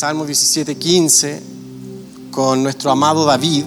Salmo 0.00 0.24
17, 0.24 0.76
15, 0.76 1.42
con 2.30 2.62
nuestro 2.62 2.90
amado 2.90 3.26
David, 3.26 3.64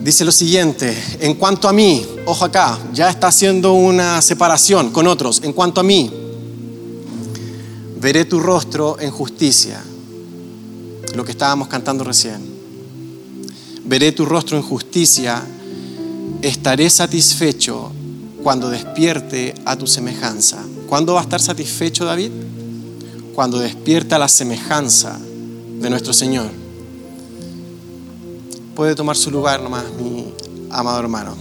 dice 0.00 0.26
lo 0.26 0.32
siguiente, 0.32 0.94
en 1.18 1.32
cuanto 1.32 1.66
a 1.66 1.72
mí, 1.72 2.06
ojo 2.26 2.44
acá, 2.44 2.78
ya 2.92 3.08
está 3.08 3.28
haciendo 3.28 3.72
una 3.72 4.20
separación 4.20 4.90
con 4.90 5.06
otros, 5.06 5.40
en 5.42 5.54
cuanto 5.54 5.80
a 5.80 5.82
mí, 5.82 6.12
veré 8.02 8.26
tu 8.26 8.38
rostro 8.38 9.00
en 9.00 9.10
justicia, 9.10 9.82
lo 11.14 11.24
que 11.24 11.32
estábamos 11.32 11.68
cantando 11.68 12.04
recién, 12.04 12.42
veré 13.86 14.12
tu 14.12 14.26
rostro 14.26 14.58
en 14.58 14.62
justicia, 14.62 15.42
estaré 16.42 16.90
satisfecho 16.90 17.90
cuando 18.42 18.68
despierte 18.68 19.54
a 19.64 19.74
tu 19.74 19.86
semejanza. 19.86 20.62
¿Cuándo 20.86 21.14
va 21.14 21.20
a 21.20 21.22
estar 21.22 21.40
satisfecho 21.40 22.04
David? 22.04 22.30
Cuando 23.34 23.58
despierta 23.58 24.18
la 24.18 24.28
semejanza 24.28 25.18
de 25.18 25.90
nuestro 25.90 26.12
Señor. 26.12 26.50
Puede 28.74 28.94
tomar 28.94 29.16
su 29.16 29.30
lugar 29.30 29.60
nomás, 29.60 29.84
mi 29.98 30.32
amado 30.70 31.00
hermano. 31.00 31.36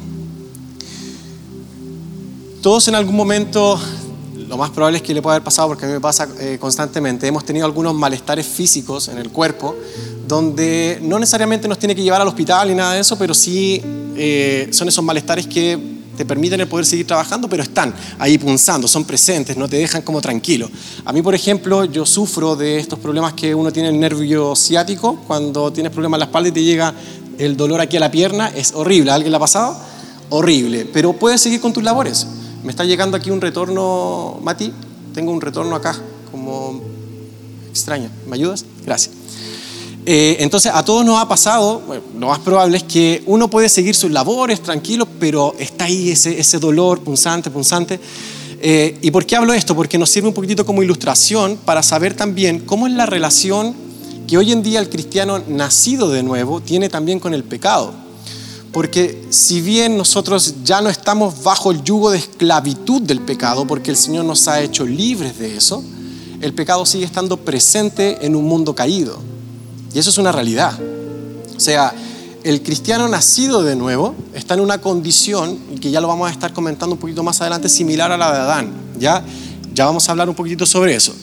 Todos 2.62 2.88
en 2.88 2.96
algún 2.96 3.16
momento, 3.16 3.80
lo 4.48 4.58
más 4.58 4.70
probable 4.70 4.98
es 4.98 5.04
que 5.04 5.14
le 5.14 5.22
pueda 5.22 5.36
haber 5.36 5.44
pasado, 5.44 5.70
porque 5.70 5.86
a 5.86 5.88
mí 5.88 5.94
me 5.94 6.02
pasa 6.02 6.28
eh, 6.40 6.58
constantemente, 6.60 7.28
hemos 7.28 7.46
tenido 7.46 7.66
algunos 7.66 7.94
malestares 7.94 8.46
físicos 8.46 9.08
en 9.08 9.18
el 9.18 9.30
cuerpo, 9.30 9.76
donde 10.28 11.00
no 11.02 11.20
necesariamente 11.20 11.68
nos 11.68 11.80
tiene 11.80 11.96
que 11.96 12.04
llevar 12.04 12.22
al 12.22 12.28
hospital 12.28 12.70
ni 12.70 12.76
nada 12.76 12.94
de 12.94 13.02
eso, 13.02 13.18
pero 13.18 13.34
sí 13.34 13.82
eh, 14.16 14.70
son 14.72 14.88
esos 14.88 15.04
malestares 15.04 15.48
que 15.48 16.01
te 16.22 16.26
permiten 16.26 16.62
el 16.62 16.68
poder 16.68 16.86
seguir 16.86 17.08
trabajando, 17.08 17.50
pero 17.50 17.64
están 17.64 17.96
ahí 18.20 18.38
punzando, 18.38 18.88
son 18.88 19.06
presentes, 19.06 19.58
no 19.58 19.68
te 19.68 19.78
dejan 19.78 20.04
como 20.04 20.22
tranquilo. 20.22 20.70
A 21.04 21.12
mí, 21.12 21.24
por 21.24 21.34
ejemplo, 21.34 21.84
yo 21.86 22.06
sufro 22.06 22.56
de 22.56 22.78
estos 22.78 23.00
problemas 23.00 23.34
que 23.34 23.56
uno 23.56 23.74
tiene 23.74 23.90
en 23.90 23.96
el 23.96 24.02
nervio 24.02 24.56
ciático, 24.56 25.16
cuando 25.26 25.74
tienes 25.74 25.92
problemas 25.92 26.18
en 26.18 26.20
la 26.20 26.26
espalda 26.26 26.50
y 26.50 26.52
te 26.52 26.64
llega 26.64 26.94
el 27.40 27.58
dolor 27.58 27.82
aquí 27.82 27.98
a 27.98 28.00
la 28.00 28.12
pierna, 28.12 28.50
es 28.50 28.72
horrible. 28.76 29.10
¿A 29.10 29.16
alguien 29.16 29.32
le 29.32 29.38
ha 29.38 29.40
pasado? 29.40 29.76
Horrible, 30.30 30.88
pero 30.94 31.14
puedes 31.14 31.42
seguir 31.42 31.60
con 31.60 31.74
tus 31.74 31.84
labores. 31.84 32.28
Me 32.64 32.70
está 32.70 32.84
llegando 32.84 33.18
aquí 33.18 33.32
un 33.32 33.42
retorno, 33.42 34.40
Mati, 34.44 34.72
tengo 35.16 35.32
un 35.32 35.42
retorno 35.42 35.76
acá, 35.76 35.98
como 36.32 36.84
extraño. 37.72 38.12
¿Me 38.28 38.36
ayudas? 38.36 38.64
Gracias. 38.86 39.16
Eh, 40.06 40.38
entonces, 40.40 40.72
a 40.74 40.84
todos 40.84 41.06
nos 41.06 41.22
ha 41.22 41.28
pasado, 41.28 41.82
lo 42.18 42.28
más 42.28 42.40
probable 42.40 42.78
es 42.78 42.84
que 42.84 43.22
uno 43.28 43.50
puede 43.50 43.70
seguir 43.70 43.96
sus 43.96 44.10
labores 44.10 44.62
tranquilo, 44.62 45.08
pero 45.20 45.56
está 45.60 45.86
ahí 45.86 46.10
ese, 46.10 46.60
dolor 46.60 47.02
punzante, 47.02 47.52
punzante. 47.52 48.00
Eh, 48.62 48.98
¿Y 49.02 49.12
por 49.12 49.26
qué 49.26 49.36
hablo 49.36 49.54
esto? 49.54 49.76
Porque 49.76 49.98
nos 49.98 50.10
sirve 50.10 50.28
un 50.28 50.34
poquitito 50.34 50.66
como 50.66 50.82
ilustración 50.82 51.58
para 51.58 51.84
saber 51.84 52.16
también 52.16 52.60
cómo 52.60 52.88
es 52.88 52.94
la 52.94 53.06
relación 53.06 53.76
que 54.28 54.38
hoy 54.38 54.52
en 54.52 54.64
día 54.64 54.80
el 54.80 54.90
cristiano 54.90 55.42
nacido 55.48 56.10
de 56.10 56.24
nuevo 56.24 56.62
tiene 56.62 56.90
también 56.90 57.20
con 57.20 57.34
el 57.34 57.44
pecado. 57.44 57.94
Porque 58.72 59.22
si 59.30 59.62
bien 59.62 59.98
nosotros 59.98 60.56
ya 60.64 60.82
no 60.82 60.90
estamos 60.90 61.44
bajo 61.44 61.72
el 61.72 61.84
yugo 61.84 62.12
de 62.12 62.20
esclavitud 62.20 63.02
del 63.02 63.20
pecado, 63.20 63.68
porque 63.68 63.92
el 63.92 63.98
Señor 63.98 64.26
nos 64.26 64.48
ha 64.48 64.62
hecho 64.62 64.86
libres 64.86 65.38
de 65.38 65.58
eso, 65.58 65.84
el 66.40 66.54
pecado 66.54 66.86
sigue 66.86 67.06
estando 67.06 67.38
presente 67.38 68.26
en 68.26 68.36
un 68.36 68.46
mundo 68.46 68.74
caído. 68.74 69.20
Y 69.94 70.00
eso 70.00 70.10
es 70.10 70.18
una 70.18 70.32
realidad. 70.32 70.74
O 71.56 71.60
sea, 71.60 71.94
el 72.44 72.64
cristiano 72.64 73.08
nacido 73.08 73.62
de 73.64 73.76
nuevo 73.76 74.16
está 74.34 74.56
en 74.56 74.62
una 74.62 74.80
condición, 74.80 75.58
que 75.80 75.92
ya 75.92 76.02
lo 76.02 76.08
vamos 76.08 76.30
a 76.30 76.32
estar 76.32 76.54
comentando 76.54 76.96
un 76.96 77.00
poquito 77.00 77.24
más 77.24 77.42
adelante, 77.42 77.70
similar 77.70 78.12
a 78.12 78.18
la 78.18 78.32
de 78.32 78.40
Adán. 78.40 78.72
Ya, 79.00 79.24
ya 79.74 79.86
vamos 79.86 80.08
a 80.08 80.12
hablar 80.12 80.28
un 80.30 80.36
poquitito 80.36 80.66
sobre 80.66 80.96
eso. 80.96 81.14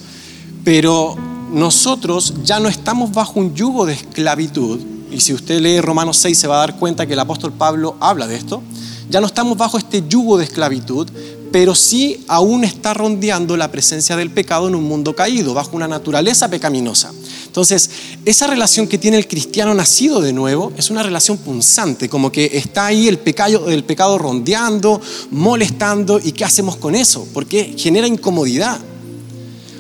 Pero 0.65 1.17
nosotros 1.53 2.35
ya 2.45 2.61
no 2.61 2.69
estamos 2.69 3.13
bajo 3.13 3.41
un 3.41 3.55
yugo 3.55 3.87
de 3.87 3.95
esclavitud, 3.95 4.81
y 5.11 5.21
si 5.21 5.33
usted 5.33 5.61
lee 5.61 5.81
Romanos 5.81 6.19
6 6.19 6.39
se 6.39 6.47
va 6.47 6.57
a 6.57 6.59
dar 6.59 6.77
cuenta 6.77 7.07
que 7.07 7.15
el 7.15 7.19
apóstol 7.19 7.53
Pablo 7.53 7.97
habla 8.01 8.27
de 8.27 8.37
esto, 8.37 8.63
ya 9.09 9.21
no 9.21 9.27
estamos 9.27 9.57
bajo 9.57 9.79
este 9.79 10.05
yugo 10.07 10.37
de 10.37 10.45
esclavitud, 10.45 11.09
pero 11.51 11.75
sí 11.75 12.25
aún 12.29 12.63
está 12.63 12.93
rondeando 12.93 13.57
la 13.57 13.71
presencia 13.71 14.17
del 14.17 14.31
pecado 14.31 14.69
en 14.69 14.75
un 14.75 14.85
mundo 14.85 15.17
caído, 15.17 15.55
bajo 15.55 15.75
una 15.75 15.89
naturaleza 15.89 16.49
pecaminosa. 16.49 17.11
Entonces, 17.59 17.91
esa 18.25 18.47
relación 18.47 18.87
que 18.87 18.99
tiene 18.99 19.17
el 19.17 19.27
cristiano 19.27 19.75
nacido 19.75 20.21
de 20.21 20.33
nuevo 20.33 20.73
es 20.77 20.91
una 20.91 21.03
relación 21.03 21.39
punzante, 21.39 22.09
como 22.09 22.31
que 22.31 22.53
está 22.55 22.87
ahí 22.87 23.09
el 23.09 23.19
pecado, 23.19 23.69
el 23.69 23.85
rondeando, 24.17 25.01
molestando, 25.33 26.21
¿y 26.23 26.31
qué 26.31 26.45
hacemos 26.45 26.77
con 26.77 26.95
eso? 26.95 27.27
Porque 27.35 27.75
genera 27.77 28.07
incomodidad. 28.07 28.79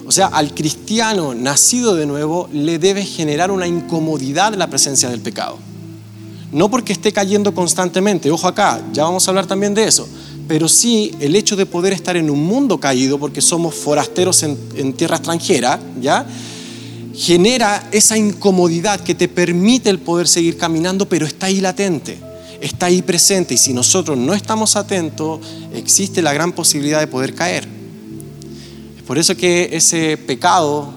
O 0.05 0.11
sea, 0.11 0.27
al 0.27 0.55
cristiano 0.55 1.37
nacido 1.37 1.94
de 1.94 2.06
nuevo 2.06 2.49
le 2.53 2.81
debe 2.81 3.05
generar 3.05 3.53
una 3.53 3.69
incomodidad 3.69 4.55
la 4.55 4.69
presencia 4.69 5.09
del 5.09 5.21
pecado. 5.21 5.56
No 6.50 6.69
porque 6.69 6.93
esté 6.93 7.12
cayendo 7.12 7.55
constantemente, 7.55 8.28
ojo 8.33 8.49
acá, 8.49 8.83
ya 8.93 9.05
vamos 9.05 9.28
a 9.28 9.31
hablar 9.31 9.47
también 9.47 9.72
de 9.72 9.84
eso, 9.84 10.09
pero 10.49 10.69
sí 10.69 11.12
el 11.21 11.37
hecho 11.37 11.55
de 11.55 11.65
poder 11.65 11.93
estar 11.93 12.16
en 12.16 12.28
un 12.28 12.43
mundo 12.45 12.81
caído, 12.81 13.21
porque 13.21 13.41
somos 13.41 13.77
forasteros 13.77 14.43
en, 14.43 14.59
en 14.75 14.95
tierra 14.95 15.15
extranjera, 15.15 15.78
¿ya? 16.00 16.27
Genera 17.19 17.89
esa 17.91 18.17
incomodidad 18.17 19.01
que 19.01 19.12
te 19.12 19.27
permite 19.27 19.91
el 19.91 19.99
poder 19.99 20.29
seguir 20.29 20.56
caminando, 20.56 21.09
pero 21.09 21.27
está 21.27 21.47
ahí 21.47 21.61
latente, 21.61 22.17
está 22.61 22.87
ahí 22.87 23.03
presente. 23.03 23.55
Y 23.55 23.59
si 23.59 23.73
nosotros 23.73 24.17
no 24.17 24.34
estamos 24.34 24.77
atentos, 24.77 25.41
existe 25.75 26.23
la 26.23 26.33
gran 26.33 26.53
posibilidad 26.53 27.01
de 27.01 27.09
poder 27.09 27.34
caer. 27.34 27.67
Es 28.97 29.03
por 29.03 29.19
eso 29.19 29.37
que 29.37 29.69
ese 29.73 30.17
pecado, 30.17 30.93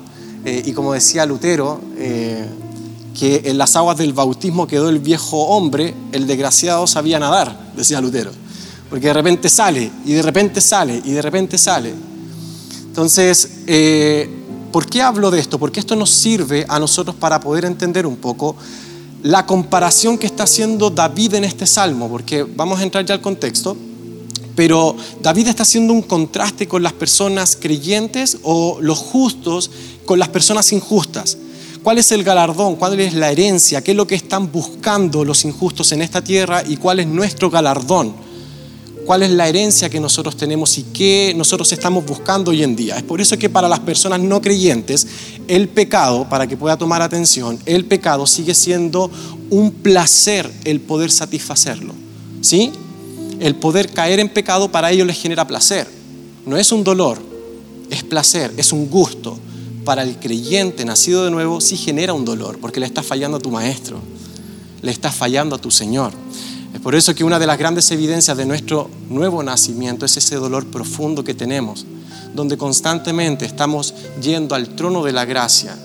eh, 0.46 0.62
y 0.64 0.74
como 0.74 0.94
decía 0.94 1.26
Lutero, 1.26 1.81
eh, 1.98 2.46
que 3.20 3.42
en 3.46 3.58
las 3.58 3.76
aguas 3.76 3.98
del 3.98 4.14
bautismo 4.14 4.68
quedó 4.68 4.90
el 4.90 5.00
viejo 5.00 5.48
hombre, 5.48 5.96
el 6.12 6.28
desgraciado 6.28 6.86
sabía 6.86 7.18
nadar, 7.18 7.72
decía 7.76 8.00
Lutero. 8.00 8.31
Porque 8.92 9.08
de 9.08 9.14
repente 9.14 9.50
sale, 9.50 9.90
y 10.06 10.14
de 10.14 10.22
repente 10.22 10.62
sale, 10.62 11.02
y 11.04 11.14
de 11.14 11.22
repente 11.24 11.58
sale. 11.58 11.94
Entonces, 12.86 13.50
eh, 13.66 14.41
¿Por 14.72 14.88
qué 14.88 15.02
hablo 15.02 15.32
de 15.32 15.40
esto? 15.40 15.59
Porque 15.59 15.80
esto 15.80 15.96
nos 15.96 16.09
sirve 16.09 16.66
a 16.70 16.80
nosotros 16.80 17.16
para 17.16 17.40
poder 17.40 17.66
entender 17.66 18.08
un 18.08 18.16
poco 18.16 18.56
la 19.24 19.46
comparación 19.46 20.18
que 20.18 20.26
está 20.26 20.44
haciendo 20.44 20.90
David 20.90 21.36
en 21.36 21.44
este 21.44 21.68
salmo, 21.68 22.09
porque 22.09 22.44
vamos 22.44 22.80
a 22.80 22.84
entrar 22.84 23.06
ya 23.06 23.16
al 23.16 23.22
contexto, 23.22 23.76
pero 24.56 24.96
David 25.22 25.48
está 25.48 25.64
haciendo 25.64 25.94
un 25.94 26.02
contraste 26.02 26.68
con 26.68 26.84
las 26.84 26.94
personas 26.94 27.58
creyentes 27.60 28.38
o 28.44 28.80
los 28.81 28.98
justos 28.98 29.70
con 30.06 30.20
las 30.20 30.30
personas 30.30 30.72
injustas. 30.72 31.38
¿Cuál 31.84 31.98
es 31.98 32.12
el 32.12 32.24
galardón? 32.24 32.76
¿Cuál 32.76 33.00
es 33.00 33.14
la 33.14 33.31
herencia? 33.31 33.84
¿Qué 33.84 33.92
es 33.92 33.98
lo 33.98 34.08
que 34.08 34.16
están 34.16 34.52
buscando 34.52 35.26
los 35.26 35.46
injustos 35.46 35.92
en 35.92 36.02
esta 36.02 36.24
tierra 36.24 36.64
y 36.66 36.78
cuál 36.78 37.00
es 37.00 37.08
nuestro 37.08 37.50
galardón? 37.50 38.14
Cuál 39.12 39.24
es 39.24 39.32
la 39.32 39.50
herencia 39.50 39.90
que 39.90 40.00
nosotros 40.00 40.38
tenemos 40.38 40.78
y 40.78 40.84
qué 40.84 41.34
nosotros 41.36 41.70
estamos 41.74 42.06
buscando 42.06 42.52
hoy 42.52 42.64
en 42.64 42.78
día. 42.78 42.96
Es 42.96 43.04
por 43.04 43.20
eso 43.20 43.38
que 43.38 43.50
para 43.50 43.68
las 43.68 43.82
personas 43.82 44.22
no 44.22 44.42
creyentes, 44.42 45.06
el 45.50 45.68
pecado, 45.68 46.30
para 46.30 46.48
que 46.48 46.56
pueda 46.56 46.78
tomar 46.78 47.02
atención, 47.02 47.60
el 47.66 47.84
pecado 47.84 48.26
sigue 48.26 48.56
siendo 48.56 49.12
un 49.50 49.72
placer 49.72 50.50
el 50.64 50.80
poder 50.80 51.12
satisfacerlo. 51.12 51.94
¿Sí? 52.40 52.72
El 53.42 53.56
poder 53.56 53.92
caer 53.92 54.22
en 54.22 54.30
pecado 54.30 54.72
para 54.72 54.92
ellos 54.92 55.06
les 55.06 55.22
genera 55.22 55.46
placer. 55.46 55.90
No 56.46 56.56
es 56.56 56.72
un 56.72 56.86
dolor, 56.86 57.22
es 57.90 58.04
placer, 58.04 58.54
es 58.56 58.72
un 58.72 58.90
gusto. 58.90 59.38
Para 59.84 60.04
el 60.04 60.20
creyente 60.20 60.86
nacido 60.86 61.26
de 61.26 61.32
nuevo 61.32 61.60
sí 61.60 61.76
genera 61.76 62.14
un 62.14 62.24
dolor, 62.24 62.60
porque 62.62 62.80
le 62.80 62.86
está 62.86 63.04
fallando 63.04 63.36
a 63.36 63.42
tu 63.42 63.52
maestro, 63.52 64.00
le 64.81 64.90
está 64.90 65.12
fallando 65.12 65.57
a 65.57 65.60
tu 65.60 65.69
Señor. 65.69 66.14
Por 66.83 66.95
eso 66.95 67.13
que 67.13 67.24
una 67.24 67.38
de 67.38 67.45
las 67.45 67.60
grandes 67.60 67.92
evidencias 67.92 68.36
de 68.36 68.45
nuestro 68.45 68.89
nuevo 69.10 69.44
nacimiento 69.44 70.06
es 70.06 70.18
ese 70.18 70.36
dolor 70.38 70.66
profundo 70.66 71.24
que 71.24 71.36
tenemos, 71.36 71.86
donde 72.33 72.57
constantemente 72.57 73.45
estamos 73.45 73.94
yendo 74.19 74.56
al 74.56 74.69
trono 74.75 75.04
de 75.04 75.12
la 75.12 75.25
gracia 75.25 75.78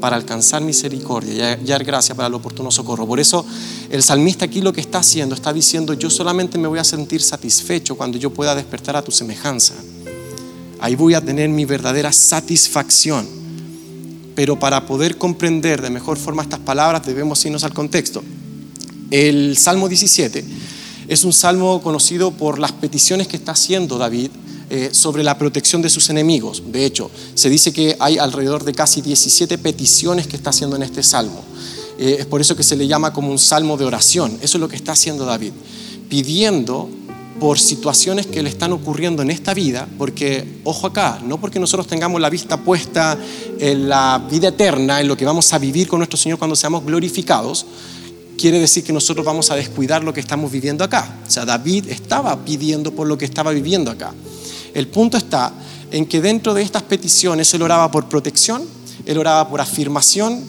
para 0.00 0.16
alcanzar 0.16 0.62
misericordia 0.62 1.34
y 1.34 1.40
hallar 1.40 1.84
gracia 1.84 2.16
para 2.16 2.26
el 2.26 2.34
oportuno 2.34 2.72
socorro. 2.72 3.06
Por 3.06 3.20
eso 3.20 3.46
el 3.90 4.02
salmista 4.02 4.46
aquí 4.46 4.60
lo 4.60 4.72
que 4.72 4.80
está 4.80 4.98
haciendo, 4.98 5.36
está 5.36 5.52
diciendo, 5.52 5.94
yo 5.94 6.10
solamente 6.10 6.58
me 6.58 6.66
voy 6.66 6.80
a 6.80 6.84
sentir 6.84 7.22
satisfecho 7.22 7.96
cuando 7.96 8.18
yo 8.18 8.30
pueda 8.30 8.56
despertar 8.56 8.96
a 8.96 9.02
tu 9.02 9.12
semejanza. 9.12 9.74
Ahí 10.80 10.96
voy 10.96 11.14
a 11.14 11.20
tener 11.20 11.48
mi 11.48 11.64
verdadera 11.64 12.10
satisfacción. 12.10 13.28
Pero 14.34 14.58
para 14.58 14.86
poder 14.86 15.16
comprender 15.18 15.82
de 15.82 15.90
mejor 15.90 16.16
forma 16.16 16.42
estas 16.42 16.60
palabras 16.60 17.06
debemos 17.06 17.44
irnos 17.44 17.62
al 17.62 17.74
contexto. 17.74 18.22
El 19.10 19.56
Salmo 19.56 19.88
17 19.88 20.44
es 21.08 21.24
un 21.24 21.32
salmo 21.32 21.82
conocido 21.82 22.30
por 22.30 22.60
las 22.60 22.70
peticiones 22.70 23.26
que 23.26 23.36
está 23.36 23.52
haciendo 23.52 23.98
David 23.98 24.30
eh, 24.70 24.90
sobre 24.92 25.24
la 25.24 25.36
protección 25.36 25.82
de 25.82 25.90
sus 25.90 26.10
enemigos. 26.10 26.62
De 26.70 26.84
hecho, 26.84 27.10
se 27.34 27.50
dice 27.50 27.72
que 27.72 27.96
hay 27.98 28.18
alrededor 28.18 28.62
de 28.62 28.72
casi 28.72 29.00
17 29.00 29.58
peticiones 29.58 30.28
que 30.28 30.36
está 30.36 30.50
haciendo 30.50 30.76
en 30.76 30.84
este 30.84 31.02
salmo. 31.02 31.42
Eh, 31.98 32.18
es 32.20 32.26
por 32.26 32.40
eso 32.40 32.54
que 32.54 32.62
se 32.62 32.76
le 32.76 32.86
llama 32.86 33.12
como 33.12 33.32
un 33.32 33.38
salmo 33.40 33.76
de 33.76 33.84
oración. 33.84 34.38
Eso 34.42 34.58
es 34.58 34.60
lo 34.60 34.68
que 34.68 34.76
está 34.76 34.92
haciendo 34.92 35.24
David, 35.24 35.54
pidiendo 36.08 36.88
por 37.40 37.58
situaciones 37.58 38.26
que 38.26 38.44
le 38.44 38.48
están 38.48 38.72
ocurriendo 38.72 39.22
en 39.22 39.32
esta 39.32 39.54
vida, 39.54 39.88
porque, 39.98 40.60
ojo 40.62 40.86
acá, 40.86 41.20
no 41.26 41.40
porque 41.40 41.58
nosotros 41.58 41.88
tengamos 41.88 42.20
la 42.20 42.30
vista 42.30 42.58
puesta 42.58 43.18
en 43.58 43.88
la 43.88 44.24
vida 44.30 44.48
eterna, 44.48 45.00
en 45.00 45.08
lo 45.08 45.16
que 45.16 45.24
vamos 45.24 45.52
a 45.52 45.58
vivir 45.58 45.88
con 45.88 45.98
nuestro 45.98 46.16
Señor 46.16 46.38
cuando 46.38 46.54
seamos 46.54 46.84
glorificados, 46.84 47.66
quiere 48.40 48.58
decir 48.58 48.82
que 48.82 48.92
nosotros 48.92 49.26
vamos 49.26 49.50
a 49.50 49.54
descuidar 49.54 50.02
lo 50.02 50.14
que 50.14 50.20
estamos 50.20 50.50
viviendo 50.50 50.82
acá. 50.82 51.18
O 51.26 51.30
sea, 51.30 51.44
David 51.44 51.90
estaba 51.90 52.42
pidiendo 52.42 52.90
por 52.90 53.06
lo 53.06 53.18
que 53.18 53.26
estaba 53.26 53.50
viviendo 53.50 53.90
acá. 53.90 54.14
El 54.72 54.88
punto 54.88 55.18
está 55.18 55.52
en 55.90 56.06
que 56.06 56.22
dentro 56.22 56.54
de 56.54 56.62
estas 56.62 56.82
peticiones 56.84 57.52
él 57.52 57.60
oraba 57.60 57.90
por 57.90 58.08
protección, 58.08 58.62
él 59.04 59.18
oraba 59.18 59.46
por 59.46 59.60
afirmación, 59.60 60.42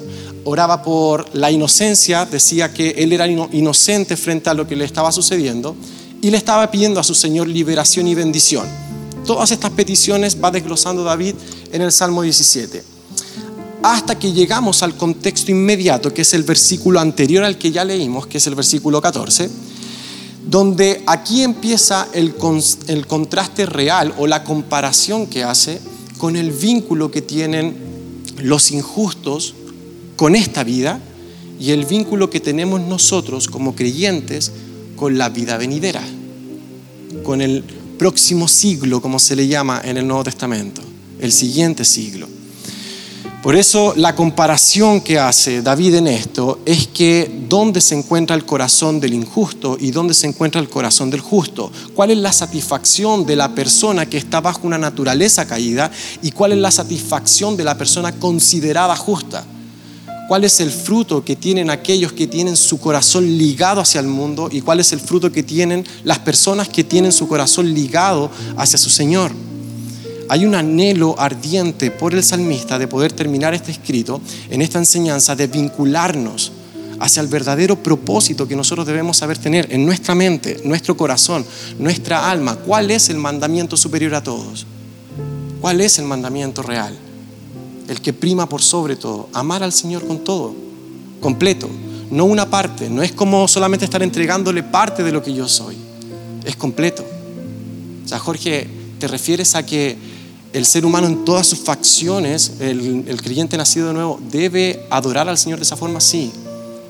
oraba 0.45 0.83
por 0.83 1.35
la 1.35 1.51
inocencia, 1.51 2.25
decía 2.25 2.73
que 2.73 2.91
él 2.91 3.11
era 3.11 3.27
inocente 3.27 4.15
frente 4.15 4.49
a 4.49 4.53
lo 4.53 4.65
que 4.65 4.77
le 4.77 4.85
estaba 4.85 5.11
sucediendo 5.11 5.75
y 6.21 6.31
le 6.31 6.37
estaba 6.37 6.71
pidiendo 6.71 6.97
a 7.01 7.03
su 7.03 7.13
Señor 7.13 7.49
liberación 7.49 8.07
y 8.07 8.15
bendición. 8.15 8.67
Todas 9.25 9.51
estas 9.51 9.71
peticiones 9.71 10.41
va 10.41 10.49
desglosando 10.49 11.03
David 11.03 11.35
en 11.73 11.81
el 11.81 11.91
Salmo 11.91 12.21
17. 12.21 12.90
Hasta 13.83 14.17
que 14.19 14.31
llegamos 14.31 14.83
al 14.83 14.95
contexto 14.95 15.51
inmediato, 15.51 16.13
que 16.13 16.21
es 16.21 16.33
el 16.33 16.43
versículo 16.43 16.99
anterior 16.99 17.43
al 17.43 17.57
que 17.57 17.71
ya 17.71 17.83
leímos, 17.83 18.27
que 18.27 18.37
es 18.37 18.45
el 18.47 18.55
versículo 18.55 19.01
14, 19.01 19.49
donde 20.47 21.03
aquí 21.07 21.41
empieza 21.41 22.07
el, 22.13 22.35
el 22.87 23.07
contraste 23.07 23.65
real 23.65 24.13
o 24.17 24.27
la 24.27 24.43
comparación 24.43 25.27
que 25.27 25.43
hace 25.43 25.81
con 26.17 26.35
el 26.35 26.51
vínculo 26.51 27.09
que 27.09 27.21
tienen 27.21 27.75
los 28.43 28.71
injustos 28.71 29.55
con 30.15 30.35
esta 30.35 30.63
vida 30.63 30.99
y 31.59 31.71
el 31.71 31.85
vínculo 31.85 32.29
que 32.29 32.39
tenemos 32.39 32.81
nosotros 32.81 33.47
como 33.47 33.75
creyentes 33.75 34.51
con 34.95 35.17
la 35.17 35.29
vida 35.29 35.57
venidera, 35.57 36.03
con 37.23 37.41
el 37.41 37.63
próximo 37.97 38.47
siglo, 38.47 39.01
como 39.01 39.17
se 39.17 39.35
le 39.35 39.47
llama 39.47 39.81
en 39.83 39.97
el 39.97 40.07
Nuevo 40.07 40.23
Testamento, 40.23 40.81
el 41.19 41.31
siguiente 41.31 41.85
siglo. 41.85 42.27
Por 43.41 43.55
eso 43.55 43.95
la 43.97 44.15
comparación 44.15 45.01
que 45.01 45.17
hace 45.17 45.63
David 45.63 45.95
en 45.95 46.05
esto 46.05 46.59
es 46.63 46.87
que 46.87 47.43
dónde 47.49 47.81
se 47.81 47.95
encuentra 47.95 48.35
el 48.35 48.45
corazón 48.45 48.99
del 48.99 49.15
injusto 49.15 49.77
y 49.79 49.89
dónde 49.89 50.13
se 50.13 50.27
encuentra 50.27 50.61
el 50.61 50.69
corazón 50.69 51.09
del 51.09 51.21
justo. 51.21 51.71
¿Cuál 51.95 52.11
es 52.11 52.19
la 52.19 52.33
satisfacción 52.33 53.25
de 53.25 53.35
la 53.35 53.55
persona 53.55 54.05
que 54.05 54.17
está 54.17 54.41
bajo 54.41 54.67
una 54.67 54.77
naturaleza 54.77 55.47
caída 55.47 55.89
y 56.21 56.29
cuál 56.31 56.51
es 56.51 56.59
la 56.59 56.69
satisfacción 56.69 57.57
de 57.57 57.63
la 57.63 57.77
persona 57.77 58.11
considerada 58.11 58.95
justa? 58.95 59.43
cuál 60.27 60.45
es 60.45 60.61
el 60.61 60.71
fruto 60.71 61.25
que 61.25 61.35
tienen 61.35 61.69
aquellos 61.69 62.13
que 62.13 62.25
tienen 62.25 62.55
su 62.55 62.79
corazón 62.79 63.37
ligado 63.37 63.81
hacia 63.81 63.99
el 63.99 64.07
mundo 64.07 64.47
y 64.49 64.61
cuál 64.61 64.79
es 64.79 64.93
el 64.93 65.01
fruto 65.01 65.29
que 65.29 65.43
tienen 65.43 65.85
las 66.05 66.19
personas 66.19 66.69
que 66.69 66.85
tienen 66.85 67.11
su 67.11 67.27
corazón 67.27 67.73
ligado 67.73 68.31
hacia 68.55 68.79
su 68.79 68.89
Señor. 68.89 69.33
Hay 70.31 70.45
un 70.45 70.55
anhelo 70.55 71.19
ardiente 71.19 71.91
por 71.91 72.13
el 72.13 72.23
salmista 72.23 72.79
de 72.79 72.87
poder 72.87 73.11
terminar 73.11 73.53
este 73.53 73.71
escrito 73.71 74.21
en 74.49 74.61
esta 74.61 74.79
enseñanza 74.79 75.35
de 75.35 75.47
vincularnos 75.47 76.53
hacia 77.01 77.19
el 77.19 77.27
verdadero 77.27 77.75
propósito 77.75 78.47
que 78.47 78.55
nosotros 78.55 78.87
debemos 78.87 79.17
saber 79.17 79.37
tener 79.37 79.67
en 79.73 79.85
nuestra 79.85 80.15
mente, 80.15 80.61
nuestro 80.63 80.95
corazón, 80.95 81.45
nuestra 81.79 82.31
alma. 82.31 82.55
¿Cuál 82.55 82.91
es 82.91 83.09
el 83.09 83.17
mandamiento 83.17 83.75
superior 83.75 84.15
a 84.15 84.23
todos? 84.23 84.65
¿Cuál 85.59 85.81
es 85.81 85.99
el 85.99 86.05
mandamiento 86.05 86.61
real? 86.61 86.97
el 87.91 87.99
que 87.99 88.13
prima 88.13 88.47
por 88.47 88.61
sobre 88.61 88.95
todo, 88.95 89.27
amar 89.33 89.63
al 89.63 89.73
Señor 89.73 90.07
con 90.07 90.23
todo, 90.23 90.55
completo, 91.19 91.69
no 92.09 92.23
una 92.23 92.49
parte, 92.49 92.89
no 92.89 93.03
es 93.03 93.11
como 93.11 93.49
solamente 93.49 93.83
estar 93.83 94.01
entregándole 94.01 94.63
parte 94.63 95.03
de 95.03 95.11
lo 95.11 95.21
que 95.21 95.33
yo 95.33 95.45
soy, 95.45 95.75
es 96.45 96.55
completo. 96.55 97.03
O 98.05 98.07
sea, 98.07 98.17
Jorge, 98.17 98.65
¿te 98.97 99.09
refieres 99.09 99.55
a 99.55 99.65
que 99.65 99.97
el 100.53 100.65
ser 100.65 100.85
humano 100.85 101.07
en 101.07 101.23
todas 101.23 101.47
sus 101.47 101.59
facciones, 101.59 102.53
el, 102.59 103.21
creyente 103.21 103.57
nacido 103.57 103.87
de 103.87 103.93
nuevo, 103.93 104.19
debe 104.31 104.85
adorar 104.89 105.29
al 105.29 105.37
Señor 105.37 105.59
de 105.59 105.63
esa 105.63 105.77
forma? 105.77 106.01
Sí, 106.01 106.31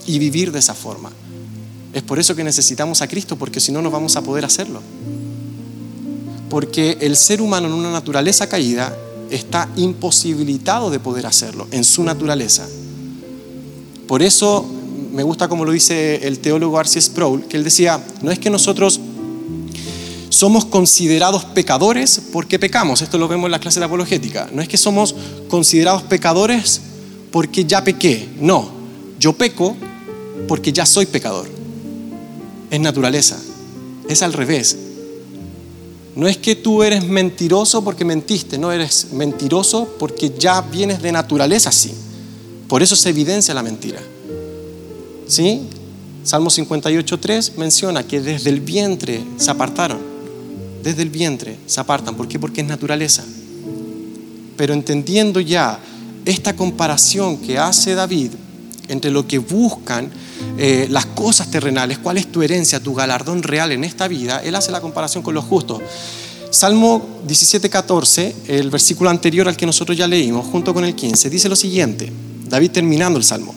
y 0.07 0.19
vivir 0.19 0.51
de 0.51 0.59
esa 0.59 0.73
forma. 0.73 1.11
Es 1.93 2.01
por 2.03 2.19
eso 2.19 2.35
que 2.35 2.43
necesitamos 2.43 3.01
a 3.01 3.07
Cristo, 3.07 3.35
porque 3.35 3.59
si 3.59 3.71
no, 3.71 3.81
no 3.81 3.91
vamos 3.91 4.15
a 4.15 4.21
poder 4.21 4.45
hacerlo. 4.45 4.81
Porque 6.49 6.97
el 7.01 7.15
ser 7.15 7.41
humano 7.41 7.67
en 7.67 7.73
una 7.73 7.91
naturaleza 7.91 8.49
caída 8.49 8.95
está 9.29 9.69
imposibilitado 9.75 10.89
de 10.89 10.99
poder 10.99 11.25
hacerlo 11.25 11.67
en 11.71 11.83
su 11.83 12.03
naturaleza. 12.03 12.67
Por 14.07 14.21
eso 14.21 14.65
me 15.13 15.23
gusta 15.23 15.47
como 15.47 15.65
lo 15.65 15.71
dice 15.71 16.27
el 16.27 16.39
teólogo 16.39 16.79
Arceus 16.79 17.05
Sproul, 17.05 17.45
que 17.45 17.57
él 17.57 17.63
decía, 17.63 18.03
no 18.21 18.31
es 18.31 18.39
que 18.39 18.49
nosotros 18.49 18.99
somos 20.31 20.63
considerados 20.63 21.43
pecadores 21.43 22.21
porque 22.31 22.57
pecamos, 22.57 23.01
esto 23.01 23.17
lo 23.17 23.27
vemos 23.27 23.47
en 23.47 23.51
la 23.51 23.59
clase 23.59 23.79
de 23.79 23.85
apologética, 23.85 24.49
no 24.53 24.61
es 24.61 24.69
que 24.69 24.77
somos 24.77 25.13
considerados 25.49 26.03
pecadores 26.03 26.79
porque 27.31 27.65
ya 27.65 27.83
pequé, 27.83 28.29
no, 28.39 28.71
yo 29.19 29.33
peco 29.33 29.75
porque 30.47 30.71
ya 30.71 30.85
soy 30.85 31.05
pecador, 31.05 31.49
es 32.69 32.79
naturaleza, 32.79 33.37
es 34.07 34.21
al 34.21 34.31
revés, 34.31 34.77
no 36.15 36.27
es 36.27 36.37
que 36.37 36.55
tú 36.55 36.81
eres 36.81 37.03
mentiroso 37.03 37.83
porque 37.83 38.05
mentiste, 38.05 38.57
no 38.57 38.71
eres 38.71 39.09
mentiroso 39.11 39.95
porque 39.99 40.31
ya 40.37 40.61
vienes 40.61 41.01
de 41.01 41.11
naturaleza 41.11 41.69
así. 41.69 41.93
Por 42.67 42.81
eso 42.81 42.97
se 42.97 43.09
evidencia 43.09 43.53
la 43.53 43.63
mentira. 43.63 44.01
¿Sí? 45.25 45.61
Salmo 46.23 46.49
58.3 46.49 47.55
menciona 47.55 48.05
que 48.05 48.19
desde 48.19 48.49
el 48.49 48.59
vientre 48.59 49.23
se 49.37 49.51
apartaron. 49.51 50.10
Desde 50.83 51.03
el 51.03 51.09
vientre 51.09 51.57
se 51.65 51.79
apartan. 51.79 52.15
¿Por 52.15 52.27
qué? 52.27 52.39
Porque 52.39 52.61
es 52.61 52.67
naturaleza. 52.67 53.23
Pero 54.57 54.73
entendiendo 54.73 55.39
ya 55.39 55.79
esta 56.25 56.55
comparación 56.55 57.37
que 57.37 57.57
hace 57.57 57.95
David 57.95 58.31
entre 58.87 59.09
lo 59.09 59.25
que 59.25 59.39
buscan 59.39 60.11
eh, 60.57 60.87
las 60.89 61.05
cosas 61.05 61.49
terrenales, 61.49 61.97
cuál 61.97 62.17
es 62.17 62.31
tu 62.31 62.41
herencia, 62.41 62.81
tu 62.81 62.93
galardón 62.93 63.41
real 63.41 63.71
en 63.71 63.83
esta 63.83 64.07
vida, 64.07 64.41
él 64.43 64.53
hace 64.55 64.71
la 64.71 64.81
comparación 64.81 65.23
con 65.23 65.33
los 65.33 65.45
justos. 65.45 65.81
Salmo 66.49 67.21
17:14, 67.25 68.33
el 68.47 68.69
versículo 68.69 69.09
anterior 69.09 69.47
al 69.47 69.55
que 69.55 69.65
nosotros 69.65 69.97
ya 69.97 70.07
leímos, 70.07 70.45
junto 70.47 70.73
con 70.73 70.83
el 70.83 70.93
15, 70.93 71.29
dice 71.29 71.47
lo 71.47 71.55
siguiente, 71.55 72.11
David 72.49 72.71
terminando 72.71 73.17
el 73.17 73.23
salmo. 73.23 73.55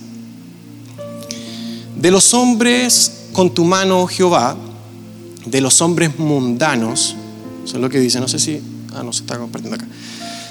De 1.97 2.11
los 2.11 2.33
hombres 2.35 3.11
con 3.33 3.53
tu 3.53 3.65
mano, 3.65 4.07
Jehová, 4.07 4.57
de 5.47 5.61
los 5.61 5.81
hombres 5.81 6.19
mundanos, 6.19 7.17
eso 7.65 7.77
es 7.77 7.81
lo 7.81 7.89
que 7.89 8.01
dice, 8.01 8.21
no 8.21 8.29
sé 8.29 8.39
si, 8.39 8.61
ah, 8.95 9.03
no 9.03 9.13
se 9.13 9.23
está 9.23 9.39
compartiendo 9.39 9.77
acá. 9.77 9.87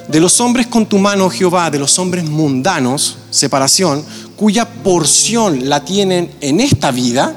De 0.07 0.19
los 0.19 0.39
hombres 0.41 0.67
con 0.67 0.85
tu 0.85 0.97
mano, 0.97 1.29
Jehová, 1.29 1.71
de 1.71 1.79
los 1.79 1.97
hombres 1.97 2.25
mundanos, 2.25 3.17
separación, 3.29 4.03
cuya 4.35 4.65
porción 4.65 5.69
la 5.69 5.85
tienen 5.85 6.31
en 6.41 6.59
esta 6.59 6.91
vida, 6.91 7.35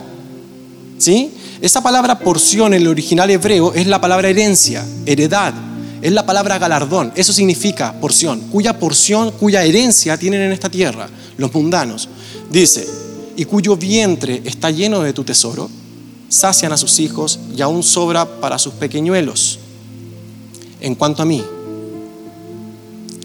¿sí? 0.98 1.30
Esa 1.60 1.82
palabra 1.82 2.18
porción 2.18 2.75
en 2.75 2.82
el 2.82 2.88
original 2.88 3.30
hebreo 3.30 3.72
es 3.72 3.86
la 3.86 4.00
palabra 4.00 4.28
herencia, 4.28 4.84
heredad, 5.06 5.54
es 6.02 6.12
la 6.12 6.26
palabra 6.26 6.58
galardón, 6.58 7.12
eso 7.14 7.32
significa 7.32 7.92
porción, 8.00 8.40
cuya 8.50 8.78
porción, 8.78 9.30
cuya 9.32 9.64
herencia 9.64 10.18
tienen 10.18 10.42
en 10.42 10.52
esta 10.52 10.68
tierra, 10.68 11.08
los 11.38 11.54
mundanos. 11.54 12.08
Dice, 12.50 12.86
y 13.36 13.44
cuyo 13.44 13.76
vientre 13.76 14.42
está 14.44 14.70
lleno 14.70 15.00
de 15.00 15.12
tu 15.12 15.25
tesoro, 15.25 15.70
sacian 16.28 16.73
a 16.73 16.76
sus 16.76 16.99
hijos 17.00 17.38
y 17.56 17.62
aún 17.62 17.83
sobra 17.83 18.40
para 18.40 18.59
sus 18.59 18.75
pequeñuelos. 18.75 19.59
En 20.80 20.95
cuanto 20.95 21.23
a 21.23 21.25
mí, 21.25 21.45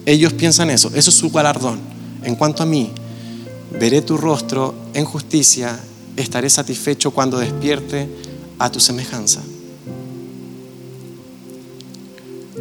ellos 0.06 0.32
piensan 0.32 0.70
eso, 0.70 0.90
eso 0.94 1.10
es 1.10 1.16
su 1.16 1.30
galardón. 1.30 1.78
En 2.22 2.34
cuanto 2.34 2.62
a 2.62 2.66
mí, 2.66 2.90
veré 3.78 4.02
tu 4.02 4.16
rostro 4.16 4.74
en 4.94 5.04
justicia, 5.04 5.78
estaré 6.16 6.50
satisfecho 6.50 7.10
cuando 7.10 7.38
despierte 7.38 8.08
a 8.58 8.70
tu 8.70 8.80
semejanza. 8.80 9.40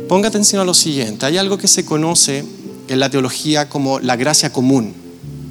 Ponga 0.07 0.27
atención 0.27 0.61
a 0.61 0.65
lo 0.65 0.73
siguiente, 0.73 1.25
hay 1.25 1.37
algo 1.37 1.57
que 1.57 1.67
se 1.67 1.85
conoce 1.85 2.43
en 2.87 2.99
la 2.99 3.09
teología 3.09 3.69
como 3.69 3.99
la 3.99 4.15
gracia 4.17 4.51
común, 4.51 4.93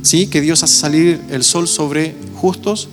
¿sí? 0.03 0.27
que 0.27 0.41
Dios 0.41 0.63
hace 0.63 0.75
salir 0.75 1.21
el 1.31 1.45
sol 1.45 1.67
sobre 1.67 2.15
justos 2.37 2.89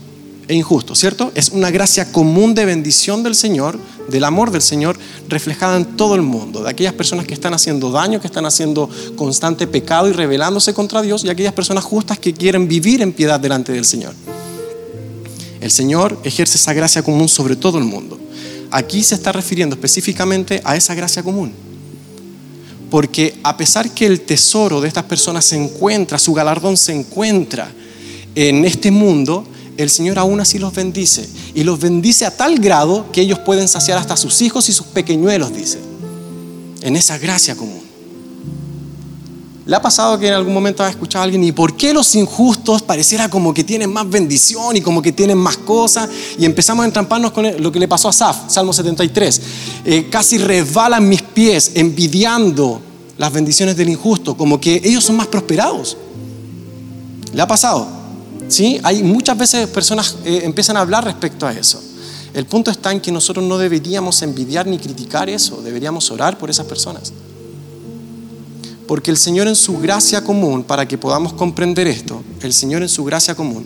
e 0.48 0.56
injustos, 0.56 1.00
¿cierto? 1.00 1.32
Es 1.36 1.50
una 1.50 1.72
gracia 1.72 2.12
común 2.12 2.54
de 2.56 2.66
bendición 2.66 3.24
del 3.24 3.36
Señor, 3.36 3.78
del 4.10 4.24
amor 4.24 4.52
del 4.52 4.62
Señor, 4.62 4.98
reflejada 5.28 5.78
en 5.78 5.86
todo 5.98 6.16
el 6.16 6.22
mundo, 6.22 6.64
de 6.64 6.70
aquellas 6.70 6.94
personas 6.94 7.28
que 7.28 7.34
están 7.34 7.54
haciendo 7.54 7.92
daño, 7.92 8.22
que 8.22 8.28
están 8.28 8.46
haciendo 8.46 8.90
constante 9.16 9.68
pecado 9.68 10.08
y 10.10 10.14
rebelándose 10.14 10.74
contra 10.74 11.02
Dios, 11.02 11.24
y 11.24 11.30
aquellas 11.30 11.54
personas 11.54 11.84
justas 11.84 12.18
que 12.20 12.34
quieren 12.34 12.68
vivir 12.68 13.02
en 13.02 13.12
piedad 13.12 13.40
delante 13.40 13.74
del 13.74 13.86
Señor. 13.86 14.14
El 15.60 15.72
Señor 15.72 16.20
ejerce 16.24 16.58
esa 16.58 16.74
gracia 16.74 17.04
común 17.04 17.28
sobre 17.28 17.56
todo 17.56 17.78
el 17.78 17.84
mundo. 17.84 18.18
Aquí 18.72 19.04
se 19.04 19.16
está 19.16 19.32
refiriendo 19.32 19.76
específicamente 19.76 20.62
a 20.64 20.76
esa 20.76 20.94
gracia 20.94 21.24
común. 21.24 21.52
Porque 22.90 23.38
a 23.44 23.58
pesar 23.58 23.92
que 23.92 24.06
el 24.06 24.22
tesoro 24.22 24.80
de 24.80 24.88
estas 24.88 25.04
personas 25.04 25.46
se 25.46 25.58
encuentra, 25.58 26.18
su 26.20 26.34
galardón 26.34 26.78
se 26.78 26.94
encuentra 26.94 27.70
en 28.36 28.64
este 28.66 28.92
mundo, 28.92 29.46
el 29.78 29.90
Señor 29.90 30.20
aún 30.20 30.40
así 30.40 30.60
los 30.60 30.74
bendice. 30.74 31.28
Y 31.54 31.64
los 31.64 31.80
bendice 31.80 32.26
a 32.26 32.36
tal 32.36 32.60
grado 32.60 33.12
que 33.12 33.22
ellos 33.22 33.40
pueden 33.40 33.68
saciar 33.68 33.98
hasta 33.98 34.18
sus 34.18 34.42
hijos 34.42 34.68
y 34.70 34.74
sus 34.74 34.88
pequeñuelos, 34.88 35.54
dice. 35.54 35.80
En 36.82 36.96
esa 36.96 37.18
gracia 37.18 37.56
común. 37.56 37.88
¿Le 39.68 39.76
ha 39.76 39.82
pasado 39.82 40.18
que 40.18 40.30
en 40.30 40.34
algún 40.34 40.54
momento 40.54 40.82
ha 40.82 40.90
escuchado 40.90 41.22
a 41.22 41.26
alguien 41.26 41.44
y 41.44 41.52
por 41.52 41.76
qué 41.76 41.94
los 41.94 42.16
injustos 42.16 42.82
pareciera 42.82 43.30
como 43.30 43.54
que 43.54 43.66
tienen 43.66 43.92
más 43.92 44.10
bendición 44.10 44.78
y 44.78 44.82
como 44.82 45.02
que 45.02 45.12
tienen 45.12 45.38
más 45.38 45.58
cosas? 45.58 46.10
Y 46.40 46.46
empezamos 46.46 46.84
a 46.84 46.88
entramparnos 46.88 47.32
con 47.32 47.62
lo 47.62 47.70
que 47.70 47.80
le 47.80 47.88
pasó 47.88 48.08
a 48.08 48.14
Saf, 48.14 48.50
Salmo 48.50 48.72
73. 48.72 49.42
Eh, 49.84 50.08
casi 50.10 50.38
resbalan 50.38 51.10
mis 51.10 51.22
pies 51.22 51.72
envidiando 51.76 52.82
las 53.18 53.34
bendiciones 53.34 53.76
del 53.76 53.90
injusto, 53.90 54.38
como 54.38 54.62
que 54.62 54.82
ellos 54.86 55.04
son 55.04 55.18
más 55.18 55.28
prosperados. 55.28 55.98
¿Le 57.34 57.42
ha 57.42 57.48
pasado? 57.48 57.97
¿Sí? 58.48 58.80
Hay 58.84 59.04
muchas 59.04 59.38
veces 59.38 59.68
personas 59.68 60.18
eh, 60.24 60.42
empiezan 60.44 60.78
a 60.78 60.82
hablar 60.82 61.04
respecto 61.04 61.46
a 61.46 61.54
eso. 61.54 61.82
El 62.34 62.46
punto 62.46 62.72
está 62.72 62.92
en 62.92 63.02
que 63.02 63.12
nosotros 63.12 63.44
no 63.46 63.58
deberíamos 63.58 64.22
envidiar 64.22 64.68
ni 64.68 64.78
criticar 64.78 65.30
eso, 65.30 65.62
deberíamos 65.62 66.12
orar 66.12 66.38
por 66.38 66.50
esas 66.50 66.66
personas. 66.66 67.12
Porque 68.88 69.12
el 69.12 69.18
Señor 69.18 69.48
en 69.48 69.56
su 69.56 69.80
gracia 69.80 70.24
común, 70.24 70.64
para 70.64 70.88
que 70.88 70.98
podamos 70.98 71.34
comprender 71.34 71.88
esto, 71.88 72.24
el 72.42 72.54
Señor 72.54 72.84
en 72.84 72.90
su 72.90 73.04
gracia 73.04 73.36
común, 73.36 73.66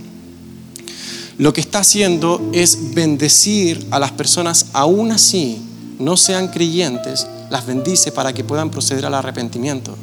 lo 1.37 1.53
que 1.53 1.61
está 1.61 1.79
haciendo 1.79 2.41
es 2.53 2.93
bendecir 2.93 3.87
a 3.91 3.99
las 3.99 4.11
personas 4.11 4.67
aún 4.73 5.11
así 5.11 5.61
no 6.01 6.17
sean 6.17 6.47
creyentes, 6.47 7.27
las 7.49 7.65
bendice 7.65 8.11
para 8.11 8.33
que 8.33 8.43
puedan 8.43 8.69
proceder 8.69 9.05
al 9.05 9.13
arrepentimiento. 9.13 9.95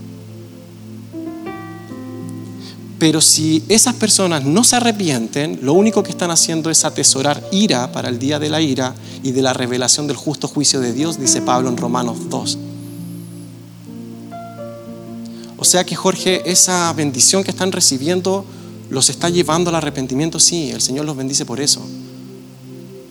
Pero 2.98 3.20
si 3.20 3.62
esas 3.68 3.94
personas 3.94 4.44
no 4.44 4.64
se 4.64 4.76
arrepienten, 4.76 5.60
lo 5.62 5.72
único 5.72 6.02
que 6.02 6.10
están 6.10 6.32
haciendo 6.32 6.68
es 6.68 6.84
atesorar 6.84 7.42
ira 7.52 7.92
para 7.92 8.08
el 8.08 8.18
día 8.18 8.40
de 8.40 8.50
la 8.50 8.60
ira 8.60 8.94
y 9.22 9.30
de 9.30 9.42
la 9.42 9.52
revelación 9.52 10.08
del 10.08 10.16
justo 10.16 10.48
juicio 10.48 10.80
de 10.80 10.92
Dios, 10.92 11.18
dice 11.18 11.40
Pablo 11.40 11.68
en 11.68 11.76
Romanos 11.76 12.28
2. 12.28 12.58
O 15.58 15.64
sea 15.64 15.84
que 15.84 15.94
Jorge, 15.94 16.42
esa 16.50 16.92
bendición 16.92 17.44
que 17.44 17.50
están 17.50 17.70
recibiendo 17.70 18.44
los 18.90 19.10
está 19.10 19.28
llevando 19.28 19.70
al 19.70 19.76
arrepentimiento, 19.76 20.40
sí, 20.40 20.70
el 20.70 20.80
Señor 20.80 21.04
los 21.04 21.16
bendice 21.16 21.44
por 21.44 21.60
eso, 21.60 21.80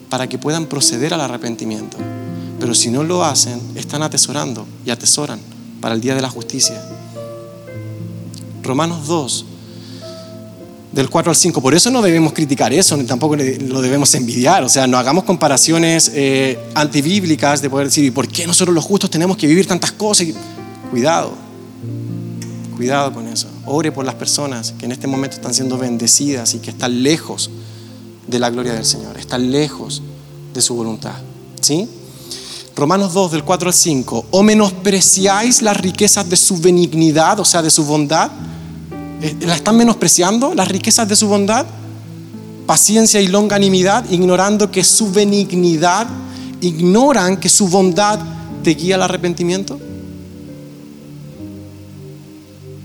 para 0.09 0.27
que 0.27 0.37
puedan 0.37 0.65
proceder 0.65 1.13
al 1.13 1.21
arrepentimiento. 1.21 1.97
Pero 2.59 2.73
si 2.73 2.89
no 2.89 3.03
lo 3.03 3.23
hacen, 3.23 3.61
están 3.75 4.01
atesorando 4.01 4.65
y 4.85 4.89
atesoran 4.89 5.39
para 5.79 5.95
el 5.95 6.01
día 6.01 6.15
de 6.15 6.21
la 6.21 6.29
justicia. 6.29 6.81
Romanos 8.63 9.07
2, 9.07 9.45
del 10.97 11.11
4 11.11 11.29
al 11.29 11.35
5. 11.35 11.61
Por 11.61 11.75
eso 11.75 11.91
no 11.91 12.01
debemos 12.01 12.33
criticar 12.33 12.73
eso, 12.73 12.97
ni 12.97 13.03
tampoco 13.03 13.35
lo 13.35 13.81
debemos 13.81 14.15
envidiar. 14.15 14.63
O 14.63 14.69
sea, 14.69 14.87
no 14.87 14.97
hagamos 14.97 15.25
comparaciones 15.25 16.11
eh, 16.15 16.59
antibíblicas 16.73 17.61
de 17.61 17.69
poder 17.69 17.85
decir, 17.85 18.03
¿y 18.03 18.09
por 18.09 18.27
qué 18.27 18.47
nosotros 18.47 18.73
los 18.73 18.83
justos 18.83 19.11
tenemos 19.11 19.37
que 19.37 19.45
vivir 19.45 19.67
tantas 19.67 19.91
cosas? 19.91 20.25
Cuidado. 20.89 21.35
Cuidado 22.75 23.13
con 23.13 23.27
eso. 23.27 23.47
Ore 23.67 23.91
por 23.91 24.05
las 24.05 24.15
personas 24.15 24.71
que 24.71 24.85
en 24.85 24.91
este 24.91 25.05
momento 25.05 25.35
están 25.35 25.53
siendo 25.53 25.77
bendecidas 25.77 26.55
y 26.55 26.59
que 26.59 26.71
están 26.71 27.03
lejos 27.03 27.51
de 28.25 28.39
la 28.39 28.49
gloria 28.49 28.73
del 28.73 28.85
Señor, 28.85 29.17
están 29.19 29.51
lejos 29.51 30.01
de 30.51 30.61
su 30.61 30.73
voluntad. 30.73 31.13
¿Sí? 31.61 31.87
Romanos 32.75 33.13
2, 33.13 33.33
del 33.33 33.43
4 33.43 33.69
al 33.69 33.73
5. 33.75 34.25
¿O 34.31 34.41
menospreciáis 34.41 35.61
las 35.61 35.77
riquezas 35.77 36.27
de 36.27 36.37
su 36.37 36.57
benignidad, 36.57 37.39
o 37.39 37.45
sea, 37.45 37.61
de 37.61 37.69
su 37.69 37.85
bondad? 37.85 38.31
Eh, 39.21 39.35
¿La 39.41 39.55
están 39.55 39.77
menospreciando 39.77 40.53
las 40.53 40.67
riquezas 40.67 41.07
de 41.07 41.15
su 41.15 41.27
bondad? 41.27 41.65
Paciencia 42.65 43.21
y 43.21 43.27
longanimidad, 43.27 44.09
ignorando 44.09 44.69
que 44.71 44.83
su 44.83 45.11
benignidad, 45.11 46.07
ignoran 46.61 47.37
que 47.37 47.49
su 47.49 47.67
bondad 47.67 48.19
te 48.63 48.71
guía 48.71 48.95
al 48.95 49.03
arrepentimiento 49.03 49.79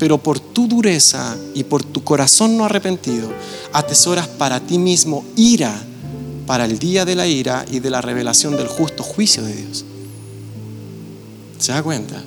pero 0.02 0.18
por 0.18 0.40
tu 0.40 0.66
dureza 0.66 1.36
y 1.54 1.62
por 1.62 1.84
tu 1.84 2.02
corazón 2.02 2.56
no 2.56 2.64
arrepentido, 2.64 3.32
atesoras 3.72 4.26
para 4.26 4.58
ti 4.58 4.76
mismo 4.76 5.24
ira 5.36 5.80
para 6.44 6.64
el 6.64 6.80
día 6.80 7.04
de 7.04 7.14
la 7.14 7.28
ira 7.28 7.64
y 7.70 7.78
de 7.78 7.88
la 7.88 8.00
revelación 8.00 8.56
del 8.56 8.66
justo 8.66 9.04
juicio 9.04 9.44
de 9.44 9.54
Dios. 9.54 9.84
¿Se 11.56 11.70
da 11.70 11.84
cuenta? 11.84 12.20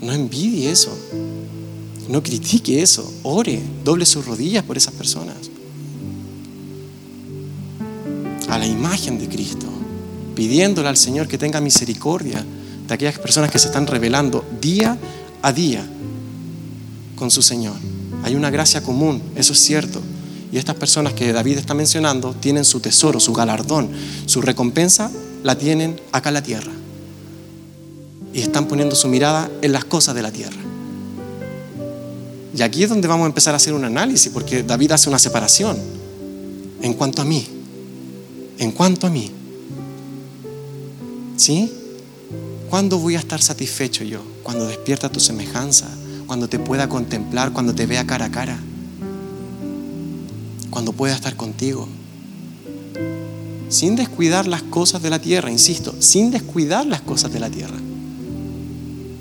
No 0.00 0.14
envidie 0.14 0.70
eso. 0.70 0.96
No 2.10 2.24
critique 2.24 2.82
eso. 2.82 3.08
Ore, 3.22 3.62
doble 3.84 4.04
sus 4.04 4.26
rodillas 4.26 4.64
por 4.64 4.76
esas 4.76 4.92
personas. 4.92 5.36
A 8.48 8.58
la 8.58 8.66
imagen 8.66 9.16
de 9.16 9.28
Cristo, 9.28 9.66
pidiéndole 10.34 10.88
al 10.88 10.96
Señor 10.96 11.28
que 11.28 11.38
tenga 11.38 11.60
misericordia 11.60 12.44
de 12.88 12.94
aquellas 12.94 13.16
personas 13.20 13.52
que 13.52 13.60
se 13.60 13.68
están 13.68 13.86
revelando 13.86 14.44
día 14.60 14.98
a 15.40 15.52
día 15.52 15.88
con 17.14 17.30
su 17.30 17.42
Señor. 17.42 17.76
Hay 18.24 18.34
una 18.34 18.50
gracia 18.50 18.82
común, 18.82 19.22
eso 19.36 19.52
es 19.52 19.60
cierto. 19.60 20.02
Y 20.50 20.58
estas 20.58 20.74
personas 20.74 21.12
que 21.12 21.32
David 21.32 21.58
está 21.58 21.74
mencionando 21.74 22.34
tienen 22.34 22.64
su 22.64 22.80
tesoro, 22.80 23.20
su 23.20 23.32
galardón, 23.32 23.88
su 24.26 24.42
recompensa 24.42 25.12
la 25.44 25.56
tienen 25.56 26.00
acá 26.10 26.30
en 26.30 26.34
la 26.34 26.42
tierra. 26.42 26.72
Y 28.34 28.40
están 28.40 28.66
poniendo 28.66 28.96
su 28.96 29.06
mirada 29.06 29.48
en 29.62 29.70
las 29.70 29.84
cosas 29.84 30.16
de 30.16 30.22
la 30.22 30.32
tierra. 30.32 30.69
Y 32.56 32.62
aquí 32.62 32.82
es 32.82 32.88
donde 32.88 33.06
vamos 33.06 33.24
a 33.24 33.28
empezar 33.28 33.54
a 33.54 33.58
hacer 33.58 33.74
un 33.74 33.84
análisis, 33.84 34.32
porque 34.32 34.62
David 34.62 34.92
hace 34.92 35.08
una 35.08 35.18
separación. 35.18 35.78
En 36.82 36.94
cuanto 36.94 37.22
a 37.22 37.24
mí, 37.24 37.46
en 38.58 38.72
cuanto 38.72 39.06
a 39.06 39.10
mí, 39.10 39.30
¿sí? 41.36 41.70
¿Cuándo 42.68 42.98
voy 42.98 43.16
a 43.16 43.18
estar 43.18 43.40
satisfecho 43.40 44.04
yo? 44.04 44.20
Cuando 44.42 44.66
despierta 44.66 45.10
tu 45.10 45.20
semejanza, 45.20 45.88
cuando 46.26 46.48
te 46.48 46.58
pueda 46.58 46.88
contemplar, 46.88 47.52
cuando 47.52 47.74
te 47.74 47.86
vea 47.86 48.06
cara 48.06 48.26
a 48.26 48.30
cara, 48.30 48.58
cuando 50.70 50.92
pueda 50.92 51.14
estar 51.14 51.36
contigo. 51.36 51.88
Sin 53.68 53.96
descuidar 53.96 54.46
las 54.46 54.62
cosas 54.62 55.02
de 55.02 55.10
la 55.10 55.20
tierra, 55.20 55.50
insisto, 55.50 55.94
sin 56.00 56.30
descuidar 56.30 56.86
las 56.86 57.02
cosas 57.02 57.32
de 57.32 57.40
la 57.40 57.50
tierra, 57.50 57.78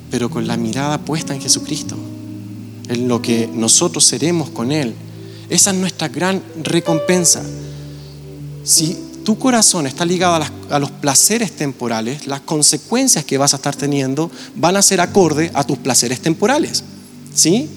pero 0.10 0.30
con 0.30 0.48
la 0.48 0.58
mirada 0.58 1.00
puesta 1.00 1.34
en 1.34 1.42
Jesucristo, 1.42 1.96
en 2.90 3.08
lo 3.08 3.22
que 3.22 3.48
nosotros 3.48 4.04
seremos 4.04 4.50
con 4.50 4.72
Él. 4.72 4.94
Esa 5.48 5.72
es 5.72 5.78
nuestra 5.78 6.10
gran 6.10 6.44
recompensa. 6.64 7.42
Si 8.64 8.98
tu 9.24 9.38
corazón 9.38 9.88
está 9.88 10.06
ligado 10.06 10.36
a, 10.36 10.76
a, 10.76 10.80
los 10.80 10.92
placeres 10.92 11.52
temporales, 11.52 12.28
las 12.28 12.42
consecuencias 12.42 13.24
que 13.24 13.38
vas 13.38 13.54
a 13.54 13.58
estar 13.58 13.76
teniendo 13.76 14.30
van 14.56 14.76
a 14.76 14.82
ser 14.82 15.02
acorde 15.02 15.52
a 15.54 15.64
tus 15.64 15.78
placeres 15.78 16.20
temporales. 16.20 16.84
¿Sí? 17.34 17.70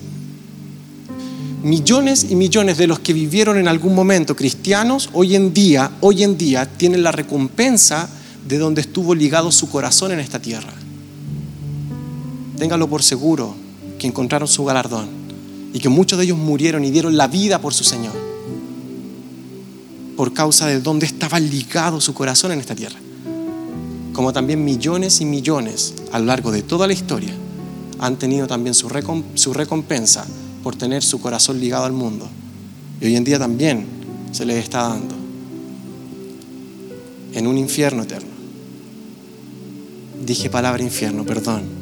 Millones 1.63 2.27
y 2.29 2.35
millones 2.35 2.79
de 2.79 2.87
los 2.87 2.99
que 2.99 3.13
vivieron 3.13 3.59
en 3.59 3.69
algún 3.69 3.95
momento 3.95 4.35
cristianos, 4.35 5.11
hoy 5.13 5.37
en 5.37 5.55
día, 5.55 5.93
hoy 6.01 6.23
en 6.25 6.37
día 6.37 6.67
tienen 6.67 7.03
la 7.03 7.13
recompensa 7.13 8.09
de 8.49 8.59
donde 8.59 8.81
estuvo 8.81 9.15
ligado 9.15 9.53
su 9.53 9.69
corazón 9.69 10.11
en 10.11 10.21
esta 10.21 10.41
tierra. 10.41 10.73
Téngalo 12.59 12.89
por 12.89 13.03
seguro 13.03 13.62
que 14.03 14.09
encontraron 14.09 14.49
su 14.49 14.65
galardón 14.65 15.07
y 15.73 15.79
que 15.79 15.89
muchos 15.89 16.19
de 16.19 16.25
ellos 16.25 16.37
murieron 16.37 16.85
y 16.85 16.91
dieron 16.91 17.17
la 17.17 17.29
vida 17.29 17.61
por 17.61 17.73
su 17.73 17.85
Señor 17.85 18.13
por 20.17 20.33
causa 20.33 20.67
de 20.67 20.81
donde 20.81 21.07
estaba 21.07 21.39
ligado 21.39 22.01
su 22.01 22.13
corazón 22.13 22.51
en 22.51 22.59
esta 22.59 22.75
tierra. 22.75 22.99
Como 24.13 24.33
también 24.33 24.65
millones 24.65 25.21
y 25.21 25.25
millones 25.25 25.95
a 26.11 26.19
lo 26.19 26.27
largo 26.27 26.51
de 26.51 26.63
toda 26.63 26.89
la 26.89 26.93
historia 26.93 27.33
han 28.01 28.17
tenido 28.17 28.49
también 28.49 28.75
su, 28.75 28.89
recompensa 28.89 30.27
por 30.65 30.75
tener 30.75 31.05
su 31.05 31.21
corazón 31.21 31.61
ligado 31.61 31.85
al 31.85 31.93
mundo. 31.93 32.29
Y 33.01 33.07
hoy 33.07 33.17
en 33.17 33.23
día 33.23 33.39
también 33.39 33.87
se 34.33 34.45
les 34.45 34.65
está 34.65 34.89
dando 34.89 35.15
en 37.35 37.47
un 37.47 37.57
infierno 37.57 38.03
eterno. 38.03 38.31
Dije 40.27 40.51
palabra 40.51 40.83
infierno, 40.83 41.25
perdón. 41.25 41.82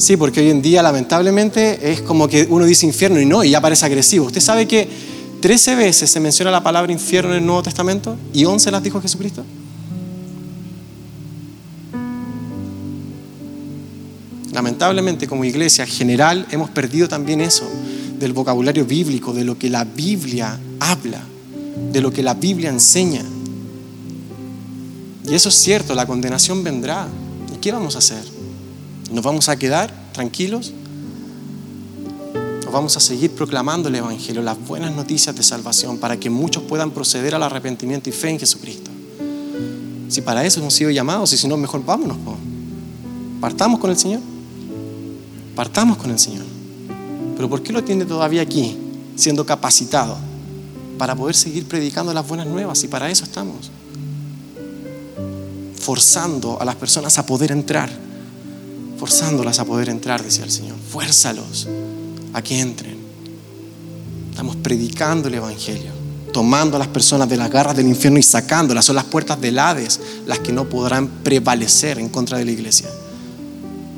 Sí, 0.00 0.16
porque 0.16 0.40
hoy 0.40 0.48
en 0.48 0.62
día 0.62 0.82
lamentablemente 0.82 1.92
es 1.92 2.00
como 2.00 2.26
que 2.26 2.46
uno 2.48 2.64
dice 2.64 2.86
infierno 2.86 3.20
y 3.20 3.26
no, 3.26 3.44
y 3.44 3.50
ya 3.50 3.60
parece 3.60 3.84
agresivo. 3.84 4.24
Usted 4.24 4.40
sabe 4.40 4.66
que 4.66 4.88
13 5.42 5.74
veces 5.74 6.10
se 6.10 6.18
menciona 6.20 6.50
la 6.50 6.62
palabra 6.62 6.90
infierno 6.90 7.32
en 7.32 7.40
el 7.40 7.46
Nuevo 7.46 7.62
Testamento 7.62 8.16
y 8.32 8.46
11 8.46 8.70
las 8.70 8.82
dijo 8.82 8.98
Jesucristo. 9.02 9.44
Lamentablemente 14.54 15.28
como 15.28 15.44
iglesia 15.44 15.84
general 15.84 16.46
hemos 16.50 16.70
perdido 16.70 17.06
también 17.06 17.42
eso 17.42 17.70
del 18.18 18.32
vocabulario 18.32 18.86
bíblico, 18.86 19.34
de 19.34 19.44
lo 19.44 19.58
que 19.58 19.68
la 19.68 19.84
Biblia 19.84 20.58
habla, 20.80 21.20
de 21.92 22.00
lo 22.00 22.10
que 22.10 22.22
la 22.22 22.32
Biblia 22.32 22.70
enseña. 22.70 23.22
Y 25.28 25.34
eso 25.34 25.50
es 25.50 25.56
cierto, 25.56 25.94
la 25.94 26.06
condenación 26.06 26.64
vendrá. 26.64 27.06
¿Y 27.54 27.58
qué 27.58 27.70
vamos 27.70 27.96
a 27.96 27.98
hacer? 27.98 28.39
¿Nos 29.10 29.24
vamos 29.24 29.48
a 29.48 29.56
quedar 29.56 29.92
tranquilos? 30.12 30.72
pues 32.70 32.76
vamos 32.76 32.96
a 32.96 33.00
seguir 33.00 33.32
proclamando 33.32 33.88
el 33.88 33.96
Evangelio, 33.96 34.42
las 34.42 34.56
buenas 34.64 34.94
noticias 34.94 35.34
de 35.34 35.42
salvación, 35.42 35.98
para 35.98 36.20
que 36.20 36.30
muchos 36.30 36.62
puedan 36.62 36.92
proceder 36.92 37.34
al 37.34 37.42
arrepentimiento 37.42 38.08
y 38.08 38.12
fe 38.12 38.30
en 38.30 38.38
Jesucristo. 38.38 38.92
Si 40.08 40.20
para 40.20 40.44
eso 40.44 40.60
hemos 40.60 40.72
sido 40.72 40.88
llamados, 40.90 41.32
y 41.32 41.36
si 41.36 41.48
no, 41.48 41.56
mejor 41.56 41.84
vámonos. 41.84 42.16
Partamos 43.40 43.80
con 43.80 43.90
el 43.90 43.96
Señor. 43.96 44.20
Partamos 45.56 45.96
con 45.96 46.12
el 46.12 46.18
Señor. 46.20 46.44
Pero 47.34 47.50
¿por 47.50 47.60
qué 47.60 47.72
lo 47.72 47.82
tiene 47.82 48.04
todavía 48.04 48.42
aquí, 48.42 48.78
siendo 49.16 49.44
capacitado? 49.44 50.16
Para 50.96 51.16
poder 51.16 51.34
seguir 51.34 51.66
predicando 51.66 52.14
las 52.14 52.28
buenas 52.28 52.46
nuevas, 52.46 52.84
y 52.84 52.86
para 52.86 53.10
eso 53.10 53.24
estamos. 53.24 53.68
Forzando 55.74 56.60
a 56.60 56.64
las 56.64 56.76
personas 56.76 57.18
a 57.18 57.26
poder 57.26 57.50
entrar. 57.50 57.90
Forzándolas 59.00 59.58
a 59.58 59.64
poder 59.64 59.88
entrar, 59.88 60.22
decía 60.22 60.44
el 60.44 60.50
Señor. 60.50 60.76
Fuérzalos 60.76 61.66
a 62.34 62.42
que 62.42 62.60
entren. 62.60 62.98
Estamos 64.28 64.56
predicando 64.56 65.28
el 65.28 65.36
Evangelio, 65.36 65.90
tomando 66.34 66.76
a 66.76 66.78
las 66.78 66.88
personas 66.88 67.26
de 67.26 67.38
las 67.38 67.50
garras 67.50 67.74
del 67.74 67.88
infierno 67.88 68.18
y 68.18 68.22
sacándolas. 68.22 68.84
Son 68.84 68.94
las 68.94 69.06
puertas 69.06 69.40
del 69.40 69.58
Hades 69.58 69.98
las 70.26 70.40
que 70.40 70.52
no 70.52 70.68
podrán 70.68 71.08
prevalecer 71.24 71.98
en 71.98 72.10
contra 72.10 72.36
de 72.36 72.44
la 72.44 72.50
iglesia. 72.50 72.90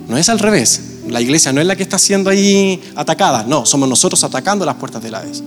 No 0.07 0.17
es 0.17 0.29
al 0.29 0.39
revés. 0.39 0.81
La 1.09 1.21
iglesia 1.21 1.53
no 1.53 1.61
es 1.61 1.67
la 1.67 1.75
que 1.75 1.83
está 1.83 1.99
siendo 1.99 2.31
ahí 2.31 2.81
atacada. 2.95 3.43
No, 3.43 3.67
somos 3.67 3.89
nosotros 3.89 4.23
atacando 4.23 4.65
las 4.65 4.77
puertas 4.77 5.03
del 5.03 5.17
Hades. 5.17 5.43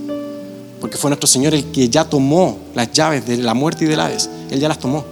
Porque 0.81 0.97
fue 0.97 1.09
nuestro 1.09 1.27
Señor 1.27 1.53
el 1.53 1.71
que 1.71 1.87
ya 1.87 2.03
tomó 2.03 2.59
las 2.75 2.91
llaves 2.91 3.25
de 3.25 3.37
la 3.37 3.53
muerte 3.53 3.85
y 3.85 3.87
del 3.87 4.01
Hades. 4.01 4.29
Él 4.51 4.59
ya 4.59 4.67
las 4.67 4.79
tomó. 4.79 5.05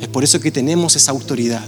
Es 0.00 0.06
por 0.06 0.22
eso 0.22 0.38
que 0.38 0.52
tenemos 0.52 0.94
esa 0.94 1.10
autoridad. 1.10 1.64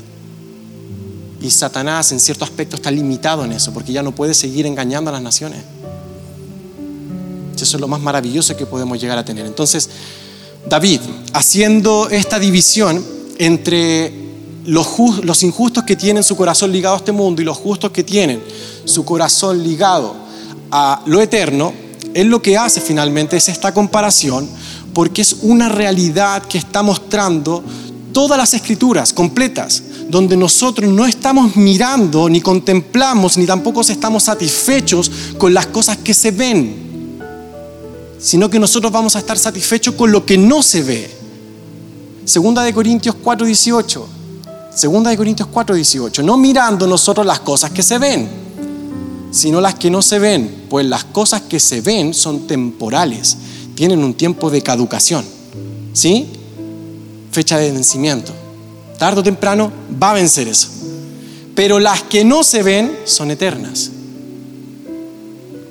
Y 1.41 1.51
Satanás 1.51 2.13
en 2.13 2.21
cierto 2.21 2.45
aspecto 2.45 2.77
está 2.77 2.91
limitado 2.91 3.45
en 3.45 3.53
eso, 3.53 3.73
porque 3.73 3.93
ya 3.93 4.03
no 4.03 4.13
puede 4.13 4.35
seguir 4.35 4.67
engañando 4.67 5.11
a 5.11 5.13
las 5.13 5.23
naciones. 5.23 5.63
Eso 7.57 7.77
es 7.77 7.81
lo 7.81 7.89
más 7.89 8.01
maravilloso 8.01 8.57
que 8.57 8.67
podemos 8.67 9.01
llegar 9.01 9.19
a 9.19 9.25
tener. 9.25 9.47
Entonces, 9.47 9.89
David, 10.69 11.01
haciendo 11.33 12.09
esta 12.11 12.39
división 12.39 13.05
entre 13.39 14.13
los, 14.67 15.43
injustos 15.43 15.85
que 15.85 15.97
tienen 15.97 16.23
su 16.23 16.37
corazón 16.37 16.73
ligado 16.73 16.95
a 16.95 16.99
este 16.99 17.13
mundo 17.13 17.43
y 17.43 17.45
los 17.45 17.57
justos 17.57 17.91
que 17.91 18.05
tienen 18.05 18.43
su 18.85 19.05
corazón 19.05 19.63
ligado 19.63 20.15
a 20.71 21.03
lo 21.07 21.21
eterno, 21.21 21.73
él 22.15 22.29
lo 22.29 22.43
que 22.43 22.57
hace 22.57 22.81
finalmente 22.81 23.37
es 23.37 23.49
esta 23.49 23.73
comparación 23.73 24.49
porque 24.93 25.23
es 25.23 25.37
una 25.43 25.69
realidad 25.69 26.43
que 26.43 26.59
está 26.59 26.83
mostrando 26.83 27.63
todas 28.13 28.37
las 28.37 28.55
escrituras 28.55 29.13
completas 29.13 29.83
donde 30.11 30.37
nosotros 30.37 30.91
no 30.91 31.07
estamos 31.07 31.57
mirando, 31.57 32.29
ni 32.29 32.41
contemplamos, 32.41 33.39
ni 33.39 33.47
tampoco 33.47 33.81
estamos 33.83 34.25
satisfechos 34.25 35.11
con 35.39 35.55
las 35.55 35.67
cosas 35.67 35.99
que 35.99 36.13
se 36.13 36.33
ven, 36.33 37.21
sino 38.19 38.51
que 38.51 38.59
nosotros 38.59 38.91
vamos 38.93 39.17
a 39.17 39.21
estar 39.21 39.39
satisfechos 39.39 39.95
con 39.95 40.11
lo 40.11 40.27
que 40.27 40.37
no 40.37 40.63
se 40.63 40.83
ve. 40.83 41.11
Segunda 42.25 42.63
de 42.63 42.75
Corintios 42.75 43.15
4:18. 43.23 44.07
Segunda 44.75 45.11
de 45.11 45.17
Corintios 45.17 45.49
4:18. 45.49 46.23
No 46.23 46.37
mirando 46.37 46.87
nosotros 46.87 47.25
las 47.25 47.41
cosas 47.41 47.71
que 47.71 47.83
se 47.83 47.99
ven, 47.99 48.29
sino 49.31 49.61
las 49.61 49.77
que 49.77 49.91
no 49.91 50.03
se 50.03 50.19
ven, 50.19 50.67
pues 50.69 50.87
las 50.87 51.05
cosas 51.05 51.43
que 51.43 51.61
se 51.61 51.81
ven 51.81 52.15
son 52.15 52.47
temporales, 52.47 53.37
tienen 53.75 54.03
un 54.03 54.15
tiempo 54.15 54.51
de 54.51 54.63
caducación, 54.63 55.25
¿sí? 55.93 56.27
Fecha 57.31 57.59
de 57.59 57.71
vencimiento 57.71 58.40
tarde 59.01 59.21
o 59.21 59.23
temprano 59.25 59.73
va 60.01 60.11
a 60.11 60.15
vencer 60.15 60.47
eso. 60.47 60.69
Pero 61.55 61.81
las 61.81 62.03
que 62.03 62.23
no 62.23 62.45
se 62.45 62.63
ven 62.63 62.99
son 63.07 63.31
eternas. 63.31 63.91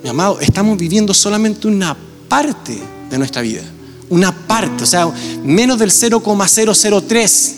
Mi 0.02 0.08
amado, 0.08 0.40
estamos 0.40 0.76
viviendo 0.76 1.14
solamente 1.14 1.68
una 1.68 1.96
parte 2.28 2.76
de 3.08 3.18
nuestra 3.18 3.40
vida. 3.40 3.62
Una 4.08 4.32
parte, 4.32 4.82
o 4.82 4.86
sea, 4.86 5.08
menos 5.44 5.78
del 5.78 5.92
0,003. 5.92 7.54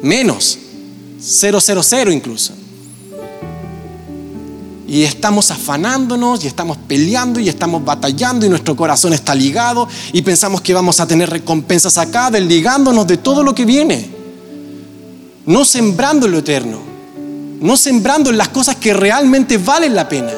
Menos. 0.00 0.58
000 1.18 2.12
incluso. 2.12 2.52
Y 4.86 5.02
estamos 5.02 5.50
afanándonos 5.50 6.44
y 6.44 6.46
estamos 6.46 6.76
peleando 6.86 7.40
y 7.40 7.48
estamos 7.48 7.84
batallando 7.84 8.46
y 8.46 8.48
nuestro 8.48 8.76
corazón 8.76 9.12
está 9.12 9.34
ligado 9.34 9.88
y 10.12 10.22
pensamos 10.22 10.60
que 10.60 10.72
vamos 10.72 11.00
a 11.00 11.06
tener 11.08 11.30
recompensas 11.30 11.98
acá, 11.98 12.30
desligándonos 12.30 13.08
de 13.08 13.16
todo 13.16 13.42
lo 13.42 13.56
que 13.56 13.64
viene 13.64 14.19
no 15.50 15.64
sembrando 15.64 16.26
en 16.26 16.32
lo 16.32 16.38
eterno, 16.38 16.78
no 17.60 17.76
sembrando 17.76 18.30
en 18.30 18.38
las 18.38 18.50
cosas 18.50 18.76
que 18.76 18.94
realmente 18.94 19.58
valen 19.58 19.96
la 19.96 20.08
pena. 20.08 20.32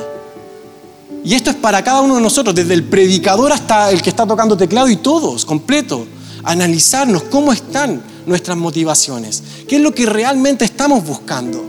Y 1.23 1.35
esto 1.35 1.51
es 1.51 1.57
para 1.57 1.85
cada 1.85 2.01
uno 2.01 2.15
de 2.17 2.23
nosotros, 2.23 2.55
desde 2.55 2.73
el 2.73 2.85
predicador 2.85 3.53
hasta 3.53 3.91
el 3.91 4.01
que 4.01 4.09
está 4.09 4.27
tocando 4.27 4.57
teclado 4.57 4.89
y 4.89 4.97
todos, 4.97 5.45
completo. 5.45 6.07
Analizarnos 6.45 7.25
cómo 7.25 7.53
están 7.53 8.03
nuestras 8.25 8.57
motivaciones, 8.57 9.43
qué 9.69 9.77
es 9.77 9.83
lo 9.83 9.95
que 9.95 10.07
realmente 10.07 10.65
estamos 10.65 11.05
buscando. 11.05 11.63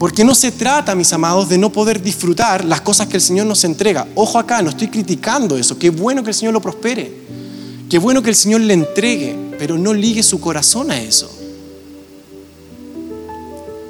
Porque 0.00 0.24
no 0.24 0.34
se 0.34 0.50
trata, 0.50 0.92
mis 0.96 1.12
amados, 1.12 1.48
de 1.48 1.56
no 1.56 1.70
poder 1.70 2.02
disfrutar 2.02 2.64
las 2.64 2.80
cosas 2.80 3.06
que 3.06 3.18
el 3.18 3.22
Señor 3.22 3.46
nos 3.46 3.62
entrega. 3.62 4.08
Ojo 4.16 4.40
acá, 4.40 4.60
no 4.60 4.70
estoy 4.70 4.88
criticando 4.88 5.56
eso. 5.56 5.78
Qué 5.78 5.90
bueno 5.90 6.24
que 6.24 6.30
el 6.30 6.36
Señor 6.36 6.52
lo 6.52 6.60
prospere. 6.60 7.12
Qué 7.88 8.00
bueno 8.00 8.24
que 8.24 8.30
el 8.30 8.36
Señor 8.36 8.62
le 8.62 8.74
entregue, 8.74 9.36
pero 9.56 9.78
no 9.78 9.94
ligue 9.94 10.24
su 10.24 10.40
corazón 10.40 10.90
a 10.90 11.00
eso. 11.00 11.35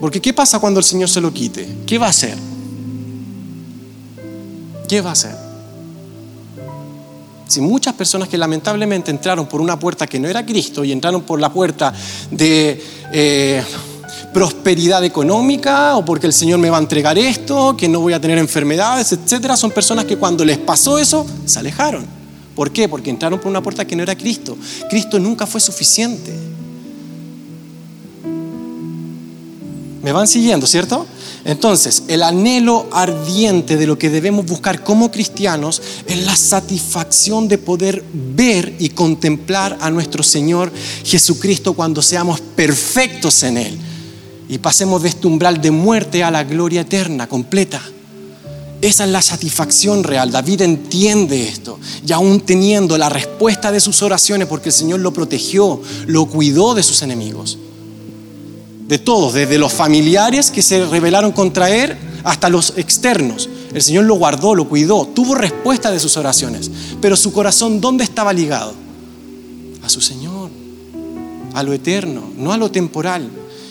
Porque 0.00 0.20
¿qué 0.20 0.32
pasa 0.32 0.58
cuando 0.58 0.80
el 0.80 0.84
Señor 0.84 1.08
se 1.08 1.20
lo 1.20 1.32
quite? 1.32 1.68
¿Qué 1.86 1.98
va 1.98 2.06
a 2.06 2.10
hacer? 2.10 2.36
¿Qué 4.88 5.00
va 5.00 5.10
a 5.10 5.12
hacer? 5.12 5.34
Si 7.48 7.60
muchas 7.60 7.94
personas 7.94 8.28
que 8.28 8.36
lamentablemente 8.36 9.10
entraron 9.10 9.46
por 9.46 9.60
una 9.60 9.78
puerta 9.78 10.06
que 10.06 10.18
no 10.18 10.28
era 10.28 10.44
Cristo 10.44 10.84
y 10.84 10.92
entraron 10.92 11.22
por 11.22 11.40
la 11.40 11.52
puerta 11.52 11.94
de 12.30 12.82
eh, 13.12 13.62
prosperidad 14.34 15.04
económica 15.04 15.96
o 15.96 16.04
porque 16.04 16.26
el 16.26 16.32
Señor 16.32 16.58
me 16.58 16.70
va 16.70 16.78
a 16.78 16.80
entregar 16.80 17.16
esto, 17.16 17.76
que 17.76 17.88
no 17.88 18.00
voy 18.00 18.12
a 18.12 18.20
tener 18.20 18.38
enfermedades, 18.38 19.12
etcétera, 19.12 19.56
son 19.56 19.70
personas 19.70 20.04
que 20.04 20.16
cuando 20.16 20.44
les 20.44 20.58
pasó 20.58 20.98
eso 20.98 21.24
se 21.44 21.58
alejaron. 21.58 22.04
¿Por 22.54 22.72
qué? 22.72 22.88
Porque 22.88 23.10
entraron 23.10 23.38
por 23.38 23.48
una 23.48 23.62
puerta 23.62 23.84
que 23.84 23.94
no 23.94 24.02
era 24.02 24.16
Cristo. 24.16 24.56
Cristo 24.90 25.18
nunca 25.18 25.46
fue 25.46 25.60
suficiente. 25.60 26.34
¿Me 30.06 30.12
van 30.12 30.28
siguiendo, 30.28 30.68
cierto? 30.68 31.04
Entonces, 31.44 32.04
el 32.06 32.22
anhelo 32.22 32.86
ardiente 32.92 33.76
de 33.76 33.88
lo 33.88 33.98
que 33.98 34.08
debemos 34.08 34.46
buscar 34.46 34.84
como 34.84 35.10
cristianos 35.10 35.82
es 36.06 36.24
la 36.24 36.36
satisfacción 36.36 37.48
de 37.48 37.58
poder 37.58 38.04
ver 38.12 38.76
y 38.78 38.90
contemplar 38.90 39.76
a 39.80 39.90
nuestro 39.90 40.22
Señor 40.22 40.70
Jesucristo 41.02 41.72
cuando 41.72 42.02
seamos 42.02 42.40
perfectos 42.40 43.42
en 43.42 43.56
Él 43.56 43.78
y 44.48 44.58
pasemos 44.58 45.02
de 45.02 45.08
este 45.08 45.26
umbral 45.26 45.60
de 45.60 45.72
muerte 45.72 46.22
a 46.22 46.30
la 46.30 46.44
gloria 46.44 46.82
eterna, 46.82 47.26
completa. 47.26 47.82
Esa 48.80 49.06
es 49.06 49.10
la 49.10 49.22
satisfacción 49.22 50.04
real. 50.04 50.30
David 50.30 50.60
entiende 50.60 51.48
esto. 51.48 51.80
Y 52.06 52.12
aún 52.12 52.42
teniendo 52.42 52.96
la 52.96 53.08
respuesta 53.08 53.72
de 53.72 53.80
sus 53.80 54.00
oraciones, 54.02 54.46
porque 54.46 54.68
el 54.68 54.72
Señor 54.72 55.00
lo 55.00 55.12
protegió, 55.12 55.82
lo 56.06 56.26
cuidó 56.26 56.76
de 56.76 56.84
sus 56.84 57.02
enemigos 57.02 57.58
de 58.86 58.98
todos, 58.98 59.34
desde 59.34 59.58
los 59.58 59.72
familiares 59.72 60.50
que 60.50 60.62
se 60.62 60.84
rebelaron 60.86 61.32
contra 61.32 61.70
él 61.70 61.96
hasta 62.24 62.48
los 62.48 62.74
externos. 62.76 63.48
El 63.74 63.82
Señor 63.82 64.04
lo 64.04 64.14
guardó, 64.14 64.54
lo 64.54 64.68
cuidó, 64.68 65.06
tuvo 65.06 65.34
respuesta 65.34 65.90
de 65.90 66.00
sus 66.00 66.16
oraciones. 66.16 66.70
Pero 67.00 67.16
su 67.16 67.32
corazón, 67.32 67.80
¿dónde 67.80 68.04
estaba 68.04 68.32
ligado? 68.32 68.74
A 69.82 69.88
su 69.88 70.00
Señor, 70.00 70.50
a 71.52 71.62
lo 71.62 71.72
eterno, 71.72 72.30
no 72.36 72.52
a 72.52 72.56
lo 72.56 72.70
temporal. 72.70 73.28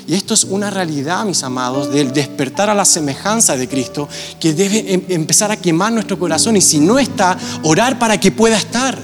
Y 0.08 0.14
esto 0.14 0.34
es 0.36 0.44
una 0.44 0.70
realidad, 0.70 1.26
mis 1.26 1.42
amados, 1.44 1.92
del 1.92 2.14
despertar 2.14 2.70
a 2.70 2.76
la 2.76 2.86
semejanza 2.86 3.58
de 3.58 3.68
Cristo 3.68 4.08
que 4.40 4.54
debe 4.54 4.94
em, 4.94 5.02
empezar 5.10 5.50
a 5.52 5.58
quemar 5.58 5.92
nuestro 5.92 6.20
corazón 6.20 6.56
y 6.56 6.62
si 6.62 6.80
no 6.80 7.00
está, 7.00 7.38
orar 7.64 7.98
para 7.98 8.20
que 8.20 8.32
pueda 8.32 8.58
estar. 8.58 9.00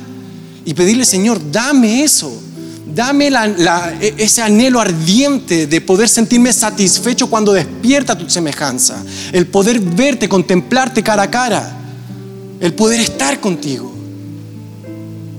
Y 0.64 0.76
pedirle, 0.76 1.06
Señor, 1.06 1.40
dame 1.52 2.04
eso 2.04 2.32
Dame 2.94 3.30
e, 3.30 4.16
ese 4.18 4.42
anhelo 4.42 4.80
ardiente 4.80 5.66
de 5.68 5.82
poder 5.82 6.10
sentirme 6.10 6.52
satisfecho 6.52 7.30
cuando 7.30 7.54
despierta 7.54 8.18
tu 8.18 8.30
semejanza. 8.30 9.02
El 9.32 9.48
poder 9.48 9.80
verte, 9.80 10.28
contemplarte 10.28 11.02
cara 11.02 11.24
a 11.24 11.32
cara. 11.32 11.78
El 12.60 12.74
poder 12.74 13.00
estar 13.00 13.40
contigo. 13.40 13.92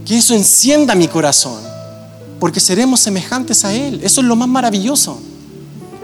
Que 0.07 0.19
eso 0.19 0.35
encienda 0.35 0.95
mi 0.95 1.09
corazón. 1.09 1.61
Porque 2.41 2.59
seremos 2.59 3.01
semejantes 3.01 3.65
a 3.65 3.73
Él. 3.73 4.01
Eso 4.03 4.23
es 4.23 4.27
lo 4.27 4.35
más 4.35 4.49
maravilloso. 4.49 5.21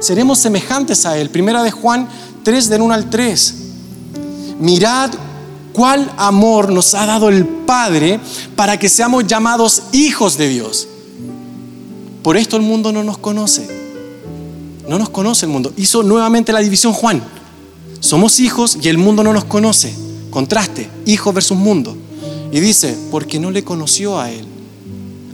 Seremos 0.01 0.39
semejantes 0.39 1.07
a 1.07 1.17
Él. 1.17 1.31
Primera 1.31 1.63
de 1.63 1.71
Juan 1.71 2.09
3 2.45 2.69
del 2.69 2.83
1 2.83 2.95
al 2.95 3.11
3. 3.11 3.55
Mirad 4.61 5.11
cuál 5.73 6.13
amor 6.19 6.73
nos 6.73 6.95
ha 6.95 7.07
dado 7.07 7.29
el 7.31 7.47
Padre 7.47 8.21
para 8.55 8.79
que 8.79 8.89
seamos 8.89 9.27
llamados 9.27 9.85
hijos 9.93 10.37
de 10.37 10.49
Dios. 10.49 10.89
Por 12.29 12.37
esto 12.37 12.57
el 12.57 12.63
mundo 12.63 12.93
no 12.93 13.03
nos 13.03 13.17
conoce. 13.17 13.67
No 14.87 14.99
nos 14.99 15.09
conoce 15.09 15.47
el 15.47 15.51
mundo. 15.51 15.73
Hizo 15.79 16.03
nuevamente 16.03 16.53
la 16.53 16.61
división 16.61 16.93
Juan. 16.93 17.23
Somos 18.01 18.39
hijos 18.39 18.77
y 18.83 18.89
el 18.91 18.99
mundo 18.99 19.25
no 19.25 19.33
nos 19.33 19.47
conoce. 19.47 19.95
Contraste, 20.29 20.91
hijos 21.07 21.33
versus 21.33 21.57
mundo. 21.57 21.97
Y 22.53 22.61
dice, 22.61 22.95
porque 23.11 23.41
no 23.41 23.51
le 23.51 23.65
conoció 23.65 24.21
a 24.21 24.31
Él. 24.31 24.45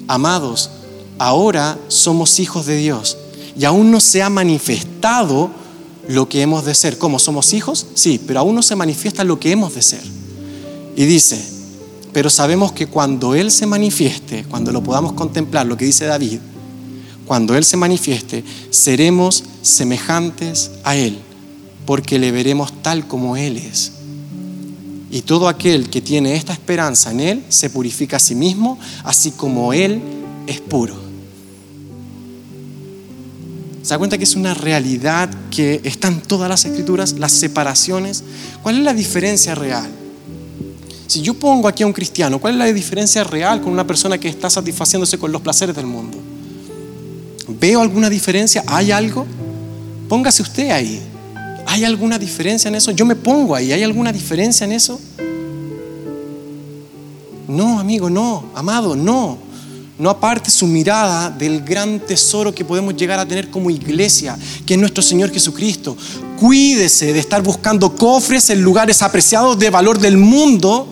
Amados, 0.07 0.71
ahora 1.19 1.81
somos 1.89 2.39
hijos 2.39 2.65
de 2.67 2.77
Dios 2.77 3.17
y 3.59 3.65
aún 3.65 3.91
no 3.91 3.99
se 3.99 4.23
ha 4.23 4.31
manifestado 4.31 5.51
lo 6.07 6.29
que 6.29 6.43
hemos 6.43 6.65
de 6.65 6.77
ser. 6.77 6.97
¿Cómo 6.97 7.19
somos 7.19 7.55
hijos? 7.55 7.87
Sí, 7.95 8.21
pero 8.25 8.39
aún 8.39 8.55
no 8.55 8.63
se 8.63 8.77
manifiesta 8.77 9.25
lo 9.25 9.41
que 9.41 9.51
hemos 9.51 9.75
de 9.75 9.83
ser. 9.83 10.03
Y 10.95 11.07
dice, 11.07 11.45
pero 12.13 12.31
sabemos 12.31 12.71
que 12.71 12.87
cuando 12.87 13.35
Él 13.35 13.51
se 13.51 13.67
manifieste, 13.67 14.45
cuando 14.49 14.71
lo 14.71 14.81
podamos 14.81 15.15
contemplar, 15.15 15.67
lo 15.67 15.77
que 15.77 15.87
dice 15.87 16.05
David, 16.05 16.39
cuando 17.27 17.57
Él 17.57 17.65
se 17.65 17.77
manifieste, 17.77 18.45
seremos 18.71 19.45
semejantes 19.63 20.71
a 20.85 20.97
Él, 20.97 21.19
porque 21.87 22.19
le 22.19 22.33
veremos 22.33 22.83
tal 22.83 23.07
como 23.07 23.37
Él 23.37 23.57
es. 23.57 23.93
Y 25.11 25.23
todo 25.23 25.49
aquel 25.49 25.91
que 25.91 26.01
tiene 26.01 26.35
esta 26.35 26.53
esperanza 26.53 27.11
en 27.11 27.21
Él 27.21 27.45
se 27.49 27.71
purifica 27.71 28.17
a 28.17 28.21
sí 28.21 28.35
mismo, 28.35 28.79
así 29.05 29.31
como 29.31 29.73
Él 29.73 30.03
es 30.47 30.61
puro. 30.61 31.05
¿Se 33.83 33.91
da 33.91 33.99
cuenta 33.99 34.17
que 34.17 34.25
es 34.25 34.35
una 34.35 34.55
realidad 34.55 35.31
que 35.51 35.81
está 35.85 36.09
en 36.09 36.23
todas 36.23 36.49
las 36.49 36.65
escrituras, 36.65 37.13
las 37.19 37.33
separaciones? 37.33 38.25
¿Cuál 38.63 38.79
es 38.79 38.83
la 38.83 38.95
diferencia 38.95 39.55
real? 39.55 39.89
Si 41.07 41.21
yo 41.21 41.35
pongo 41.35 41.69
aquí 41.69 41.83
a 41.83 41.87
un 41.87 41.93
cristiano, 41.93 42.41
¿cuál 42.41 42.55
es 42.55 42.59
la 42.59 42.73
diferencia 42.73 43.25
real 43.25 43.61
con 43.61 43.73
una 43.73 43.87
persona 43.87 44.17
que 44.17 44.29
está 44.29 44.49
satisfaciéndose 44.49 45.19
con 45.19 45.31
los 45.33 45.43
placeres 45.43 45.77
del 45.77 45.87
mundo? 45.87 46.19
¿Veo 47.49 47.81
alguna 47.81 48.09
diferencia? 48.09 48.65
¿Hay 48.67 48.91
algo? 48.91 49.27
Póngase 50.09 50.43
usted 50.43 50.71
ahí. 50.71 51.03
¿Hay 51.67 51.85
alguna 51.85 52.19
diferencia 52.19 52.69
en 52.69 52.75
eso? 52.75 52.91
Yo 52.91 53.05
me 53.05 53.17
pongo 53.17 53.55
ahí. 53.55 53.73
¿Hay 53.73 53.83
alguna 53.83 54.13
diferencia 54.13 54.65
en 54.65 54.73
eso? 54.73 55.01
No, 57.49 57.79
amigo, 57.79 58.09
no. 58.09 58.45
Amado, 58.55 58.97
no. 58.97 59.39
No 59.99 60.11
aparte 60.11 60.51
su 60.51 60.67
mirada 60.67 61.31
del 61.31 61.63
gran 61.63 62.01
tesoro 62.01 62.53
que 62.53 62.65
podemos 62.65 62.97
llegar 62.97 63.19
a 63.19 63.27
tener 63.27 63.49
como 63.49 63.71
iglesia, 63.71 64.37
que 64.67 64.75
es 64.75 64.81
nuestro 64.81 65.03
Señor 65.03 65.31
Jesucristo. 65.31 65.97
Cuídese 66.39 67.13
de 67.13 67.21
estar 67.21 67.43
buscando 67.43 67.95
cofres 67.95 68.51
en 68.51 68.61
lugares 68.61 69.03
apreciados 69.03 69.59
de 69.59 69.71
valor 69.71 69.99
del 69.99 70.17
mundo. 70.17 70.89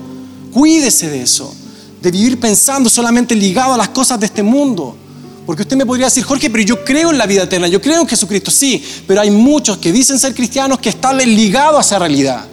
Cuídese 0.52 1.10
de 1.10 1.22
eso. 1.22 1.52
De 2.00 2.10
vivir 2.10 2.38
pensando 2.38 2.88
solamente 2.88 3.34
ligado 3.34 3.74
a 3.74 3.76
las 3.76 3.88
cosas 3.88 4.20
de 4.20 4.26
este 4.26 4.42
mundo. 4.42 4.96
Porque 5.46 5.62
usted 5.62 5.76
me 5.76 5.85
podría 5.85 6.07
decir, 6.07 6.22
Jorge, 6.22 6.48
pero 6.50 6.62
yo 6.62 6.85
creo 6.85 7.11
en 7.11 7.18
la 7.18 7.26
vida 7.26 7.42
eterna, 7.42 7.66
yo 7.66 7.81
creo 7.81 8.00
en 8.00 8.07
Jesucristo, 8.07 8.50
sí, 8.50 8.83
pero 9.07 9.20
hay 9.20 9.31
muchos 9.31 9.78
que 9.78 9.90
dicen 9.90 10.18
ser 10.18 10.35
cristianos 10.35 10.78
que 10.78 10.90
están 10.90 11.18
ligados 11.18 11.78
a 11.78 11.81
esa 11.81 11.98
realidad. 11.98 12.46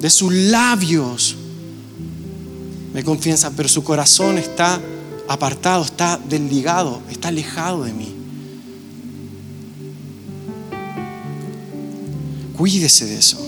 De 0.00 0.10
sus 0.10 0.32
labios 0.32 1.36
me 2.92 3.04
confiesan, 3.04 3.54
pero 3.54 3.68
su 3.68 3.84
corazón 3.84 4.38
está 4.38 4.80
apartado, 5.28 5.84
está 5.84 6.18
desligado, 6.28 7.00
está 7.10 7.28
alejado 7.28 7.84
de 7.84 7.92
mí. 7.92 8.14
Cuídese 12.56 13.06
de 13.06 13.18
eso. 13.18 13.38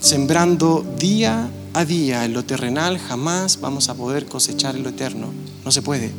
Sembrando 0.00 0.82
día 0.98 1.50
a 1.72 1.84
día 1.84 2.24
en 2.24 2.32
lo 2.32 2.44
terrenal, 2.44 2.98
jamás 2.98 3.60
vamos 3.60 3.88
a 3.88 3.94
poder 3.94 4.26
cosechar 4.26 4.76
en 4.76 4.82
lo 4.82 4.90
eterno. 4.90 5.28
No 5.64 5.70
se 5.70 5.82
puede. 5.82 6.10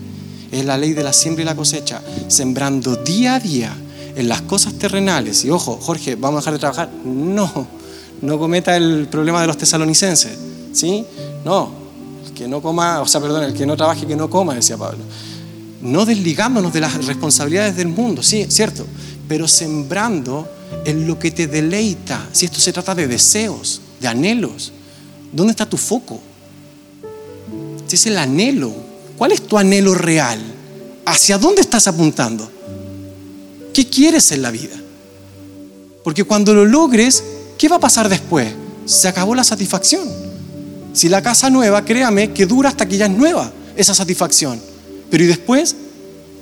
Es 0.52 0.66
la 0.66 0.78
ley 0.78 0.94
de 0.94 1.04
la 1.04 1.14
siembra 1.14 1.44
y 1.44 1.46
la 1.46 1.56
cosecha. 1.56 2.02
Sembrando 2.28 2.96
día 2.96 3.36
a 3.36 3.40
día 3.40 3.76
en 4.16 4.28
las 4.28 4.42
cosas 4.42 4.74
terrenales. 4.74 5.46
Y 5.46 5.50
ojo, 5.50 5.78
Jorge, 5.82 6.16
¿vamos 6.16 6.40
a 6.48 6.52
dejar 6.52 6.54
de 6.54 6.60
trabajar? 6.60 6.90
No, 7.04 7.68
no 8.22 8.40
cometa 8.40 8.76
el 8.76 9.08
problema 9.10 9.42
de 9.42 9.48
los 9.48 9.58
tesalonicenses. 9.58 10.38
¿Sí? 10.74 11.06
No, 11.44 11.72
el 12.26 12.34
que 12.34 12.48
no 12.48 12.62
coma, 12.62 13.02
o 13.02 13.08
sea, 13.08 13.20
perdón, 13.20 13.44
el 13.44 13.54
que 13.54 13.66
no 13.66 13.76
trabaje, 13.76 14.06
que 14.06 14.16
no 14.16 14.30
coma, 14.30 14.56
decía 14.56 14.78
Pablo. 14.78 15.00
No 15.82 16.06
desligándonos 16.06 16.72
de 16.72 16.82
las 16.82 17.06
responsabilidades 17.06 17.76
del 17.76 17.88
mundo, 17.88 18.22
sí, 18.22 18.46
cierto, 18.50 18.86
pero 19.28 19.48
sembrando 19.48 20.48
en 20.86 21.08
lo 21.08 21.18
que 21.18 21.32
te 21.32 21.48
deleita. 21.48 22.30
Si 22.32 22.46
esto 22.46 22.60
se 22.60 22.72
trata 22.72 22.94
de 22.94 23.08
deseos, 23.08 23.82
de 24.00 24.08
anhelos, 24.08 24.72
¿Dónde 25.32 25.52
está 25.52 25.66
tu 25.66 25.78
foco? 25.78 26.20
Si 27.88 27.96
es 27.96 28.06
el 28.06 28.18
anhelo, 28.18 28.74
¿cuál 29.18 29.32
es 29.32 29.42
tu 29.48 29.58
anhelo 29.58 29.94
real? 29.94 30.40
¿Hacia 31.06 31.38
dónde 31.38 31.62
estás 31.62 31.88
apuntando? 31.88 32.50
¿Qué 33.74 33.88
quieres 33.88 34.32
en 34.32 34.42
la 34.42 34.52
vida? 34.52 34.76
Porque 36.04 36.24
cuando 36.24 36.54
lo 36.54 36.66
logres, 36.66 37.24
¿qué 37.58 37.68
va 37.68 37.78
a 37.78 37.80
pasar 37.80 38.10
después? 38.10 38.52
Se 38.86 39.08
acabó 39.08 39.36
la 39.36 39.44
satisfacción. 39.44 40.08
Si 40.94 41.08
la 41.08 41.22
casa 41.22 41.50
nueva, 41.50 41.86
créame 41.86 42.34
que 42.34 42.46
dura 42.46 42.70
hasta 42.70 42.88
que 42.88 42.98
ya 42.98 43.06
es 43.06 43.12
nueva 43.12 43.52
esa 43.76 43.94
satisfacción. 43.94 44.60
Pero 45.10 45.24
¿y 45.24 45.28
después? 45.28 45.76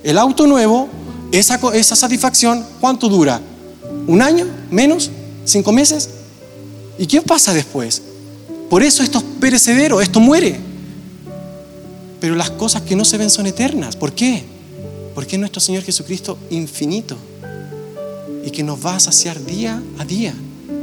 El 0.04 0.18
auto 0.18 0.48
nuevo, 0.48 0.90
esa, 1.32 1.60
esa 1.74 1.96
satisfacción, 1.96 2.66
¿cuánto 2.80 3.10
dura? 3.10 3.42
¿Un 4.08 4.22
año? 4.22 4.46
¿Menos? 4.72 5.12
¿Cinco 5.46 5.72
meses? 5.72 6.10
¿Y 6.98 7.06
qué 7.06 7.22
pasa 7.22 7.54
después? 7.54 8.02
Por 8.70 8.84
eso 8.84 9.02
esto 9.04 9.18
es 9.18 9.24
perecedero, 9.40 10.00
esto 10.02 10.20
muere. 10.20 10.60
Pero 12.20 12.36
las 12.36 12.52
cosas 12.52 12.84
que 12.84 12.96
no 12.96 13.06
se 13.06 13.18
ven 13.18 13.30
son 13.30 13.48
eternas. 13.48 13.96
¿Por 13.96 14.14
qué? 14.14 14.44
Porque 15.16 15.36
es 15.36 15.40
nuestro 15.40 15.60
Señor 15.60 15.84
Jesucristo 15.84 16.38
infinito 16.50 17.18
y 18.46 18.52
que 18.52 18.64
nos 18.64 18.86
va 18.86 18.96
a 18.96 19.00
saciar 19.00 19.44
día 19.44 19.82
a 19.98 20.06
día, 20.06 20.34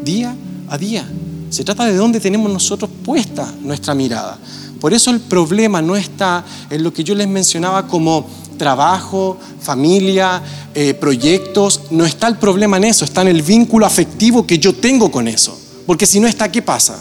día 0.03 0.35
a 0.69 0.79
día. 0.79 1.09
Se 1.51 1.65
trata 1.65 1.85
de 1.85 1.95
dónde 1.95 2.21
tenemos 2.21 2.53
nosotros 2.53 2.91
puesta 3.05 3.53
nuestra 3.61 3.95
mirada. 3.95 4.39
Por 4.81 4.93
eso 4.93 5.11
el 5.11 5.21
problema 5.21 5.81
no 5.81 5.97
está 5.97 6.45
en 6.71 6.83
lo 6.83 6.93
que 6.93 7.05
yo 7.05 7.15
les 7.15 7.29
mencionaba 7.29 7.87
como 7.87 8.27
trabajo, 8.59 9.39
familia, 9.61 10.43
eh, 10.75 10.95
proyectos. 10.95 11.83
No 11.91 12.05
está 12.05 12.29
el 12.29 12.37
problema 12.37 12.77
en 12.79 12.85
eso, 12.85 13.05
está 13.05 13.23
en 13.23 13.29
el 13.29 13.43
vínculo 13.43 13.87
afectivo 13.87 14.47
que 14.47 14.59
yo 14.59 14.75
tengo 14.75 15.11
con 15.11 15.29
eso. 15.29 15.59
Porque 15.87 16.05
si 16.05 16.21
no 16.21 16.27
está, 16.27 16.51
¿qué 16.51 16.63
pasa? 16.63 16.99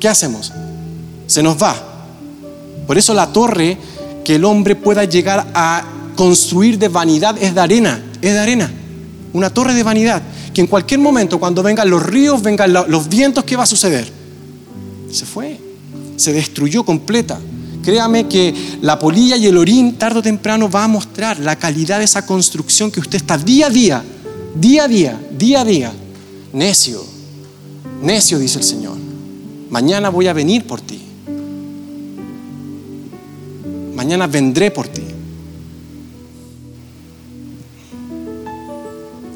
¿Qué 0.00 0.08
hacemos? 0.08 0.52
Se 1.26 1.42
nos 1.42 1.60
va. 1.60 1.74
Por 2.86 2.98
eso 2.98 3.14
la 3.14 3.32
torre 3.32 3.76
que 4.24 4.36
el 4.36 4.44
hombre 4.44 4.76
pueda 4.76 5.04
llegar 5.04 5.46
a 5.54 5.84
construir 6.16 6.78
de 6.78 6.88
vanidad 6.88 7.36
es 7.40 7.54
de 7.54 7.60
arena, 7.60 8.02
es 8.20 8.32
de 8.32 8.38
arena. 8.38 8.70
Una 9.32 9.50
torre 9.50 9.74
de 9.74 9.82
vanidad, 9.82 10.22
que 10.54 10.60
en 10.60 10.66
cualquier 10.66 11.00
momento, 11.00 11.38
cuando 11.38 11.62
vengan 11.62 11.90
los 11.90 12.02
ríos, 12.02 12.42
vengan 12.42 12.72
los 12.72 13.08
vientos, 13.08 13.44
¿qué 13.44 13.56
va 13.56 13.64
a 13.64 13.66
suceder? 13.66 14.10
Se 15.12 15.26
fue, 15.26 15.60
se 16.16 16.32
destruyó 16.32 16.84
completa. 16.84 17.38
Créame 17.84 18.26
que 18.26 18.52
la 18.82 18.98
polilla 18.98 19.36
y 19.36 19.46
el 19.46 19.56
orín 19.56 19.96
tarde 19.96 20.18
o 20.18 20.22
temprano 20.22 20.68
va 20.68 20.84
a 20.84 20.88
mostrar 20.88 21.38
la 21.38 21.56
calidad 21.56 21.98
de 21.98 22.04
esa 22.04 22.26
construcción 22.26 22.90
que 22.90 22.98
usted 22.98 23.16
está 23.16 23.38
día 23.38 23.66
a 23.66 23.70
día, 23.70 24.02
día 24.56 24.84
a 24.84 24.88
día, 24.88 25.20
día 25.38 25.60
a 25.60 25.64
día. 25.64 25.92
Necio, 26.52 27.04
necio, 28.02 28.38
dice 28.38 28.58
el 28.58 28.64
Señor. 28.64 29.05
Mañana 29.70 30.10
voy 30.10 30.28
a 30.28 30.32
venir 30.32 30.66
por 30.66 30.80
ti. 30.80 31.00
Mañana 33.94 34.26
vendré 34.26 34.70
por 34.70 34.86
ti. 34.88 35.02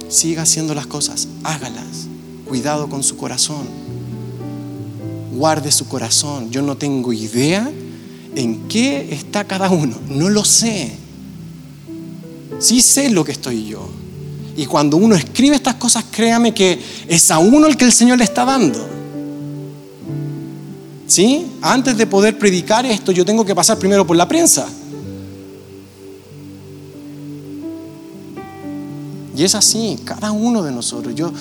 Siga 0.08 0.42
haciendo 0.42 0.74
las 0.74 0.86
cosas, 0.86 1.28
hágalas. 1.44 2.06
Cuidado 2.46 2.88
con 2.88 3.02
su 3.02 3.16
corazón. 3.16 3.66
Guarde 5.34 5.72
su 5.72 5.88
corazón. 5.88 6.50
Yo 6.50 6.62
no 6.62 6.76
tengo 6.76 7.12
idea 7.12 7.70
en 8.34 8.68
qué 8.68 9.12
está 9.12 9.44
cada 9.44 9.70
uno. 9.70 9.96
No 10.08 10.28
lo 10.28 10.44
sé. 10.44 10.92
Sí 12.58 12.82
sé 12.82 13.08
lo 13.10 13.24
que 13.24 13.32
estoy 13.32 13.66
yo. 13.66 13.88
Y 14.56 14.66
cuando 14.66 14.96
uno 14.98 15.14
escribe 15.14 15.56
estas 15.56 15.76
cosas, 15.76 16.04
créame 16.10 16.52
que 16.52 16.78
es 17.08 17.30
a 17.30 17.38
uno 17.38 17.66
el 17.66 17.76
que 17.76 17.86
el 17.86 17.92
Señor 17.92 18.18
le 18.18 18.24
está 18.24 18.44
dando. 18.44 18.99
¿Sí? 21.10 21.44
Antes 21.60 21.98
de 21.98 22.06
poder 22.06 22.38
predicar 22.38 22.86
esto, 22.86 23.10
yo 23.10 23.24
tengo 23.24 23.44
que 23.44 23.52
pasar 23.52 23.76
primero 23.80 24.06
por 24.06 24.16
la 24.16 24.28
prensa. 24.28 24.68
Y 29.36 29.42
es 29.42 29.56
así, 29.56 29.98
cada 30.04 30.30
uno 30.30 30.62
de 30.62 30.70
nosotros. 30.70 31.12
Yo, 31.16 31.32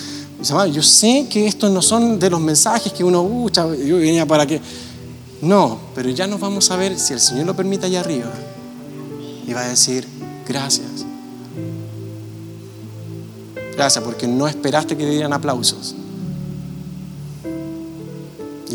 yo 0.73 0.81
sé 0.81 1.27
que 1.29 1.45
estos 1.45 1.69
no 1.69 1.83
son 1.83 2.17
de 2.17 2.31
los 2.31 2.41
mensajes 2.41 2.91
que 2.91 3.03
uno, 3.03 3.21
uh, 3.21 3.47
yo 3.51 3.97
venía 3.97 4.25
para 4.25 4.47
que. 4.47 4.59
No, 5.43 5.77
pero 5.93 6.09
ya 6.09 6.25
nos 6.25 6.39
vamos 6.39 6.71
a 6.71 6.75
ver, 6.75 6.97
si 6.97 7.13
el 7.13 7.19
Señor 7.19 7.45
lo 7.45 7.55
permite 7.55 7.85
allá 7.85 7.99
arriba, 7.99 8.31
y 9.45 9.53
va 9.53 9.61
a 9.61 9.67
decir, 9.67 10.07
gracias. 10.47 11.05
Gracias, 13.75 14.03
porque 14.03 14.27
no 14.27 14.47
esperaste 14.47 14.97
que 14.97 15.03
te 15.03 15.11
dieran 15.11 15.31
aplausos. 15.31 15.93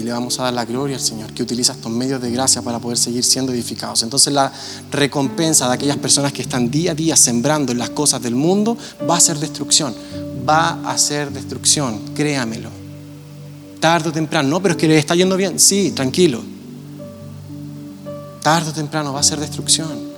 Le 0.05 0.13
vamos 0.13 0.39
a 0.39 0.43
dar 0.43 0.53
la 0.53 0.67
gloria 0.67 0.97
al 0.97 1.03
Señor 1.03 1.33
que 1.33 1.43
utiliza 1.43 1.73
estos 1.73 1.91
medios 1.91 2.21
de 2.21 2.31
gracia 2.31 2.61
para 2.61 2.79
poder 2.79 2.99
seguir 2.99 3.25
siendo 3.25 3.53
edificados. 3.53 4.03
Entonces 4.03 4.35
la 4.35 4.53
recompensa 4.91 5.67
de 5.67 5.73
aquellas 5.73 5.97
personas 5.97 6.31
que 6.31 6.43
están 6.43 6.71
día 6.71 6.93
a 6.93 6.95
día 6.95 7.17
sembrando 7.17 7.73
en 7.73 7.79
las 7.79 7.89
cosas 7.89 8.21
del 8.21 8.35
mundo 8.35 8.77
va 9.09 9.17
a 9.17 9.21
ser 9.21 9.39
destrucción. 9.39 9.95
Va 10.47 10.83
a 10.85 10.99
ser 10.99 11.31
destrucción, 11.31 12.01
créamelo. 12.15 12.69
Tarde 13.81 14.11
o 14.11 14.13
temprano, 14.13 14.51
no, 14.51 14.61
pero 14.61 14.73
es 14.73 14.79
que 14.79 14.89
le 14.89 14.99
está 14.99 15.15
yendo 15.15 15.39
bien. 15.39 15.59
Sí, 15.59 15.93
tranquilo. 15.93 16.43
Tarde 18.43 18.71
o 18.71 18.73
temprano 18.75 19.15
va 19.15 19.21
a 19.21 19.23
ser 19.23 19.41
destrucción. 19.41 20.14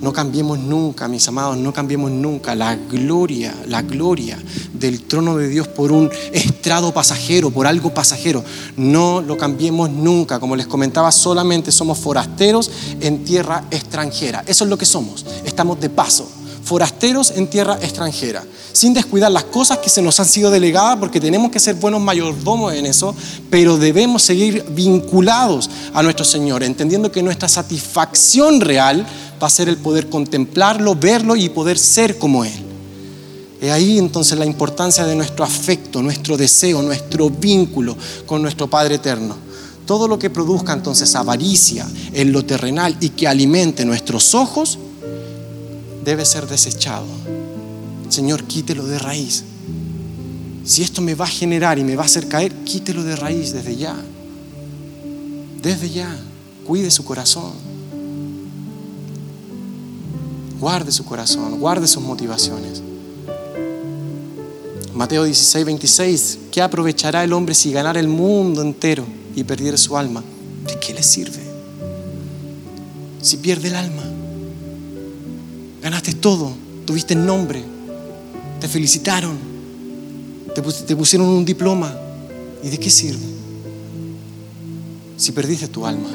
No 0.00 0.12
cambiemos 0.12 0.58
nunca, 0.58 1.08
mis 1.08 1.26
amados, 1.26 1.56
no 1.56 1.72
cambiemos 1.72 2.10
nunca 2.10 2.54
la 2.54 2.76
gloria, 2.76 3.54
la 3.66 3.82
gloria 3.82 4.38
del 4.72 5.02
trono 5.02 5.36
de 5.36 5.48
Dios 5.48 5.66
por 5.66 5.90
un 5.90 6.10
estrado 6.32 6.92
pasajero, 6.92 7.50
por 7.50 7.66
algo 7.66 7.92
pasajero. 7.92 8.44
No 8.76 9.20
lo 9.20 9.36
cambiemos 9.36 9.90
nunca. 9.90 10.38
Como 10.38 10.54
les 10.54 10.66
comentaba, 10.66 11.10
solamente 11.10 11.72
somos 11.72 11.98
forasteros 11.98 12.70
en 13.00 13.24
tierra 13.24 13.64
extranjera. 13.70 14.44
Eso 14.46 14.64
es 14.64 14.70
lo 14.70 14.78
que 14.78 14.86
somos. 14.86 15.26
Estamos 15.44 15.80
de 15.80 15.90
paso 15.90 16.28
forasteros 16.68 17.32
en 17.34 17.48
tierra 17.48 17.78
extranjera, 17.80 18.44
sin 18.72 18.92
descuidar 18.92 19.32
las 19.32 19.44
cosas 19.44 19.78
que 19.78 19.88
se 19.88 20.02
nos 20.02 20.20
han 20.20 20.26
sido 20.26 20.50
delegadas, 20.50 20.98
porque 20.98 21.18
tenemos 21.18 21.50
que 21.50 21.58
ser 21.58 21.76
buenos 21.76 22.02
mayordomos 22.02 22.74
en 22.74 22.84
eso, 22.84 23.14
pero 23.48 23.78
debemos 23.78 24.22
seguir 24.22 24.62
vinculados 24.68 25.70
a 25.94 26.02
nuestro 26.02 26.26
Señor, 26.26 26.62
entendiendo 26.62 27.10
que 27.10 27.22
nuestra 27.22 27.48
satisfacción 27.48 28.60
real 28.60 29.06
va 29.42 29.46
a 29.46 29.50
ser 29.50 29.68
el 29.68 29.76
poder 29.76 30.08
contemplarlo, 30.08 30.94
verlo 30.94 31.36
y 31.36 31.48
poder 31.48 31.78
ser 31.78 32.18
como 32.18 32.44
Él. 32.44 32.68
Es 33.60 33.70
ahí 33.70 33.98
entonces 33.98 34.38
la 34.38 34.46
importancia 34.46 35.04
de 35.04 35.16
nuestro 35.16 35.44
afecto, 35.44 36.00
nuestro 36.02 36.36
deseo, 36.36 36.80
nuestro 36.82 37.28
vínculo 37.28 37.96
con 38.26 38.40
nuestro 38.40 38.68
Padre 38.68 38.96
Eterno. 38.96 39.36
Todo 39.84 40.06
lo 40.06 40.18
que 40.18 40.30
produzca 40.30 40.72
entonces 40.72 41.14
avaricia 41.14 41.86
en 42.12 42.30
lo 42.30 42.44
terrenal 42.44 42.96
y 43.00 43.10
que 43.10 43.26
alimente 43.26 43.84
nuestros 43.84 44.34
ojos 44.34 44.78
debe 46.04 46.24
ser 46.24 46.46
desechado. 46.46 47.06
Señor, 48.08 48.44
quítelo 48.44 48.86
de 48.86 48.98
raíz. 48.98 49.44
Si 50.64 50.82
esto 50.82 51.00
me 51.00 51.14
va 51.14 51.24
a 51.24 51.28
generar 51.28 51.78
y 51.78 51.84
me 51.84 51.96
va 51.96 52.02
a 52.02 52.06
hacer 52.06 52.28
caer, 52.28 52.52
quítelo 52.64 53.02
de 53.02 53.16
raíz 53.16 53.52
desde 53.52 53.76
ya. 53.76 53.96
Desde 55.62 55.90
ya. 55.90 56.14
Cuide 56.66 56.90
su 56.90 57.04
corazón. 57.04 57.67
Guarde 60.60 60.90
su 60.90 61.04
corazón, 61.04 61.58
guarde 61.60 61.86
sus 61.86 62.02
motivaciones. 62.02 62.82
Mateo 64.94 65.22
16, 65.22 65.64
26, 65.64 66.38
¿qué 66.50 66.60
aprovechará 66.60 67.22
el 67.22 67.32
hombre 67.32 67.54
si 67.54 67.70
ganara 67.70 68.00
el 68.00 68.08
mundo 68.08 68.62
entero 68.62 69.04
y 69.36 69.44
perdiera 69.44 69.76
su 69.76 69.96
alma? 69.96 70.24
¿De 70.66 70.78
qué 70.80 70.92
le 70.92 71.04
sirve? 71.04 71.40
Si 73.22 73.36
pierde 73.36 73.68
el 73.68 73.76
alma. 73.76 74.02
Ganaste 75.82 76.14
todo, 76.14 76.50
tuviste 76.84 77.14
el 77.14 77.24
nombre, 77.24 77.62
te 78.60 78.66
felicitaron, 78.66 79.38
te, 80.54 80.96
pusieron 80.96 81.28
un 81.28 81.44
diploma. 81.44 81.94
¿Y 82.60 82.70
de 82.70 82.78
qué 82.78 82.90
sirve? 82.90 83.24
Si 85.16 85.30
perdiste 85.30 85.68
tu 85.68 85.86
alma. 85.86 86.08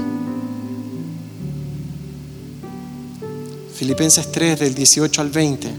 Filipenses 3.76 4.32
3 4.32 4.60
del 4.60 4.76
18 4.76 5.22
al 5.22 5.30
20. 5.30 5.72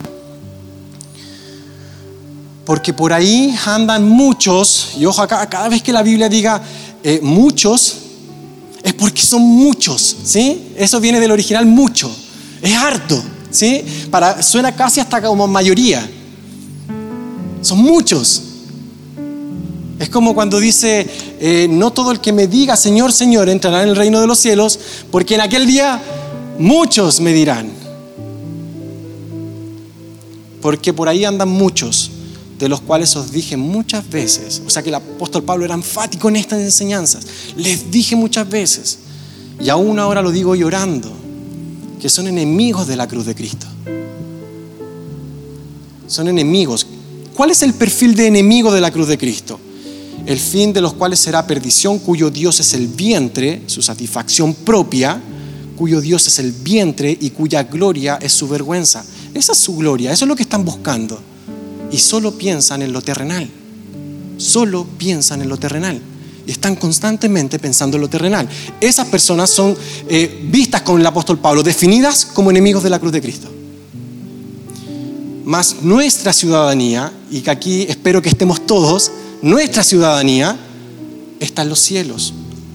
Porque 2.65 2.93
por 2.93 3.13
ahí 3.13 3.55
andan 3.67 4.09
muchos, 4.09 4.93
y 4.99 5.05
ojo 5.05 5.23
acá, 5.23 5.49
cada 5.49 5.69
vez 5.69 5.83
que 5.83 5.93
la 5.93 6.03
Biblia 6.03 6.29
diga 6.29 6.63
eh, 7.03 7.21
muchos, 7.23 7.97
es 8.83 8.95
porque 8.95 9.23
son 9.23 9.43
muchos, 9.43 10.17
¿sí? 10.25 10.73
Eso 10.77 11.01
viene 11.01 11.21
del 11.21 11.31
original 11.31 11.67
mucho, 11.67 12.15
es 12.63 12.75
harto. 12.75 13.23
¿sí? 13.55 13.85
Para, 14.11 14.43
suena 14.43 14.75
casi 14.75 15.01
hasta 15.01 15.23
como 15.23 15.47
mayoría. 15.47 16.07
Son 17.63 17.79
muchos. 17.79 18.43
Es 19.99 20.09
como 20.09 20.35
cuando 20.35 20.59
dice, 20.59 21.07
eh, 21.41 21.69
no 21.71 21.93
todo 21.93 22.11
el 22.11 22.21
que 22.21 22.33
me 22.33 22.47
diga 22.47 22.77
Señor, 22.77 23.13
Señor 23.13 23.49
entrará 23.49 23.83
en 23.83 23.91
el 23.91 23.97
reino 23.97 24.21
de 24.21 24.27
los 24.27 24.39
cielos, 24.39 24.79
porque 25.11 25.37
en 25.37 25.41
aquel 25.41 25.67
día 25.67 26.03
muchos 26.59 27.21
me 27.21 27.33
dirán. 27.33 27.84
Porque 30.65 30.95
por 30.95 31.11
ahí 31.11 31.27
andan 31.27 31.51
muchos, 31.51 32.11
de 32.59 32.71
los 32.71 32.81
cuales 32.81 33.15
os 33.17 33.31
dije 33.31 33.55
muchas 33.55 34.09
veces. 34.09 34.63
O 34.67 34.71
sea 34.71 34.83
que 34.83 34.89
el 34.89 34.95
apóstol 34.95 35.43
Pablo 35.43 35.67
era 35.67 35.75
enfático 35.75 36.31
en 36.31 36.37
estas 36.37 36.63
enseñanzas. 36.63 37.27
Les 37.55 37.91
dije 37.91 38.17
muchas 38.17 38.49
veces. 38.49 39.01
Y 39.61 39.69
aún 39.69 39.99
ahora 39.99 40.23
lo 40.23 40.33
digo 40.33 40.55
llorando 40.55 41.13
que 42.01 42.09
son 42.09 42.29
enemigos 42.29 42.87
de 42.87 42.97
la 42.97 43.07
cruz 43.07 43.27
de 43.27 43.35
Cristo. 43.35 43.67
Son 46.07 46.29
enemigos. 46.29 46.87
¿Cuál 47.35 47.51
es 47.51 47.63
el 47.63 47.75
perfil 47.75 48.15
de 48.15 48.29
enemigo 48.29 48.73
de 48.73 48.81
la 48.81 48.91
cruz 48.91 49.09
de 49.09 49.19
Cristo? 49.19 49.61
El 50.25 50.39
fin 50.39 50.73
de 50.73 50.81
los 50.81 50.95
cuales 50.95 51.19
será 51.19 51.47
perdición, 51.47 51.99
cuyo 51.99 52.31
Dios 52.31 52.59
es 52.61 52.73
el 52.73 52.87
vientre, 52.87 53.65
su 53.67 53.83
satisfacción 53.83 54.55
propia, 54.55 55.21
cuyo 55.77 56.01
Dios 56.01 56.27
es 56.27 56.39
el 56.39 56.53
vientre 56.53 57.15
y 57.21 57.29
cuya 57.29 57.65
gloria 57.65 58.19
es 58.23 58.33
su 58.33 58.49
vergüenza. 58.49 59.05
Esa 59.35 59.53
es 59.53 59.59
su 59.59 59.77
gloria, 59.77 60.13
eso 60.13 60.25
es 60.25 60.29
lo 60.29 60.37
que 60.37 60.45
están 60.45 60.65
buscando. 60.65 61.21
Y 61.91 61.99
solo 61.99 62.33
piensan 62.33 62.83
en 62.83 62.93
lo 62.93 63.03
terrenal. 63.03 63.51
Solo 64.39 64.87
piensan 64.97 65.43
en 65.43 65.49
lo 65.49 65.57
terrenal 65.59 66.01
y 66.47 66.51
están 66.51 66.77
constantemente 66.77 67.59
pensando 67.59 67.97
en 67.97 68.03
lo 68.03 68.09
terrenal. 68.09 68.49
Esas 68.81 69.09
personas 69.09 69.51
son 69.51 69.77
eh, 70.09 70.47
vistas 70.51 70.83
con 70.83 71.01
el 71.01 71.07
apóstol 71.07 71.39
Pablo, 71.39 71.63
definidas 71.63 72.25
como 72.25 72.51
enemigos 72.51 72.83
de 72.83 72.91
la 72.91 72.99
cruz 72.99 73.13
de 73.13 73.23
Cristo. 73.23 73.49
Mas 75.45 75.77
nuestra 75.83 76.33
ciudadanía, 76.33 77.13
y 77.31 77.41
que 77.41 77.51
aquí 77.51 77.83
espero 77.89 78.23
que 78.23 78.31
estemos 78.31 78.67
todos, 78.67 79.11
nuestra 79.43 79.85
ciudadanía 79.85 80.59
está 81.41 81.63
en 81.63 81.69
los 81.69 81.81
cielos, 81.81 82.33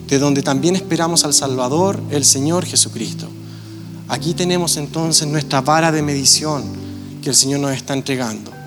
de 0.07 0.19
donde 0.19 0.43
también 0.43 0.75
esperamos 0.75 1.23
al 1.23 1.33
Salvador, 1.33 1.99
el 2.11 2.25
Señor 2.25 2.65
Jesucristo. 2.65 3.27
Aquí 4.09 4.33
tenemos 4.33 4.77
entonces 4.77 5.27
nuestra 5.27 5.61
vara 5.61 5.91
de 5.91 6.01
medición 6.01 6.63
que 7.21 7.29
el 7.29 7.35
Señor 7.35 7.59
nos 7.59 7.71
está 7.71 7.93
entregando 7.93 8.59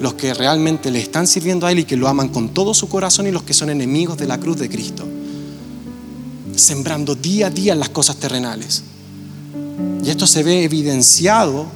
los 0.00 0.14
que 0.14 0.34
realmente 0.34 0.90
le 0.90 1.00
están 1.00 1.26
sirviendo 1.26 1.66
a 1.66 1.72
Él 1.72 1.80
y 1.80 1.84
que 1.84 1.96
lo 1.96 2.08
aman 2.08 2.28
con 2.28 2.50
todo 2.50 2.74
su 2.74 2.88
corazón 2.88 3.26
y 3.26 3.30
los 3.30 3.42
que 3.42 3.54
son 3.54 3.70
enemigos 3.70 4.18
de 4.18 4.26
la 4.26 4.38
cruz 4.38 4.58
de 4.58 4.68
Cristo. 4.68 5.06
Sembrando 6.54 7.14
día 7.14 7.48
a 7.48 7.50
día 7.50 7.74
las 7.74 7.88
cosas 7.88 8.16
terrenales. 8.16 8.82
Y 10.04 10.10
esto 10.10 10.26
se 10.26 10.42
ve 10.42 10.64
evidenciado, 10.64 11.66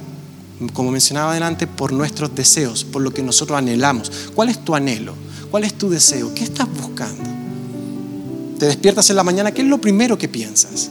como 0.73 0.91
mencionaba 0.91 1.31
adelante, 1.31 1.67
por 1.67 1.91
nuestros 1.93 2.33
deseos, 2.35 2.83
por 2.83 3.01
lo 3.01 3.13
que 3.13 3.23
nosotros 3.23 3.57
anhelamos. 3.57 4.11
¿Cuál 4.35 4.49
es 4.49 4.63
tu 4.63 4.75
anhelo? 4.75 5.13
¿Cuál 5.49 5.63
es 5.63 5.73
tu 5.73 5.89
deseo? 5.89 6.33
¿Qué 6.33 6.43
estás 6.43 6.67
buscando? 6.79 7.29
Te 8.57 8.67
despiertas 8.67 9.09
en 9.09 9.15
la 9.15 9.23
mañana, 9.23 9.51
¿qué 9.51 9.61
es 9.61 9.67
lo 9.67 9.81
primero 9.81 10.17
que 10.17 10.27
piensas? 10.27 10.89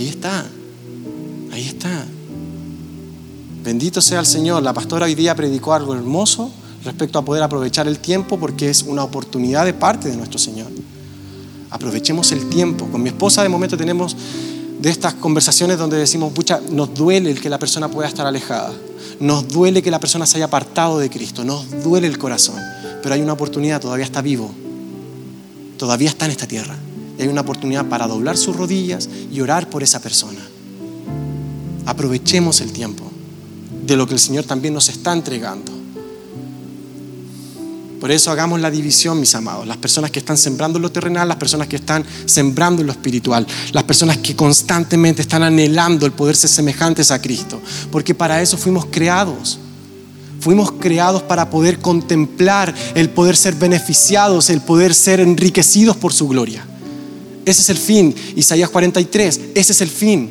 Ahí 0.00 0.08
está, 0.08 0.46
ahí 1.52 1.68
está. 1.68 2.06
Bendito 3.62 4.00
sea 4.00 4.20
el 4.20 4.24
Señor. 4.24 4.62
La 4.62 4.72
pastora 4.72 5.04
hoy 5.04 5.14
día 5.14 5.34
predicó 5.34 5.74
algo 5.74 5.94
hermoso 5.94 6.50
respecto 6.86 7.18
a 7.18 7.22
poder 7.22 7.42
aprovechar 7.42 7.86
el 7.86 7.98
tiempo 7.98 8.40
porque 8.40 8.70
es 8.70 8.82
una 8.82 9.04
oportunidad 9.04 9.66
de 9.66 9.74
parte 9.74 10.08
de 10.08 10.16
nuestro 10.16 10.38
Señor. 10.38 10.68
Aprovechemos 11.68 12.32
el 12.32 12.48
tiempo. 12.48 12.86
Con 12.86 13.02
mi 13.02 13.10
esposa 13.10 13.42
de 13.42 13.50
momento 13.50 13.76
tenemos 13.76 14.16
de 14.80 14.88
estas 14.88 15.12
conversaciones 15.12 15.76
donde 15.76 15.98
decimos, 15.98 16.32
pucha, 16.32 16.62
nos 16.70 16.94
duele 16.94 17.30
el 17.30 17.38
que 17.38 17.50
la 17.50 17.58
persona 17.58 17.90
pueda 17.90 18.08
estar 18.08 18.26
alejada. 18.26 18.72
Nos 19.20 19.48
duele 19.48 19.82
que 19.82 19.90
la 19.90 20.00
persona 20.00 20.24
se 20.24 20.38
haya 20.38 20.46
apartado 20.46 20.98
de 20.98 21.10
Cristo. 21.10 21.44
Nos 21.44 21.84
duele 21.84 22.06
el 22.06 22.16
corazón. 22.16 22.56
Pero 23.02 23.14
hay 23.14 23.20
una 23.20 23.34
oportunidad, 23.34 23.82
todavía 23.82 24.06
está 24.06 24.22
vivo. 24.22 24.50
Todavía 25.76 26.08
está 26.08 26.24
en 26.24 26.30
esta 26.30 26.46
tierra. 26.46 26.78
Y 27.20 27.22
hay 27.22 27.28
una 27.28 27.42
oportunidad 27.42 27.84
para 27.84 28.06
doblar 28.06 28.38
sus 28.38 28.56
rodillas 28.56 29.06
y 29.30 29.42
orar 29.42 29.68
por 29.68 29.82
esa 29.82 30.00
persona. 30.00 30.40
Aprovechemos 31.84 32.62
el 32.62 32.72
tiempo 32.72 33.04
de 33.84 33.94
lo 33.94 34.06
que 34.06 34.14
el 34.14 34.18
Señor 34.18 34.44
también 34.44 34.72
nos 34.72 34.88
está 34.88 35.12
entregando. 35.12 35.70
Por 38.00 38.10
eso 38.10 38.30
hagamos 38.30 38.58
la 38.58 38.70
división, 38.70 39.20
mis 39.20 39.34
amados. 39.34 39.66
Las 39.66 39.76
personas 39.76 40.10
que 40.10 40.20
están 40.20 40.38
sembrando 40.38 40.78
en 40.78 40.82
lo 40.82 40.90
terrenal, 40.90 41.28
las 41.28 41.36
personas 41.36 41.68
que 41.68 41.76
están 41.76 42.06
sembrando 42.24 42.80
en 42.80 42.86
lo 42.86 42.92
espiritual, 42.92 43.46
las 43.72 43.84
personas 43.84 44.16
que 44.16 44.34
constantemente 44.34 45.20
están 45.20 45.42
anhelando 45.42 46.06
el 46.06 46.12
poder 46.12 46.36
ser 46.36 46.48
semejantes 46.48 47.10
a 47.10 47.20
Cristo. 47.20 47.60
Porque 47.92 48.14
para 48.14 48.40
eso 48.40 48.56
fuimos 48.56 48.86
creados. 48.86 49.58
Fuimos 50.40 50.72
creados 50.72 51.22
para 51.22 51.50
poder 51.50 51.80
contemplar 51.80 52.74
el 52.94 53.10
poder 53.10 53.36
ser 53.36 53.56
beneficiados, 53.56 54.48
el 54.48 54.62
poder 54.62 54.94
ser 54.94 55.20
enriquecidos 55.20 55.98
por 55.98 56.14
su 56.14 56.26
gloria. 56.26 56.64
Ese 57.44 57.62
es 57.62 57.70
el 57.70 57.78
fin. 57.78 58.14
Isaías 58.36 58.70
43, 58.70 59.40
ese 59.54 59.72
es 59.72 59.80
el 59.80 59.88
fin. 59.88 60.30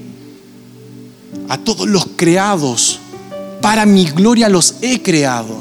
A 1.47 1.57
todos 1.57 1.87
los 1.87 2.07
creados 2.15 2.99
para 3.61 3.85
mi 3.85 4.05
gloria 4.05 4.49
los 4.49 4.75
he 4.81 5.01
creado. 5.01 5.57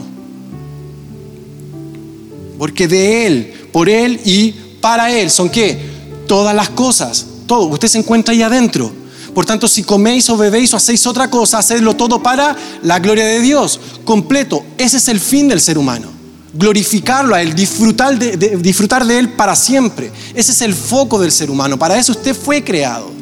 Porque 2.59 2.89
de 2.89 3.27
Él, 3.27 3.55
por 3.73 3.89
Él 3.89 4.21
y 4.25 4.53
para 4.81 5.13
Él. 5.13 5.31
¿Son 5.31 5.49
qué? 5.49 5.79
Todas 6.27 6.55
las 6.55 6.71
cosas. 6.71 7.27
Todo. 7.47 7.67
Usted 7.67 7.89
se 7.89 7.99
encuentra 7.99 8.33
ahí 8.33 8.43
adentro. 8.43 8.93
Por 9.35 9.47
tanto, 9.47 9.69
si 9.69 9.83
coméis 9.83 10.29
o 10.31 10.37
bebéis 10.37 10.75
o 10.75 10.77
hacéis 10.77 11.07
otra 11.07 11.31
cosa, 11.31 11.59
hacedlo 11.59 11.95
todo 11.95 12.23
para 12.23 12.57
la 12.83 12.99
gloria 12.99 13.25
de 13.25 13.41
Dios. 13.41 13.79
Completo. 14.05 14.65
Ese 14.77 14.97
es 14.97 15.09
el 15.09 15.21
fin 15.21 15.49
del 15.49 15.61
ser 15.61 15.79
humano. 15.79 16.18
Glorificarlo 16.59 17.37
a 17.37 17.41
Él, 17.41 17.55
disfrutar 17.55 18.19
de, 18.19 19.19
Él 19.19 19.29
para 19.31 19.55
siempre. 19.55 20.11
Ese 20.35 20.51
es 20.51 20.61
el 20.61 20.75
foco 20.75 21.21
del 21.21 21.31
ser 21.31 21.51
humano. 21.53 21.79
Para 21.79 21.97
eso 21.97 22.11
usted 22.11 22.35
fue 22.35 22.65
creado. 22.65 23.13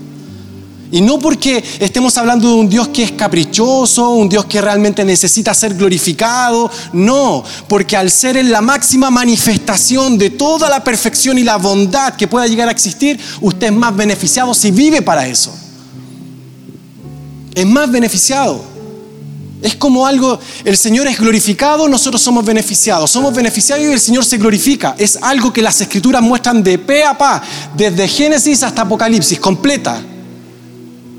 Y 0.90 1.02
no 1.02 1.18
porque 1.18 1.62
estemos 1.80 2.16
hablando 2.16 2.48
de 2.48 2.54
un 2.54 2.68
Dios 2.68 2.88
que 2.88 3.02
es 3.02 3.12
caprichoso, 3.12 4.10
un 4.10 4.28
Dios 4.28 4.46
que 4.46 4.60
realmente 4.60 5.04
necesita 5.04 5.52
ser 5.52 5.74
glorificado, 5.74 6.70
no, 6.94 7.44
porque 7.68 7.96
al 7.96 8.10
ser 8.10 8.36
en 8.38 8.50
la 8.50 8.62
máxima 8.62 9.10
manifestación 9.10 10.16
de 10.16 10.30
toda 10.30 10.70
la 10.70 10.82
perfección 10.82 11.36
y 11.36 11.42
la 11.42 11.56
bondad 11.56 12.14
que 12.14 12.28
pueda 12.28 12.46
llegar 12.46 12.68
a 12.68 12.72
existir, 12.72 13.20
usted 13.40 13.66
es 13.66 13.72
más 13.72 13.94
beneficiado 13.94 14.54
si 14.54 14.70
vive 14.70 15.02
para 15.02 15.26
eso. 15.26 15.52
Es 17.54 17.66
más 17.66 17.90
beneficiado. 17.90 18.75
Es 19.66 19.74
como 19.74 20.06
algo, 20.06 20.38
el 20.64 20.76
Señor 20.76 21.08
es 21.08 21.18
glorificado, 21.18 21.88
nosotros 21.88 22.22
somos 22.22 22.44
beneficiados. 22.44 23.10
Somos 23.10 23.34
beneficiados 23.34 23.84
y 23.84 23.88
el 23.88 24.00
Señor 24.00 24.24
se 24.24 24.38
glorifica. 24.38 24.94
Es 24.96 25.18
algo 25.20 25.52
que 25.52 25.60
las 25.60 25.80
escrituras 25.80 26.22
muestran 26.22 26.62
de 26.62 26.78
pe 26.78 27.02
a 27.02 27.18
pa, 27.18 27.42
desde 27.76 28.06
Génesis 28.06 28.62
hasta 28.62 28.82
Apocalipsis, 28.82 29.40
completa 29.40 30.00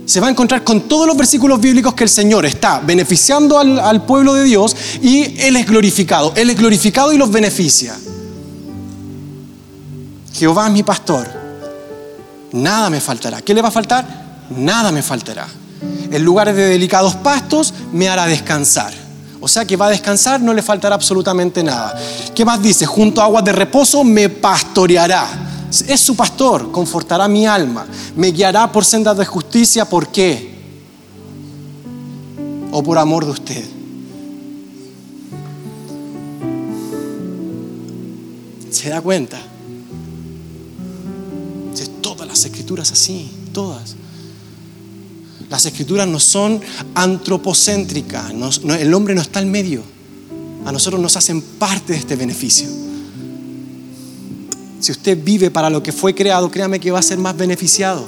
se 0.07 0.21
va 0.21 0.27
a 0.27 0.29
encontrar 0.29 0.63
con 0.63 0.87
todos 0.87 1.05
los 1.05 1.17
versículos 1.17 1.59
bíblicos 1.59 1.93
que 1.93 2.05
el 2.05 2.09
Señor 2.09 2.45
está 2.45 2.79
beneficiando 2.79 3.59
al, 3.59 4.05
pueblo 4.05 4.35
de 4.35 4.45
Dios 4.45 4.73
y 5.01 5.37
Él 5.41 5.57
es 5.57 5.67
glorificado. 5.67 6.31
Él 6.37 6.49
es 6.49 6.57
glorificado 6.57 7.11
y 7.11 7.17
los 7.17 7.29
beneficia. 7.29 7.93
Jehová 10.33 10.67
es 10.67 10.71
mi 10.71 10.83
pastor. 10.83 11.27
Nada 12.53 12.89
me 12.89 13.01
faltará. 13.01 13.41
¿Qué 13.41 13.53
le 13.53 13.61
va 13.61 13.67
a 13.67 13.71
faltar? 13.71 14.45
Nada 14.51 14.93
me 14.93 15.03
faltará. 15.03 15.45
En 15.81 16.23
lugares 16.23 16.55
de 16.55 16.67
delicados 16.67 17.15
pastos 17.15 17.73
me 17.91 18.09
hará 18.09 18.25
descansar. 18.25 18.93
O 19.39 19.47
sea 19.47 19.65
que 19.65 19.75
va 19.75 19.87
a 19.87 19.91
descansar, 19.91 20.41
no 20.41 20.53
le 20.53 20.61
faltará 20.61 20.95
absolutamente 20.95 21.63
nada. 21.63 21.99
¿Qué 22.33 22.43
más 22.43 22.61
dice? 22.61 22.85
Junto 22.85 23.21
a 23.21 23.25
aguas 23.25 23.43
de 23.43 23.51
reposo 23.51 24.03
me 24.03 24.29
pastoreará 24.29 25.47
es 25.87 25.99
su 25.99 26.15
pastor, 26.15 26.71
confortará 26.71 27.27
mi 27.27 27.45
alma, 27.45 27.85
me 28.15 28.31
guiará 28.31 28.71
por 28.71 28.85
sendas 28.85 29.17
de 29.17 29.25
justicia, 29.25 29.85
¿por 29.85 30.07
qué? 30.07 30.55
O 32.71 32.81
por 32.81 32.97
amor 32.97 33.25
de 33.25 33.31
usted. 33.31 33.65
¿Se 38.71 38.89
da 38.89 39.01
cuenta? 39.01 39.39
Todas 42.01 42.27
las 42.27 42.45
escrituras 42.45 42.91
así, 42.91 43.29
todas. 43.51 43.95
Las 45.49 45.65
escrituras 45.65 46.07
no 46.07 46.19
son 46.19 46.59
antropocéntricas, 46.93 48.31
el 48.79 48.93
hombre 48.93 49.15
no 49.15 49.21
está 49.21 49.39
al 49.39 49.45
medio. 49.45 49.81
A 50.65 50.71
nosotros 50.71 50.99
nos 51.01 51.15
hacen 51.15 51.41
parte 51.41 51.93
de 51.93 51.99
este 51.99 52.15
beneficio. 52.17 52.67
Si 54.79 54.91
usted 54.91 55.17
vive 55.23 55.49
para 55.49 55.69
lo 55.69 55.81
que 55.81 55.91
fue 55.91 56.13
creado, 56.13 56.51
créame 56.51 56.79
que 56.79 56.91
va 56.91 56.99
a 56.99 57.03
ser 57.03 57.17
más 57.17 57.35
beneficiado. 57.35 58.07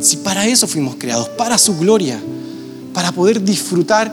Si 0.00 0.16
para 0.16 0.46
eso 0.46 0.66
fuimos 0.66 0.96
creados, 0.96 1.28
para 1.30 1.56
su 1.58 1.76
gloria, 1.78 2.20
para 2.92 3.12
poder 3.12 3.42
disfrutar 3.42 4.12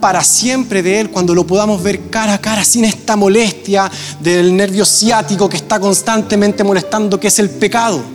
para 0.00 0.22
siempre 0.22 0.82
de 0.82 1.00
Él 1.00 1.10
cuando 1.10 1.34
lo 1.34 1.46
podamos 1.46 1.82
ver 1.82 2.10
cara 2.10 2.34
a 2.34 2.40
cara 2.40 2.62
sin 2.62 2.84
esta 2.84 3.16
molestia 3.16 3.90
del 4.20 4.54
nervio 4.54 4.84
ciático 4.84 5.48
que 5.48 5.56
está 5.56 5.80
constantemente 5.80 6.62
molestando, 6.62 7.18
que 7.18 7.28
es 7.28 7.38
el 7.38 7.50
pecado. 7.50 8.13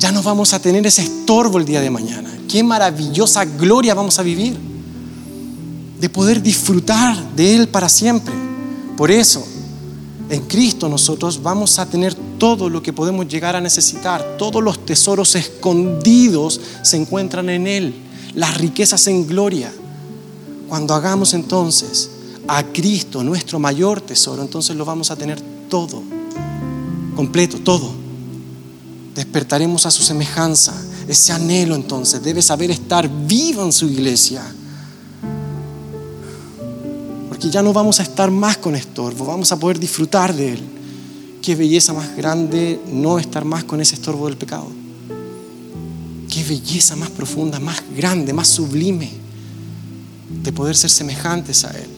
Ya 0.00 0.10
no 0.10 0.22
vamos 0.22 0.54
a 0.54 0.58
tener 0.58 0.86
ese 0.86 1.02
estorbo 1.02 1.58
el 1.58 1.66
día 1.66 1.82
de 1.82 1.90
mañana. 1.90 2.32
Qué 2.48 2.64
maravillosa 2.64 3.44
gloria 3.44 3.92
vamos 3.92 4.18
a 4.18 4.22
vivir 4.22 4.56
de 6.00 6.08
poder 6.08 6.40
disfrutar 6.40 7.36
de 7.36 7.54
Él 7.54 7.68
para 7.68 7.86
siempre. 7.90 8.32
Por 8.96 9.10
eso, 9.10 9.46
en 10.30 10.40
Cristo 10.46 10.88
nosotros 10.88 11.42
vamos 11.42 11.78
a 11.78 11.84
tener 11.84 12.14
todo 12.38 12.70
lo 12.70 12.82
que 12.82 12.94
podemos 12.94 13.28
llegar 13.28 13.54
a 13.56 13.60
necesitar. 13.60 14.38
Todos 14.38 14.64
los 14.64 14.86
tesoros 14.86 15.34
escondidos 15.34 16.58
se 16.82 16.96
encuentran 16.96 17.50
en 17.50 17.66
Él. 17.66 17.94
Las 18.34 18.56
riquezas 18.56 19.06
en 19.06 19.26
gloria. 19.26 19.70
Cuando 20.66 20.94
hagamos 20.94 21.34
entonces 21.34 22.10
a 22.48 22.62
Cristo 22.62 23.22
nuestro 23.22 23.58
mayor 23.58 24.00
tesoro, 24.00 24.40
entonces 24.40 24.74
lo 24.76 24.86
vamos 24.86 25.10
a 25.10 25.16
tener 25.16 25.38
todo. 25.68 26.02
Completo, 27.14 27.58
todo. 27.58 27.99
Despertaremos 29.14 29.86
a 29.86 29.90
su 29.90 30.02
semejanza. 30.02 30.74
Ese 31.08 31.32
anhelo 31.32 31.74
entonces 31.74 32.22
debe 32.22 32.42
saber 32.42 32.70
estar 32.70 33.08
vivo 33.26 33.64
en 33.64 33.72
su 33.72 33.86
iglesia 33.86 34.42
que 37.40 37.50
ya 37.50 37.62
no 37.62 37.72
vamos 37.72 37.98
a 37.98 38.02
estar 38.02 38.30
más 38.30 38.58
con 38.58 38.76
estorbo, 38.76 39.24
vamos 39.24 39.50
a 39.50 39.58
poder 39.58 39.80
disfrutar 39.80 40.34
de 40.34 40.52
Él. 40.52 40.60
Qué 41.42 41.56
belleza 41.56 41.94
más 41.94 42.14
grande 42.14 42.78
no 42.92 43.18
estar 43.18 43.46
más 43.46 43.64
con 43.64 43.80
ese 43.80 43.94
estorbo 43.94 44.26
del 44.26 44.36
pecado. 44.36 44.68
Qué 46.28 46.44
belleza 46.44 46.94
más 46.96 47.08
profunda, 47.08 47.58
más 47.58 47.82
grande, 47.96 48.34
más 48.34 48.46
sublime 48.46 49.10
de 50.42 50.52
poder 50.52 50.76
ser 50.76 50.90
semejantes 50.90 51.64
a 51.64 51.70
Él. 51.70 51.88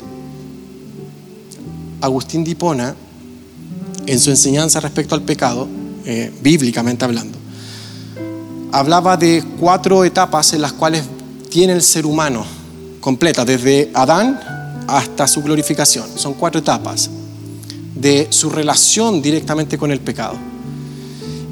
Agustín 2.01 2.45
Dipona, 2.45 2.95
en 4.07 4.21
su 4.21 4.31
enseñanza 4.31 4.81
respecto 4.81 5.15
al 5.17 5.23
pecado, 5.23 5.69
eh, 6.05 6.33
bíblicamente 6.43 7.05
hablando, 7.05 7.39
hablaba 8.73 9.17
de 9.17 9.45
cuatro 9.59 10.05
etapas 10.05 10.53
en 10.53 10.63
las 10.63 10.73
cuales 10.73 11.05
tiene 11.51 11.73
el 11.75 11.83
ser 11.83 12.07
humano 12.07 12.45
completa, 13.01 13.45
desde 13.45 13.91
Adán 13.95 14.41
hasta 14.89 15.27
su 15.27 15.43
glorificación. 15.43 16.07
Son 16.17 16.35
cuatro 16.35 16.61
etapas 16.61 17.11
de 17.95 18.29
su 18.31 18.51
relación 18.51 19.21
directamente 19.21 19.77
con 19.77 19.91
el 19.93 20.01
pecado. 20.01 20.35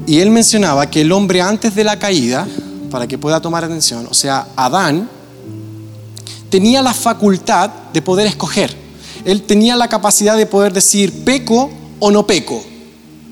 Y 0.07 0.19
él 0.19 0.31
mencionaba 0.31 0.89
que 0.89 1.01
el 1.01 1.11
hombre 1.11 1.41
antes 1.41 1.75
de 1.75 1.83
la 1.83 1.99
caída, 1.99 2.47
para 2.89 3.07
que 3.07 3.17
pueda 3.17 3.39
tomar 3.39 3.63
atención, 3.63 4.07
o 4.09 4.13
sea, 4.13 4.47
Adán, 4.55 5.07
tenía 6.49 6.81
la 6.81 6.93
facultad 6.93 7.69
de 7.93 8.01
poder 8.01 8.27
escoger. 8.27 8.75
Él 9.23 9.43
tenía 9.43 9.75
la 9.75 9.87
capacidad 9.87 10.35
de 10.35 10.45
poder 10.45 10.73
decir 10.73 11.23
peco 11.23 11.69
o 11.99 12.11
no 12.11 12.25
peco. 12.25 12.63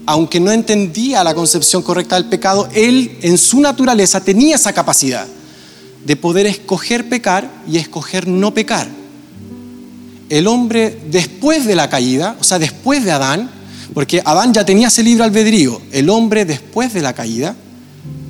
Aunque 0.10 0.40
no 0.40 0.52
entendía 0.52 1.24
la 1.24 1.36
concepción 1.36 1.84
correcta 1.84 2.16
del 2.16 2.26
pecado, 2.26 2.68
él 2.74 3.20
en 3.22 3.38
su 3.38 3.62
naturaleza 3.62 4.20
tenía 4.20 4.56
esa 4.56 4.74
capacidad 4.74 5.28
de 6.04 6.16
poder 6.16 6.48
escoger 6.48 7.08
pecar 7.08 7.48
y 7.68 7.78
escoger 7.78 8.28
no 8.28 8.52
pecar 8.52 8.88
el 10.30 10.48
hombre 10.48 11.00
después 11.12 11.68
de 11.68 11.76
la 11.76 11.92
caída, 11.92 12.36
o 12.40 12.44
sea, 12.44 12.58
después 12.58 13.04
de 13.04 13.12
Adán, 13.12 13.52
porque 13.94 14.24
Adán 14.26 14.52
ya 14.52 14.66
tenía 14.66 14.88
ese 14.88 15.04
libre 15.04 15.26
albedrío, 15.26 15.80
el 15.92 16.10
hombre 16.10 16.44
después 16.44 16.92
de 16.92 17.02
la 17.02 17.14
caída 17.14 17.56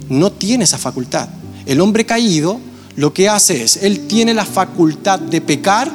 no 0.09 0.33
tiene 0.33 0.65
esa 0.65 0.77
facultad. 0.77 1.29
El 1.65 1.79
hombre 1.79 2.05
caído 2.05 2.59
lo 2.97 3.13
que 3.13 3.29
hace 3.29 3.63
es, 3.63 3.77
él 3.77 4.07
tiene 4.07 4.33
la 4.33 4.45
facultad 4.45 5.17
de 5.17 5.39
pecar 5.39 5.89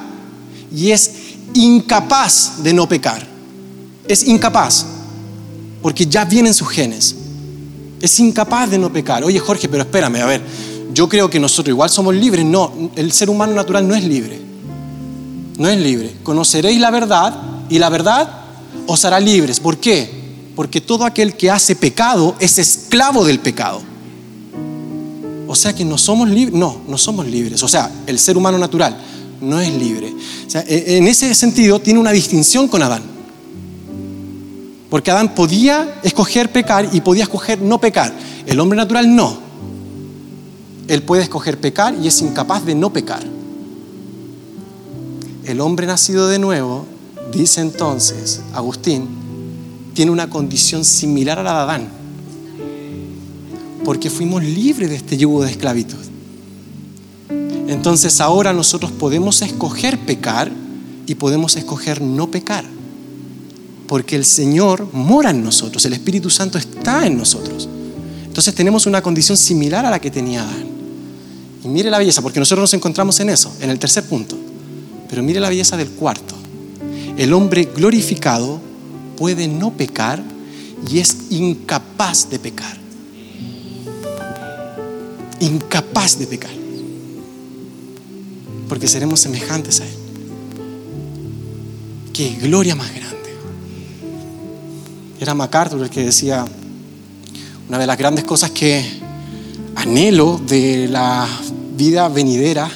y 0.75 0.92
es 0.92 1.11
incapaz 1.53 2.62
de 2.62 2.73
no 2.73 2.88
pecar. 2.88 3.27
Es 4.09 4.25
incapaz, 4.25 4.87
porque 5.85 6.07
ya 6.07 6.25
vienen 6.25 6.53
sus 6.53 6.68
genes. 6.68 7.14
Es 8.01 8.18
incapaz 8.18 8.70
de 8.70 8.79
no 8.79 8.90
pecar. 8.90 9.23
Oye 9.23 9.38
Jorge, 9.38 9.68
pero 9.68 9.83
espérame, 9.83 10.16
a 10.16 10.27
ver, 10.27 10.42
yo 10.92 11.09
creo 11.09 11.29
que 11.29 11.38
nosotros 11.38 11.68
igual 11.68 11.90
somos 11.90 12.14
libres. 12.14 12.44
No, 12.44 12.90
el 12.97 13.12
ser 13.12 13.29
humano 13.29 13.53
natural 13.53 13.87
no 13.87 13.94
es 13.94 14.03
libre 14.03 14.44
no 15.59 15.68
es 15.68 15.79
libre. 15.79 16.12
Conoceréis 16.23 16.81
la 16.81 16.90
verdad 16.90 17.35
y 17.68 17.79
la 17.79 17.88
verdad 17.88 18.29
os 18.87 19.05
hará 19.05 19.20
libres. 19.20 19.61
¿Por 19.61 19.79
qué? 19.79 20.11
Porque 20.57 20.81
todo 20.81 21.05
aquel 21.05 21.35
que 21.37 21.51
hace 21.51 21.76
pecado 21.76 22.37
es 22.39 22.59
esclavo 22.59 23.24
del 23.24 23.39
pecado. 23.39 23.82
O 25.47 25.55
sea 25.55 25.74
que 25.74 25.85
no 25.85 25.99
somos 25.99 26.28
libres. 26.28 26.55
No, 26.55 26.80
no 26.89 26.99
somos 26.99 27.26
libres. 27.26 27.62
O 27.62 27.68
sea, 27.68 27.91
el 28.07 28.18
ser 28.18 28.37
humano 28.37 28.59
natural 28.59 28.97
no 29.41 29.61
es 29.61 29.72
libre. 29.72 30.12
E, 30.66 30.97
en 30.97 31.07
ese 31.07 31.35
sentido 31.35 31.80
tiene 31.80 32.01
una 32.01 32.12
distinción 32.12 32.68
con 32.68 32.82
Adán. 32.82 33.03
Porque 34.95 35.11
Adán 35.11 35.34
podía 35.34 35.99
escoger 36.05 36.53
pecar 36.53 36.88
y 36.92 37.01
podía 37.01 37.24
escoger 37.24 37.61
no 37.61 37.80
pecar. 37.80 38.14
El 38.47 38.61
hombre 38.61 38.76
natural 38.76 39.12
no. 39.12 39.36
Él 40.86 41.03
puede 41.03 41.24
escoger 41.24 41.59
pecar 41.59 41.97
y 42.01 42.07
es 42.07 42.22
incapaz 42.22 42.64
de 42.64 42.76
no 42.76 42.92
pecar. 42.92 43.24
El 45.47 45.61
hombre 45.61 45.88
nacido 45.88 46.28
de 46.28 46.38
nuevo, 46.38 46.86
dice 47.32 47.61
entonces 47.61 48.42
Agustín, 48.53 49.09
tiene 49.95 50.12
una 50.12 50.30
condición 50.30 50.84
similar 50.84 51.40
a 51.40 51.42
la 51.42 51.55
de 51.55 51.59
Adán, 51.59 51.88
porque 53.84 54.11
fuimos 54.11 54.45
libres 54.45 54.90
de 54.90 54.95
este 54.95 55.16
yugo 55.16 55.42
de 55.42 55.51
esclavitud. 55.51 56.05
Entonces 57.66 58.20
ahora 58.20 58.53
nosotros 58.53 58.92
podemos 58.92 59.42
escoger 59.42 59.99
pecar 59.99 60.53
y 61.05 61.16
podemos 61.16 61.57
escoger 61.57 62.01
no 62.01 62.30
pecar. 62.30 62.64
Porque 63.87 64.16
el 64.16 64.24
Señor 64.24 64.89
mora 64.93 65.30
en 65.30 65.43
nosotros, 65.43 65.85
el 65.85 65.93
Espíritu 65.93 66.30
Santo 66.30 66.59
está 66.59 67.07
en 67.07 67.18
nosotros. 67.18 67.68
Entonces 68.24 68.55
tenemos 68.55 68.87
una 68.87 69.03
condición 69.03 69.37
similar 69.37 69.85
a 69.87 69.91
la 69.91 70.01
que 70.01 70.11
tenía 70.11 70.43
Adán. 70.43 70.66
Y 71.64 71.68
mire 71.68 71.91
la 71.91 71.99
belleza, 71.99 72.20
porque 72.20 72.41
nosotros 72.41 72.62
nos 72.62 72.74
encontramos 72.74 73.18
en 73.20 73.30
eso, 73.30 73.55
en 73.61 73.70
el 73.70 73.78
tercer 73.78 74.05
punto. 74.05 74.37
Pero 75.09 75.22
mire 75.22 75.41
la 75.41 75.49
belleza 75.49 75.76
del 75.76 75.91
cuarto. 75.91 76.35
El 77.16 77.32
hombre 77.32 77.70
glorificado 77.74 78.61
puede 79.16 79.47
no 79.49 79.72
pecar 79.72 80.22
y 80.91 80.99
es 80.99 81.16
incapaz 81.30 82.28
de 82.28 82.39
pecar. 82.39 82.76
Incapaz 85.41 86.18
de 86.18 86.26
pecar. 86.26 86.51
Porque 88.68 88.89
seremos 88.89 89.20
semejantes 89.20 89.80
a 89.80 89.87
Él. 89.87 89.95
Qué 92.12 92.37
gloria 92.41 92.74
más 92.74 92.95
grande. 92.95 93.24
Era 95.25 95.33
MacArthur 95.33 95.83
el 95.83 95.89
que 95.89 96.05
decía, 96.05 96.45
una 97.66 97.79
de 97.79 97.87
las 97.87 97.97
grandes 97.97 98.25
cosas 98.25 98.51
que 98.51 98.85
anhelo 99.75 100.39
de 100.47 100.87
la 100.87 101.27
vida 101.75 102.11
venidera, 102.11 102.70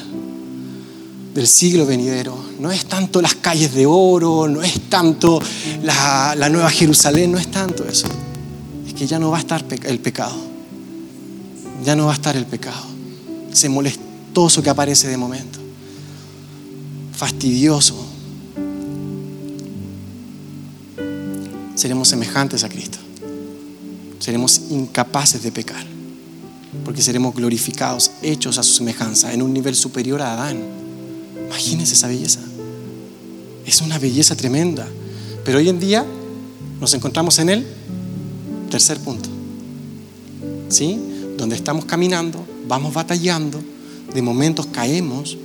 del 1.34 1.46
siglo 1.46 1.84
venidero, 1.84 2.42
no 2.58 2.72
es 2.72 2.86
tanto 2.86 3.20
las 3.20 3.34
calles 3.34 3.74
de 3.74 3.84
oro, 3.84 4.48
no 4.48 4.62
es 4.62 4.88
tanto 4.88 5.42
la, 5.82 6.48
nueva 6.48 6.70
Jerusalén, 6.70 7.32
no 7.32 7.36
es 7.36 7.50
tanto 7.50 7.86
eso. 7.86 8.06
Es 8.86 8.94
que 8.94 9.06
ya 9.06 9.18
no 9.18 9.30
va 9.30 9.36
a 9.36 9.40
estar 9.40 9.62
el 9.84 9.98
pecado. 9.98 10.36
Ya 11.84 11.94
no 11.96 12.06
va 12.06 12.12
a 12.12 12.14
estar 12.14 12.34
el 12.34 12.46
pecado. 12.46 12.86
Ese 13.52 13.68
molestoso 13.68 14.62
que 14.62 14.70
aparece 14.70 15.06
de 15.06 15.18
momento. 15.18 15.58
Fastidioso. 17.12 18.07
Seremos 21.78 22.08
semejantes 22.08 22.64
a 22.64 22.68
Cristo. 22.68 22.98
Seremos 24.18 24.62
incapaces 24.70 25.44
de 25.44 25.52
pecar. 25.52 25.86
Porque 26.84 27.00
seremos 27.00 27.32
glorificados, 27.36 28.10
hechos 28.20 28.58
a 28.58 28.64
su 28.64 28.72
semejanza, 28.74 29.32
en 29.32 29.42
un 29.42 29.52
nivel 29.52 29.76
superior 29.76 30.20
a 30.20 30.32
Adán. 30.32 30.58
Imagínense 31.46 31.94
esa 31.94 32.08
belleza. 32.08 32.40
Es 33.64 33.80
una 33.80 33.96
belleza 33.96 34.34
tremenda. 34.34 34.88
Pero 35.44 35.58
hoy 35.58 35.68
en 35.68 35.78
día 35.78 36.04
nos 36.80 36.94
encontramos 36.94 37.38
en 37.38 37.48
el 37.48 37.66
tercer 38.70 38.98
punto. 38.98 39.28
¿Sí? 40.70 40.98
Donde 41.36 41.54
estamos 41.54 41.84
caminando, 41.84 42.44
vamos 42.66 42.92
batallando, 42.92 43.62
de 44.12 44.20
momentos 44.20 44.66
caemos. 44.66 45.38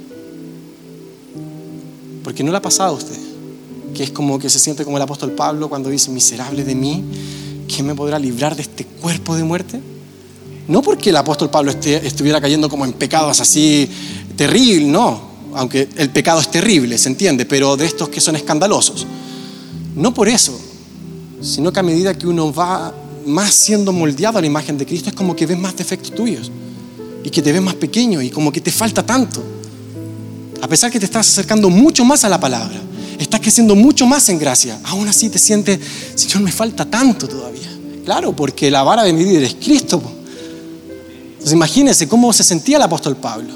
Porque 2.24 2.44
no 2.44 2.50
le 2.50 2.58
ha 2.58 2.62
pasado 2.64 2.90
a 2.90 2.98
usted, 2.98 3.20
que 3.94 4.04
es 4.04 4.12
como 4.12 4.40
que 4.40 4.50
se 4.50 4.60
siente 4.60 4.84
como 4.84 4.98
el 4.98 5.04
apóstol 5.04 5.32
Pablo 5.32 5.70
cuando 5.70 5.90
dice, 5.90 6.12
miserable 6.12 6.64
de 6.64 6.76
mí, 6.76 7.04
¿quién 7.68 7.86
me 7.86 7.96
podrá 7.96 8.20
librar 8.20 8.56
de 8.56 8.62
este 8.64 8.86
cuerpo 8.86 9.36
de 9.36 9.44
muerte? 9.44 9.80
No 10.68 10.82
porque 10.82 11.10
el 11.10 11.18
apóstol 11.18 11.50
Pablo 11.50 11.72
estuviera 11.72 12.40
cayendo 12.40 12.70
como 12.70 12.86
en 12.86 12.94
pecados 12.94 13.40
así 13.42 13.90
terribles, 14.36 14.88
no, 14.88 15.22
aunque 15.56 15.90
el 15.98 16.10
pecado 16.10 16.40
es 16.40 16.50
terrible, 16.50 16.98
se 16.98 17.10
entiende, 17.10 17.46
pero 17.46 17.76
de 17.76 17.86
estos 17.86 18.10
que 18.10 18.22
son 18.22 18.36
escandalosos. 18.36 19.06
No 19.96 20.14
por 20.14 20.28
eso, 20.28 20.58
sino 21.42 21.72
que 21.72 21.80
a 21.80 21.84
medida 21.84 22.18
que 22.18 22.28
uno 22.28 22.54
va 22.54 22.94
más 23.26 23.54
siendo 23.54 23.92
moldeado 23.92 24.38
a 24.38 24.42
la 24.42 24.48
imagen 24.48 24.78
de 24.78 24.86
Cristo, 24.86 25.10
es 25.10 25.16
como 25.16 25.36
que 25.36 25.46
ves 25.46 25.58
más 25.58 25.76
defectos 25.76 26.14
tuyos 26.14 26.52
y 27.24 27.30
que 27.30 27.42
te 27.42 27.52
ves 27.52 27.62
más 27.62 27.76
pequeño 27.76 28.22
y 28.22 28.30
como 28.30 28.52
que 28.52 28.62
te 28.62 28.72
falta 28.72 29.06
tanto. 29.06 29.44
A 30.62 30.68
pesar 30.68 30.90
que 30.92 31.00
te 31.00 31.06
estás 31.06 31.28
acercando 31.28 31.70
mucho 31.70 32.06
más 32.06 32.24
a 32.24 32.30
la 32.30 32.40
palabra, 32.40 32.82
creciendo 33.44 33.76
mucho 33.76 34.08
más 34.08 34.28
en 34.30 34.40
gracia, 34.40 34.80
aún 34.84 35.08
así 35.08 35.30
te 35.30 35.38
sientes, 35.38 35.80
Señor, 36.16 36.42
me 36.42 36.52
falta 36.52 36.86
tanto 36.86 37.28
todavía. 37.28 37.70
Claro, 38.04 38.36
porque 38.36 38.72
la 38.72 38.82
vara 38.82 39.04
de 39.04 39.14
medir 39.14 39.44
es 39.44 39.56
Cristo. 39.56 40.02
Entonces 41.34 41.54
imagínense 41.54 42.08
cómo 42.08 42.34
se 42.34 42.44
sentía 42.44 42.78
el 42.78 42.84
apóstol 42.84 43.16
Pablo. 43.18 43.54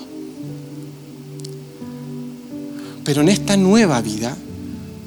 Pero 3.04 3.22
en 3.22 3.30
esta 3.30 3.58
nueva 3.58 4.02
vida, 4.02 4.38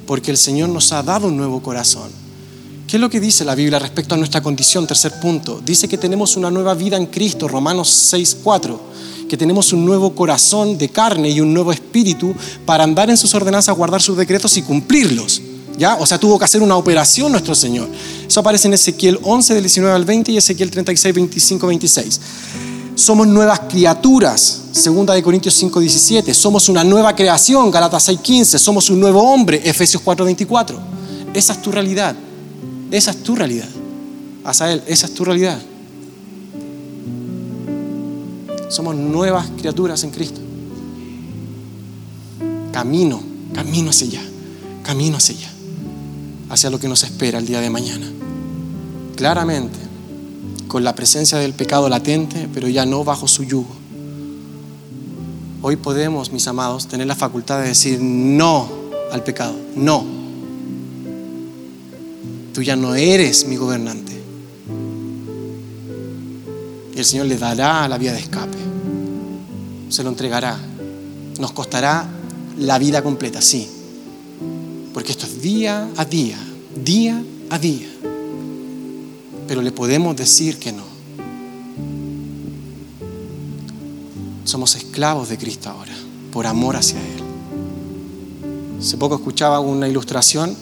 porque 0.05 0.31
el 0.31 0.37
Señor 0.37 0.69
nos 0.69 0.91
ha 0.91 1.03
dado 1.03 1.27
un 1.27 1.37
nuevo 1.37 1.61
corazón. 1.61 2.09
¿Qué 2.87 2.97
es 2.97 3.01
lo 3.01 3.09
que 3.09 3.19
dice 3.19 3.45
la 3.45 3.55
Biblia 3.55 3.79
respecto 3.79 4.15
a 4.15 4.17
nuestra 4.17 4.41
condición? 4.41 4.85
Tercer 4.85 5.13
punto. 5.21 5.61
Dice 5.63 5.87
que 5.87 5.97
tenemos 5.97 6.35
una 6.35 6.51
nueva 6.51 6.73
vida 6.73 6.97
en 6.97 7.05
Cristo, 7.05 7.47
Romanos 7.47 7.89
6, 7.89 8.39
4. 8.43 8.81
Que 9.31 9.37
tenemos 9.37 9.71
un 9.71 9.85
nuevo 9.85 10.13
corazón 10.13 10.77
de 10.77 10.89
carne 10.89 11.29
y 11.29 11.39
un 11.39 11.53
nuevo 11.53 11.71
espíritu 11.71 12.35
para 12.65 12.83
andar 12.83 13.09
en 13.09 13.15
sus 13.15 13.33
ordenanzas, 13.33 13.73
guardar 13.77 14.01
sus 14.01 14.17
decretos 14.17 14.57
y 14.57 14.61
cumplirlos. 14.61 15.41
¿Ya? 15.77 15.95
O 15.95 16.05
sea, 16.05 16.17
tuvo 16.17 16.37
que 16.37 16.43
hacer 16.43 16.61
una 16.61 16.75
operación 16.75 17.31
nuestro 17.31 17.55
Señor. 17.55 17.87
Eso 18.27 18.41
aparece 18.41 18.67
en 18.67 18.73
Ezequiel 18.73 19.17
11, 19.23 19.53
del 19.53 19.63
19 19.63 19.95
al 19.95 20.03
20 20.03 20.33
y 20.33 20.37
Ezequiel 20.37 20.69
36, 20.69 21.15
25, 21.15 21.67
26 21.67 22.19
somos 22.93 23.25
nuevas 23.25 23.61
criaturas, 23.61 24.63
segunda 24.73 25.13
de 25.13 25.23
Corintios 25.23 25.55
5, 25.55 25.79
17, 25.79 26.33
somos 26.33 26.67
una 26.69 26.83
nueva 26.83 27.15
creación, 27.15 27.71
Galatas 27.71 28.03
6, 28.03 28.19
15, 28.21 28.59
somos 28.59 28.89
un 28.89 28.99
nuevo 28.99 29.23
hombre, 29.23 29.61
Efesios 29.63 30.03
4, 30.03 30.25
24. 30.25 30.77
Esa 31.33 31.53
es 31.53 31.61
tu 31.61 31.71
realidad, 31.71 32.15
esa 32.91 33.11
es 33.11 33.23
tu 33.23 33.35
realidad. 33.35 33.69
Asael, 34.43 34.83
esa 34.85 35.05
es 35.05 35.13
tu 35.13 35.23
realidad. 35.23 35.59
Somos 38.71 38.95
nuevas 38.95 39.51
criaturas 39.57 40.01
en 40.05 40.11
Cristo. 40.11 40.39
Camino, 42.71 43.21
camino 43.53 43.89
hacia 43.89 44.07
allá, 44.07 44.21
camino 44.81 45.17
hacia 45.17 45.35
allá, 45.35 45.51
hacia 46.49 46.69
lo 46.69 46.79
que 46.79 46.87
nos 46.87 47.03
espera 47.03 47.39
el 47.39 47.45
día 47.45 47.59
de 47.59 47.69
mañana. 47.69 48.09
Claramente, 49.17 49.77
con 50.69 50.85
la 50.85 50.95
presencia 50.95 51.37
del 51.37 51.53
pecado 51.53 51.89
latente, 51.89 52.47
pero 52.53 52.69
ya 52.69 52.85
no 52.85 53.03
bajo 53.03 53.27
su 53.27 53.43
yugo. 53.43 53.75
Hoy 55.61 55.75
podemos, 55.75 56.31
mis 56.31 56.47
amados, 56.47 56.87
tener 56.87 57.07
la 57.07 57.15
facultad 57.15 57.59
de 57.61 57.67
decir 57.67 57.99
no 58.01 58.69
al 59.11 59.21
pecado, 59.21 59.53
no. 59.75 60.05
Tú 62.53 62.61
ya 62.61 62.77
no 62.77 62.95
eres 62.95 63.45
mi 63.45 63.57
gobernante. 63.57 64.20
Y 66.93 66.99
el 66.99 67.05
Señor 67.05 67.27
le 67.27 67.37
dará 67.37 67.87
la 67.87 67.97
vía 67.97 68.13
de 68.13 68.19
escape. 68.19 68.57
Se 69.89 70.03
lo 70.03 70.09
entregará. 70.09 70.57
Nos 71.39 71.51
costará 71.51 72.07
la 72.57 72.77
vida 72.77 73.01
completa, 73.01 73.41
sí. 73.41 73.69
Porque 74.93 75.11
esto 75.11 75.25
es 75.25 75.41
día 75.41 75.89
a 75.95 76.05
día, 76.05 76.37
día 76.75 77.23
a 77.49 77.57
día 77.57 77.87
pero 79.51 79.61
le 79.61 79.73
podemos 79.73 80.15
decir 80.15 80.57
que 80.59 80.71
no. 80.71 80.85
Somos 84.45 84.77
esclavos 84.77 85.27
de 85.27 85.37
Cristo 85.37 85.69
ahora, 85.69 85.91
por 86.31 86.47
amor 86.47 86.77
hacia 86.77 87.01
Él. 87.01 87.21
Hace 88.79 88.95
poco 88.95 89.15
escuchaba 89.15 89.59
una 89.59 89.89
ilustración 89.89 90.55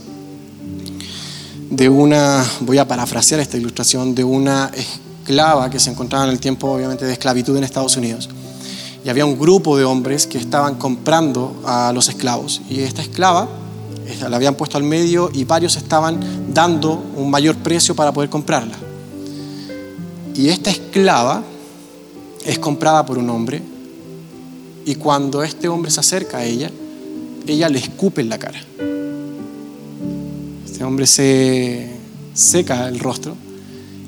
de 1.70 1.88
una, 1.88 2.44
voy 2.62 2.80
a 2.80 2.88
parafrasear 2.88 3.40
esta 3.42 3.58
ilustración, 3.58 4.16
de 4.16 4.24
una 4.24 4.72
esclava 5.30 5.70
que 5.70 5.80
se 5.80 5.92
encontraba 5.92 6.26
en 6.26 6.32
el 6.32 6.40
tiempo 6.40 6.72
obviamente 6.72 7.06
de 7.06 7.14
esclavitud 7.14 7.56
en 7.56 7.64
Estados 7.64 7.96
Unidos. 7.98 8.28
Y 9.06 9.10
había 9.10 9.26
un 9.28 9.38
grupo 9.38 9.78
de 9.78 9.86
hombres 9.86 10.26
que 10.26 10.40
estaban 10.40 10.76
comprando 10.76 11.62
a 11.66 11.94
los 11.94 12.10
esclavos. 12.10 12.62
Y 12.68 12.80
esta 12.80 13.04
esclava 13.04 13.48
la 14.28 14.36
habían 14.36 14.56
puesto 14.56 14.78
al 14.78 14.84
medio 14.84 15.30
y 15.32 15.44
varios 15.44 15.76
estaban 15.76 16.20
dando 16.52 16.94
un 17.16 17.30
mayor 17.30 17.56
precio 17.58 17.96
para 17.96 18.12
poder 18.12 18.32
comprarla. 18.32 18.76
Y 20.34 20.50
esta 20.50 20.72
esclava 20.72 21.44
es 22.44 22.58
comprada 22.58 23.06
por 23.06 23.20
un 23.20 23.30
hombre 23.30 23.62
y 24.84 24.96
cuando 24.96 25.44
este 25.44 25.68
hombre 25.68 25.92
se 25.92 26.00
acerca 26.00 26.40
a 26.40 26.44
ella, 26.44 26.72
ella 27.46 27.70
le 27.70 27.78
escupe 27.78 28.22
en 28.22 28.30
la 28.30 28.40
cara. 28.40 28.60
Este 30.66 30.84
hombre 30.84 31.06
se 31.06 31.88
seca 32.34 32.88
el 32.88 33.00
rostro 33.00 33.36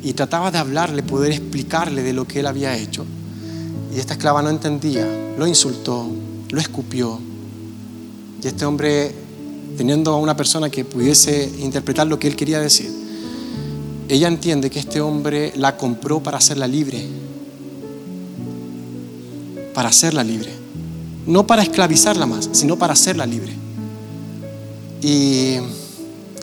y 0.04 0.14
trataba 0.14 0.52
de 0.52 0.58
hablarle, 0.58 1.04
poder 1.04 1.32
explicarle 1.32 2.04
de 2.04 2.14
lo 2.14 2.26
que 2.28 2.40
él 2.40 2.48
había 2.48 2.76
hecho. 2.78 3.06
Y 3.94 4.00
esta 4.00 4.14
esclava 4.14 4.42
no 4.42 4.50
entendía, 4.50 5.08
lo 5.38 5.48
insultó, 5.48 6.08
lo 6.50 6.60
escupió. 6.60 7.20
Y 8.44 8.48
este 8.48 8.66
hombre 8.66 9.14
teniendo 9.78 10.14
a 10.14 10.18
una 10.18 10.36
persona 10.36 10.70
que 10.70 10.86
pudiese 10.86 11.50
interpretar 11.60 12.08
lo 12.08 12.20
que 12.20 12.28
él 12.28 12.36
quería 12.36 12.60
decir, 12.60 12.92
ella 14.10 14.28
entiende 14.28 14.70
que 14.70 14.80
este 14.80 15.00
hombre 15.00 15.54
la 15.56 15.78
compró 15.78 16.22
para 16.22 16.38
hacerla 16.38 16.68
libre, 16.68 17.06
para 19.74 19.90
hacerla 19.90 20.24
libre, 20.24 20.52
no 21.26 21.48
para 21.48 21.64
esclavizarla 21.64 22.26
más, 22.26 22.50
sino 22.52 22.78
para 22.78 22.94
hacerla 22.94 23.26
libre. 23.26 23.54
Y 25.02 25.56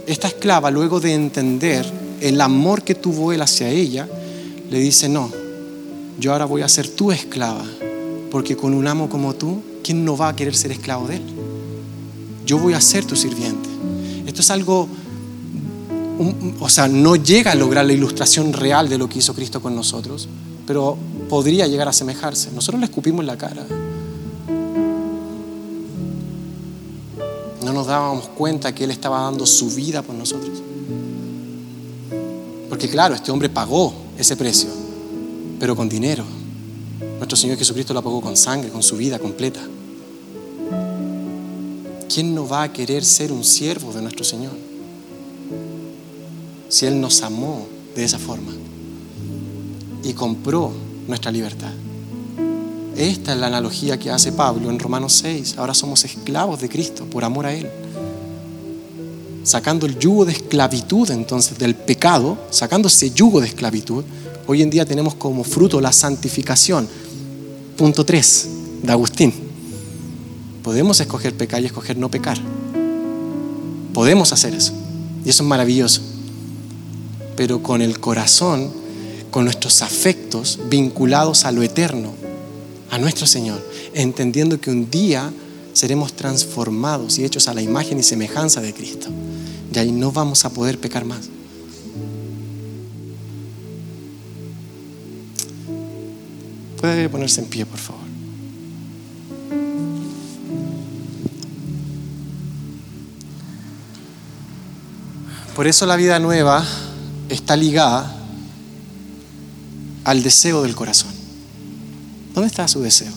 esta 0.06 0.28
esclava, 0.28 0.70
luego 0.70 0.98
de 0.98 1.14
entender 1.14 1.86
el 2.20 2.40
amor 2.40 2.82
que 2.82 2.94
tuvo 2.94 3.32
él 3.32 3.42
hacia 3.42 3.68
ella, 3.68 4.08
le 4.70 4.78
dice, 4.78 5.08
no, 5.08 5.30
yo 6.18 6.32
ahora 6.32 6.44
voy 6.44 6.62
a 6.62 6.68
ser 6.68 6.88
tu 6.88 7.12
esclava, 7.12 7.64
porque 8.30 8.56
con 8.56 8.74
un 8.74 8.86
amo 8.86 9.08
como 9.08 9.34
tú, 9.34 9.62
¿quién 9.82 10.04
no 10.04 10.16
va 10.16 10.28
a 10.28 10.36
querer 10.36 10.54
ser 10.54 10.72
esclavo 10.72 11.08
de 11.08 11.16
él? 11.16 11.22
yo 12.48 12.58
voy 12.58 12.72
a 12.72 12.80
ser 12.80 13.04
tu 13.04 13.14
sirviente. 13.14 13.68
Esto 14.26 14.40
es 14.40 14.50
algo, 14.50 14.88
o 16.58 16.68
sea, 16.70 16.88
no 16.88 17.14
llega 17.14 17.52
a 17.52 17.54
lograr 17.54 17.84
la 17.84 17.92
ilustración 17.92 18.54
real 18.54 18.88
de 18.88 18.96
lo 18.96 19.06
que 19.06 19.18
hizo 19.18 19.34
Cristo 19.34 19.60
con 19.60 19.76
nosotros, 19.76 20.26
pero 20.66 20.96
podría 21.28 21.66
llegar 21.66 21.88
a 21.88 21.90
asemejarse. 21.90 22.50
Nosotros 22.52 22.80
le 22.80 22.86
escupimos 22.86 23.22
la 23.26 23.36
cara. 23.36 23.66
No 27.62 27.72
nos 27.74 27.86
dábamos 27.86 28.28
cuenta 28.28 28.74
que 28.74 28.84
Él 28.84 28.92
estaba 28.92 29.20
dando 29.20 29.44
su 29.44 29.68
vida 29.68 30.00
por 30.00 30.14
nosotros. 30.14 30.57
Claro, 32.90 33.14
este 33.14 33.30
hombre 33.30 33.48
pagó 33.48 33.92
ese 34.16 34.36
precio, 34.36 34.68
pero 35.60 35.76
con 35.76 35.88
dinero. 35.88 36.24
Nuestro 37.18 37.36
Señor 37.36 37.58
Jesucristo 37.58 37.92
lo 37.94 38.02
pagó 38.02 38.20
con 38.20 38.36
sangre, 38.36 38.70
con 38.70 38.82
su 38.82 38.96
vida 38.96 39.18
completa. 39.18 39.60
¿Quién 42.12 42.34
no 42.34 42.48
va 42.48 42.62
a 42.62 42.72
querer 42.72 43.04
ser 43.04 43.30
un 43.30 43.44
siervo 43.44 43.92
de 43.92 44.02
nuestro 44.02 44.24
Señor? 44.24 44.52
Si 46.68 46.86
Él 46.86 47.00
nos 47.00 47.22
amó 47.22 47.66
de 47.94 48.04
esa 48.04 48.18
forma 48.18 48.52
y 50.02 50.12
compró 50.14 50.72
nuestra 51.06 51.30
libertad. 51.30 51.72
Esta 52.96 53.32
es 53.32 53.38
la 53.38 53.46
analogía 53.46 53.98
que 53.98 54.10
hace 54.10 54.32
Pablo 54.32 54.70
en 54.70 54.78
Romanos 54.78 55.12
6. 55.14 55.58
Ahora 55.58 55.74
somos 55.74 56.04
esclavos 56.04 56.60
de 56.60 56.68
Cristo 56.68 57.04
por 57.04 57.24
amor 57.24 57.46
a 57.46 57.52
Él. 57.52 57.68
Sacando 59.48 59.86
el 59.86 59.98
yugo 59.98 60.26
de 60.26 60.32
esclavitud 60.32 61.10
entonces 61.10 61.56
del 61.56 61.74
pecado, 61.74 62.36
sacando 62.50 62.88
ese 62.88 63.12
yugo 63.12 63.40
de 63.40 63.46
esclavitud, 63.46 64.04
hoy 64.46 64.60
en 64.60 64.68
día 64.68 64.84
tenemos 64.84 65.14
como 65.14 65.42
fruto 65.42 65.80
la 65.80 65.90
santificación. 65.90 66.86
Punto 67.74 68.04
3 68.04 68.48
de 68.82 68.92
Agustín. 68.92 69.32
Podemos 70.62 71.00
escoger 71.00 71.34
pecar 71.34 71.62
y 71.62 71.64
escoger 71.64 71.96
no 71.96 72.10
pecar. 72.10 72.38
Podemos 73.94 74.34
hacer 74.34 74.52
eso. 74.52 74.74
Y 75.24 75.30
eso 75.30 75.42
es 75.44 75.48
maravilloso. 75.48 76.02
Pero 77.34 77.62
con 77.62 77.80
el 77.80 78.00
corazón, 78.00 78.70
con 79.30 79.44
nuestros 79.44 79.80
afectos 79.80 80.58
vinculados 80.68 81.46
a 81.46 81.52
lo 81.52 81.62
eterno, 81.62 82.12
a 82.90 82.98
nuestro 82.98 83.26
Señor, 83.26 83.66
entendiendo 83.94 84.60
que 84.60 84.70
un 84.70 84.90
día 84.90 85.32
seremos 85.72 86.12
transformados 86.12 87.18
y 87.18 87.24
hechos 87.24 87.48
a 87.48 87.54
la 87.54 87.62
imagen 87.62 87.98
y 87.98 88.02
semejanza 88.02 88.60
de 88.60 88.74
Cristo. 88.74 89.08
Y 89.78 89.80
ahí 89.80 89.92
no 89.92 90.10
vamos 90.10 90.44
a 90.44 90.50
poder 90.50 90.80
pecar 90.80 91.04
más. 91.04 91.28
Puede 96.80 97.08
ponerse 97.08 97.42
en 97.42 97.46
pie, 97.46 97.64
por 97.64 97.78
favor. 97.78 98.02
Por 105.54 105.68
eso 105.68 105.86
la 105.86 105.94
vida 105.94 106.18
nueva 106.18 106.66
está 107.28 107.54
ligada 107.54 108.16
al 110.02 110.24
deseo 110.24 110.64
del 110.64 110.74
corazón. 110.74 111.12
¿Dónde 112.34 112.48
está 112.48 112.66
su 112.66 112.80
deseo? 112.80 113.12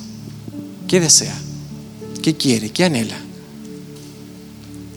¿Qué 0.87 0.99
desea? 0.99 1.35
¿Qué 2.21 2.37
quiere? 2.37 2.69
¿Qué 2.69 2.85
anhela? 2.85 3.30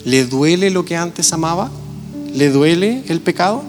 ¿Le 0.05 0.27
duele 0.27 0.71
lo 0.71 0.85
que 0.85 0.97
antes 0.97 1.33
amaba? 1.33 1.71
¿Le 2.35 2.51
duele 2.51 3.03
el 3.09 3.21
pecado? 3.21 3.63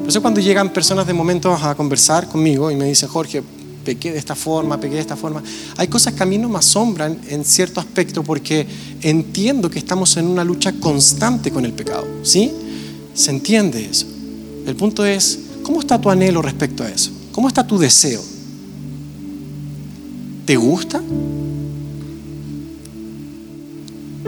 Por 0.00 0.08
eso 0.08 0.22
cuando 0.22 0.40
llegan 0.40 0.72
personas 0.72 1.06
de 1.06 1.12
momentos 1.12 1.62
a 1.62 1.74
conversar 1.74 2.28
conmigo 2.28 2.70
y 2.70 2.76
me 2.76 2.86
dicen, 2.86 3.08
Jorge, 3.08 3.42
pequé 3.84 4.12
de 4.12 4.18
esta 4.18 4.34
forma, 4.34 4.80
pequé 4.80 4.96
de 4.96 5.00
esta 5.00 5.16
forma. 5.16 5.42
Hay 5.76 5.88
cosas 5.88 6.14
que 6.14 6.22
a 6.22 6.26
mí 6.26 6.38
no 6.38 6.48
me 6.48 6.58
asombran 6.58 7.18
en 7.28 7.44
cierto 7.44 7.80
aspecto 7.80 8.22
porque 8.22 8.66
entiendo 9.00 9.70
que 9.70 9.78
estamos 9.78 10.16
en 10.16 10.26
una 10.26 10.44
lucha 10.44 10.72
constante 10.72 11.52
con 11.52 11.64
el 11.64 11.72
pecado. 11.72 12.06
¿Sí? 12.22 12.52
Se 13.14 13.30
entiende 13.30 13.84
eso. 13.84 14.06
El 14.66 14.74
punto 14.74 15.04
es, 15.04 15.38
¿cómo 15.62 15.80
está 15.80 16.00
tu 16.00 16.10
anhelo 16.10 16.42
respecto 16.42 16.82
a 16.82 16.88
eso? 16.88 17.12
¿Cómo 17.32 17.48
está 17.48 17.66
tu 17.66 17.78
deseo? 17.78 18.22
¿Te 20.44 20.56
gusta? 20.56 21.00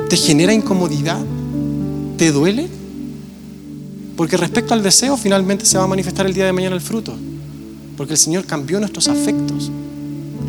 ¿Te 0.09 0.17
genera 0.17 0.55
incomodidad? 0.55 1.21
¿Te 2.17 2.33
duele? 2.33 2.69
Porque 4.17 4.37
respecto 4.37 4.73
al 4.73 4.83
deseo 4.83 5.17
finalmente 5.17 5.67
se 5.67 5.77
va 5.77 5.85
a 5.85 5.87
manifestar 5.87 6.27
el 6.27 6.33
día 6.33 6.47
de 6.47 6.53
mañana 6.53 6.75
el 6.75 6.81
fruto. 6.81 7.15
Porque 7.97 8.15
el 8.15 8.19
Señor 8.19 8.47
cambió 8.47 8.81
nuestros 8.81 9.09
afectos, 9.09 9.71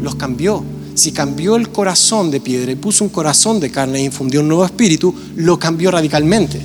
los 0.02 0.16
cambió. 0.16 0.64
Si 0.96 1.12
cambió 1.12 1.56
el 1.56 1.70
corazón 1.70 2.32
de 2.32 2.40
piedra 2.40 2.72
y 2.72 2.76
puso 2.76 3.04
un 3.04 3.10
corazón 3.10 3.60
de 3.60 3.70
carne 3.70 4.00
e 4.00 4.04
infundió 4.04 4.42
un 4.42 4.48
nuevo 4.48 4.66
espíritu, 4.66 5.14
lo 5.36 5.60
cambió 5.60 5.92
radicalmente. 5.92 6.62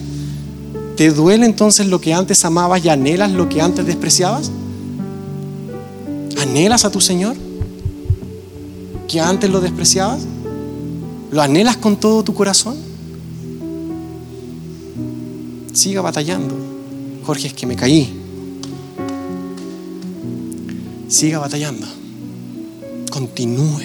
¿Te 0.97 1.11
duele 1.11 1.47
entonces 1.47 1.87
lo 1.89 2.01
que 2.01 2.15
antes 2.15 2.45
amabas 2.45 2.85
y 2.85 2.89
anhelas 2.89 3.33
lo 3.33 3.49
que 3.49 3.61
antes 3.61 3.85
despreciabas? 3.85 4.51
¿Anhelas 6.41 6.85
a 6.85 6.91
tu 6.91 7.01
Señor? 7.01 7.37
¿Que 9.09 9.21
antes 9.21 9.51
lo 9.51 9.61
despreciabas? 9.61 10.27
¿Lo 11.35 11.43
anhelas 11.43 11.77
con 11.79 11.97
todo 11.97 12.23
tu 12.23 12.33
corazón? 12.33 12.77
Siga 15.73 16.01
batallando. 16.01 16.55
Jorge, 17.25 17.49
es 17.49 17.55
que 17.55 17.67
me 17.67 17.75
caí. 17.75 18.17
Siga 21.09 21.41
batallando. 21.41 21.89
Continúe. 23.11 23.83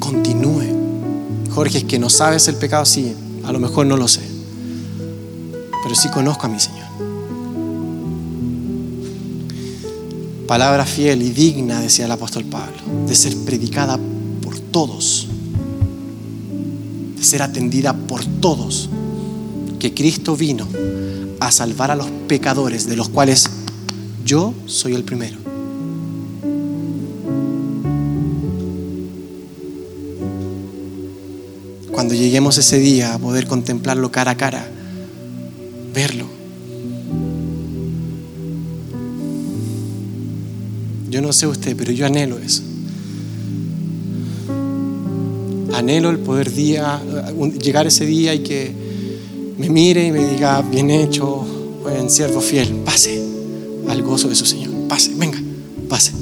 Continúe. 0.00 0.64
Jorge, 1.52 1.78
es 1.78 1.84
que 1.84 2.00
no 2.00 2.10
sabes 2.10 2.48
el 2.48 2.56
pecado, 2.56 2.84
sí, 2.84 3.14
a 3.44 3.52
lo 3.52 3.60
mejor 3.60 3.86
no 3.86 3.96
lo 3.96 4.08
sé. 4.08 4.22
Pero 5.84 5.94
sí 5.94 6.08
conozco 6.08 6.46
a 6.46 6.48
mi 6.48 6.58
Señor. 6.58 6.88
Palabra 10.48 10.84
fiel 10.84 11.22
y 11.22 11.30
digna, 11.30 11.80
decía 11.80 12.06
el 12.06 12.10
apóstol 12.10 12.44
Pablo, 12.44 13.06
de 13.06 13.14
ser 13.14 13.36
predicada 13.44 14.00
todos, 14.70 15.26
de 17.16 17.22
ser 17.24 17.42
atendida 17.42 17.92
por 17.94 18.24
todos, 18.24 18.88
que 19.78 19.94
Cristo 19.94 20.36
vino 20.36 20.68
a 21.40 21.50
salvar 21.50 21.90
a 21.90 21.96
los 21.96 22.08
pecadores, 22.28 22.86
de 22.86 22.96
los 22.96 23.08
cuales 23.08 23.48
yo 24.24 24.54
soy 24.66 24.94
el 24.94 25.04
primero. 25.04 25.38
Cuando 31.90 32.14
lleguemos 32.14 32.56
ese 32.58 32.78
día 32.78 33.14
a 33.14 33.18
poder 33.18 33.46
contemplarlo 33.46 34.10
cara 34.10 34.32
a 34.32 34.36
cara, 34.36 34.66
verlo. 35.92 36.26
Yo 41.10 41.20
no 41.20 41.32
sé 41.32 41.46
usted, 41.46 41.76
pero 41.76 41.92
yo 41.92 42.06
anhelo 42.06 42.38
eso. 42.38 42.62
Anhelo 45.80 46.10
el 46.10 46.18
poder 46.18 46.52
día, 46.52 47.00
llegar 47.58 47.86
ese 47.86 48.04
día 48.04 48.34
y 48.34 48.40
que 48.40 48.70
me 49.56 49.70
mire 49.70 50.06
y 50.06 50.12
me 50.12 50.22
diga, 50.26 50.60
bien 50.60 50.90
hecho, 50.90 51.42
buen 51.82 52.10
siervo 52.10 52.42
fiel, 52.42 52.68
pase 52.84 53.18
al 53.88 54.02
gozo 54.02 54.28
de 54.28 54.34
su 54.34 54.44
Señor. 54.44 54.70
Pase, 54.90 55.14
venga, 55.16 55.38
pase. 55.88 56.12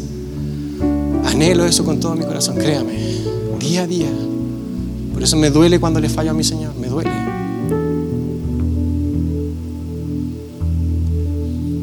Anhelo 1.24 1.66
eso 1.66 1.84
con 1.84 1.98
todo 1.98 2.14
mi 2.14 2.24
corazón, 2.24 2.54
créame, 2.54 2.92
día 3.58 3.82
a 3.82 3.86
día. 3.88 4.06
Por 5.12 5.24
eso 5.24 5.36
me 5.36 5.50
duele 5.50 5.80
cuando 5.80 5.98
le 5.98 6.08
fallo 6.08 6.30
a 6.30 6.34
mi 6.34 6.44
Señor, 6.44 6.76
me 6.76 6.86
duele. 6.86 7.10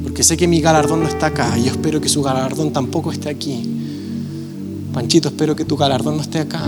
Porque 0.01 0.23
sé 0.23 0.37
que 0.37 0.47
mi 0.47 0.61
galardón 0.61 1.01
no 1.01 1.09
está 1.09 1.25
acá 1.25 1.57
y 1.59 1.65
yo 1.65 1.71
espero 1.71 1.99
que 1.99 2.07
su 2.07 2.23
galardón 2.23 2.71
tampoco 2.71 3.11
esté 3.11 3.27
aquí. 3.27 3.69
Panchito, 4.93 5.27
espero 5.27 5.57
que 5.57 5.65
tu 5.65 5.75
galardón 5.75 6.15
no 6.15 6.21
esté 6.21 6.39
acá. 6.39 6.63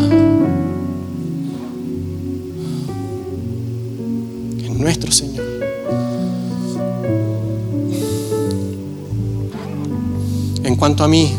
Nuestro 4.78 5.12
Señor. 5.12 5.46
En 10.64 10.76
cuanto 10.76 11.04
a 11.04 11.08
mí, 11.08 11.34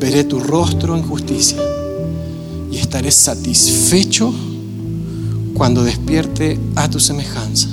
veré 0.00 0.24
tu 0.24 0.40
rostro 0.40 0.96
en 0.96 1.02
justicia 1.02 1.58
y 2.70 2.78
estaré 2.78 3.10
satisfecho 3.10 4.32
cuando 5.54 5.84
despierte 5.84 6.58
a 6.74 6.88
tu 6.88 6.98
semejanza. 6.98 7.68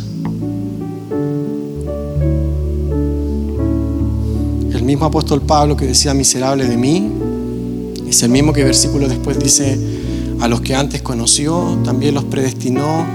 El 4.74 4.84
mismo 4.84 5.06
apóstol 5.06 5.42
Pablo 5.42 5.76
que 5.76 5.86
decía 5.88 6.14
miserable 6.14 6.66
de 6.66 6.78
mí, 6.78 7.12
es 8.08 8.24
el 8.24 8.30
mismo 8.30 8.54
que 8.54 8.64
versículo 8.64 9.08
después 9.08 9.40
dice, 9.40 9.78
a 10.40 10.48
los 10.48 10.62
que 10.62 10.76
antes 10.76 11.02
conoció, 11.02 11.80
también 11.84 12.14
los 12.14 12.26
predestinó 12.26 13.06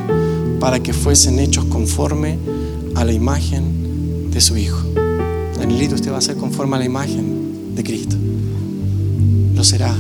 para 0.62 0.78
que 0.78 0.92
fuesen 0.92 1.40
hechos 1.40 1.64
conforme 1.64 2.38
a 2.94 3.04
la 3.04 3.12
imagen 3.12 4.30
de 4.30 4.40
su 4.40 4.56
Hijo. 4.56 4.78
Danielito, 5.58 5.96
usted 5.96 6.12
va 6.12 6.18
a 6.18 6.20
ser 6.20 6.36
conforme 6.36 6.76
a 6.76 6.78
la 6.78 6.84
imagen 6.84 7.74
de 7.74 7.82
Cristo. 7.82 8.14
Lo 9.56 9.64
será. 9.64 9.92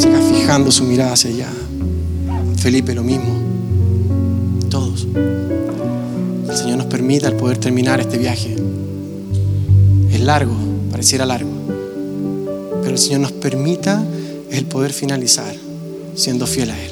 Fijo 0.00 0.34
fijando 0.34 0.72
su 0.72 0.82
mirada 0.82 1.12
hacia 1.12 1.30
allá. 1.30 1.48
Felipe 2.56 2.92
lo 2.92 3.04
mismo. 3.04 3.32
Todos. 4.68 5.06
El 5.14 6.56
Señor 6.56 6.78
nos 6.78 6.86
permita 6.88 7.28
el 7.28 7.36
poder 7.36 7.58
terminar 7.58 8.00
este 8.00 8.18
viaje. 8.18 8.56
Es 10.10 10.20
largo, 10.20 10.56
pareciera 10.90 11.24
largo. 11.24 11.50
Pero 12.82 12.90
el 12.90 12.98
Señor 12.98 13.20
nos 13.20 13.30
permita 13.30 14.04
el 14.50 14.64
poder 14.64 14.92
finalizar 14.92 15.54
siendo 16.16 16.48
fiel 16.48 16.72
a 16.72 16.84
Él. 16.84 16.87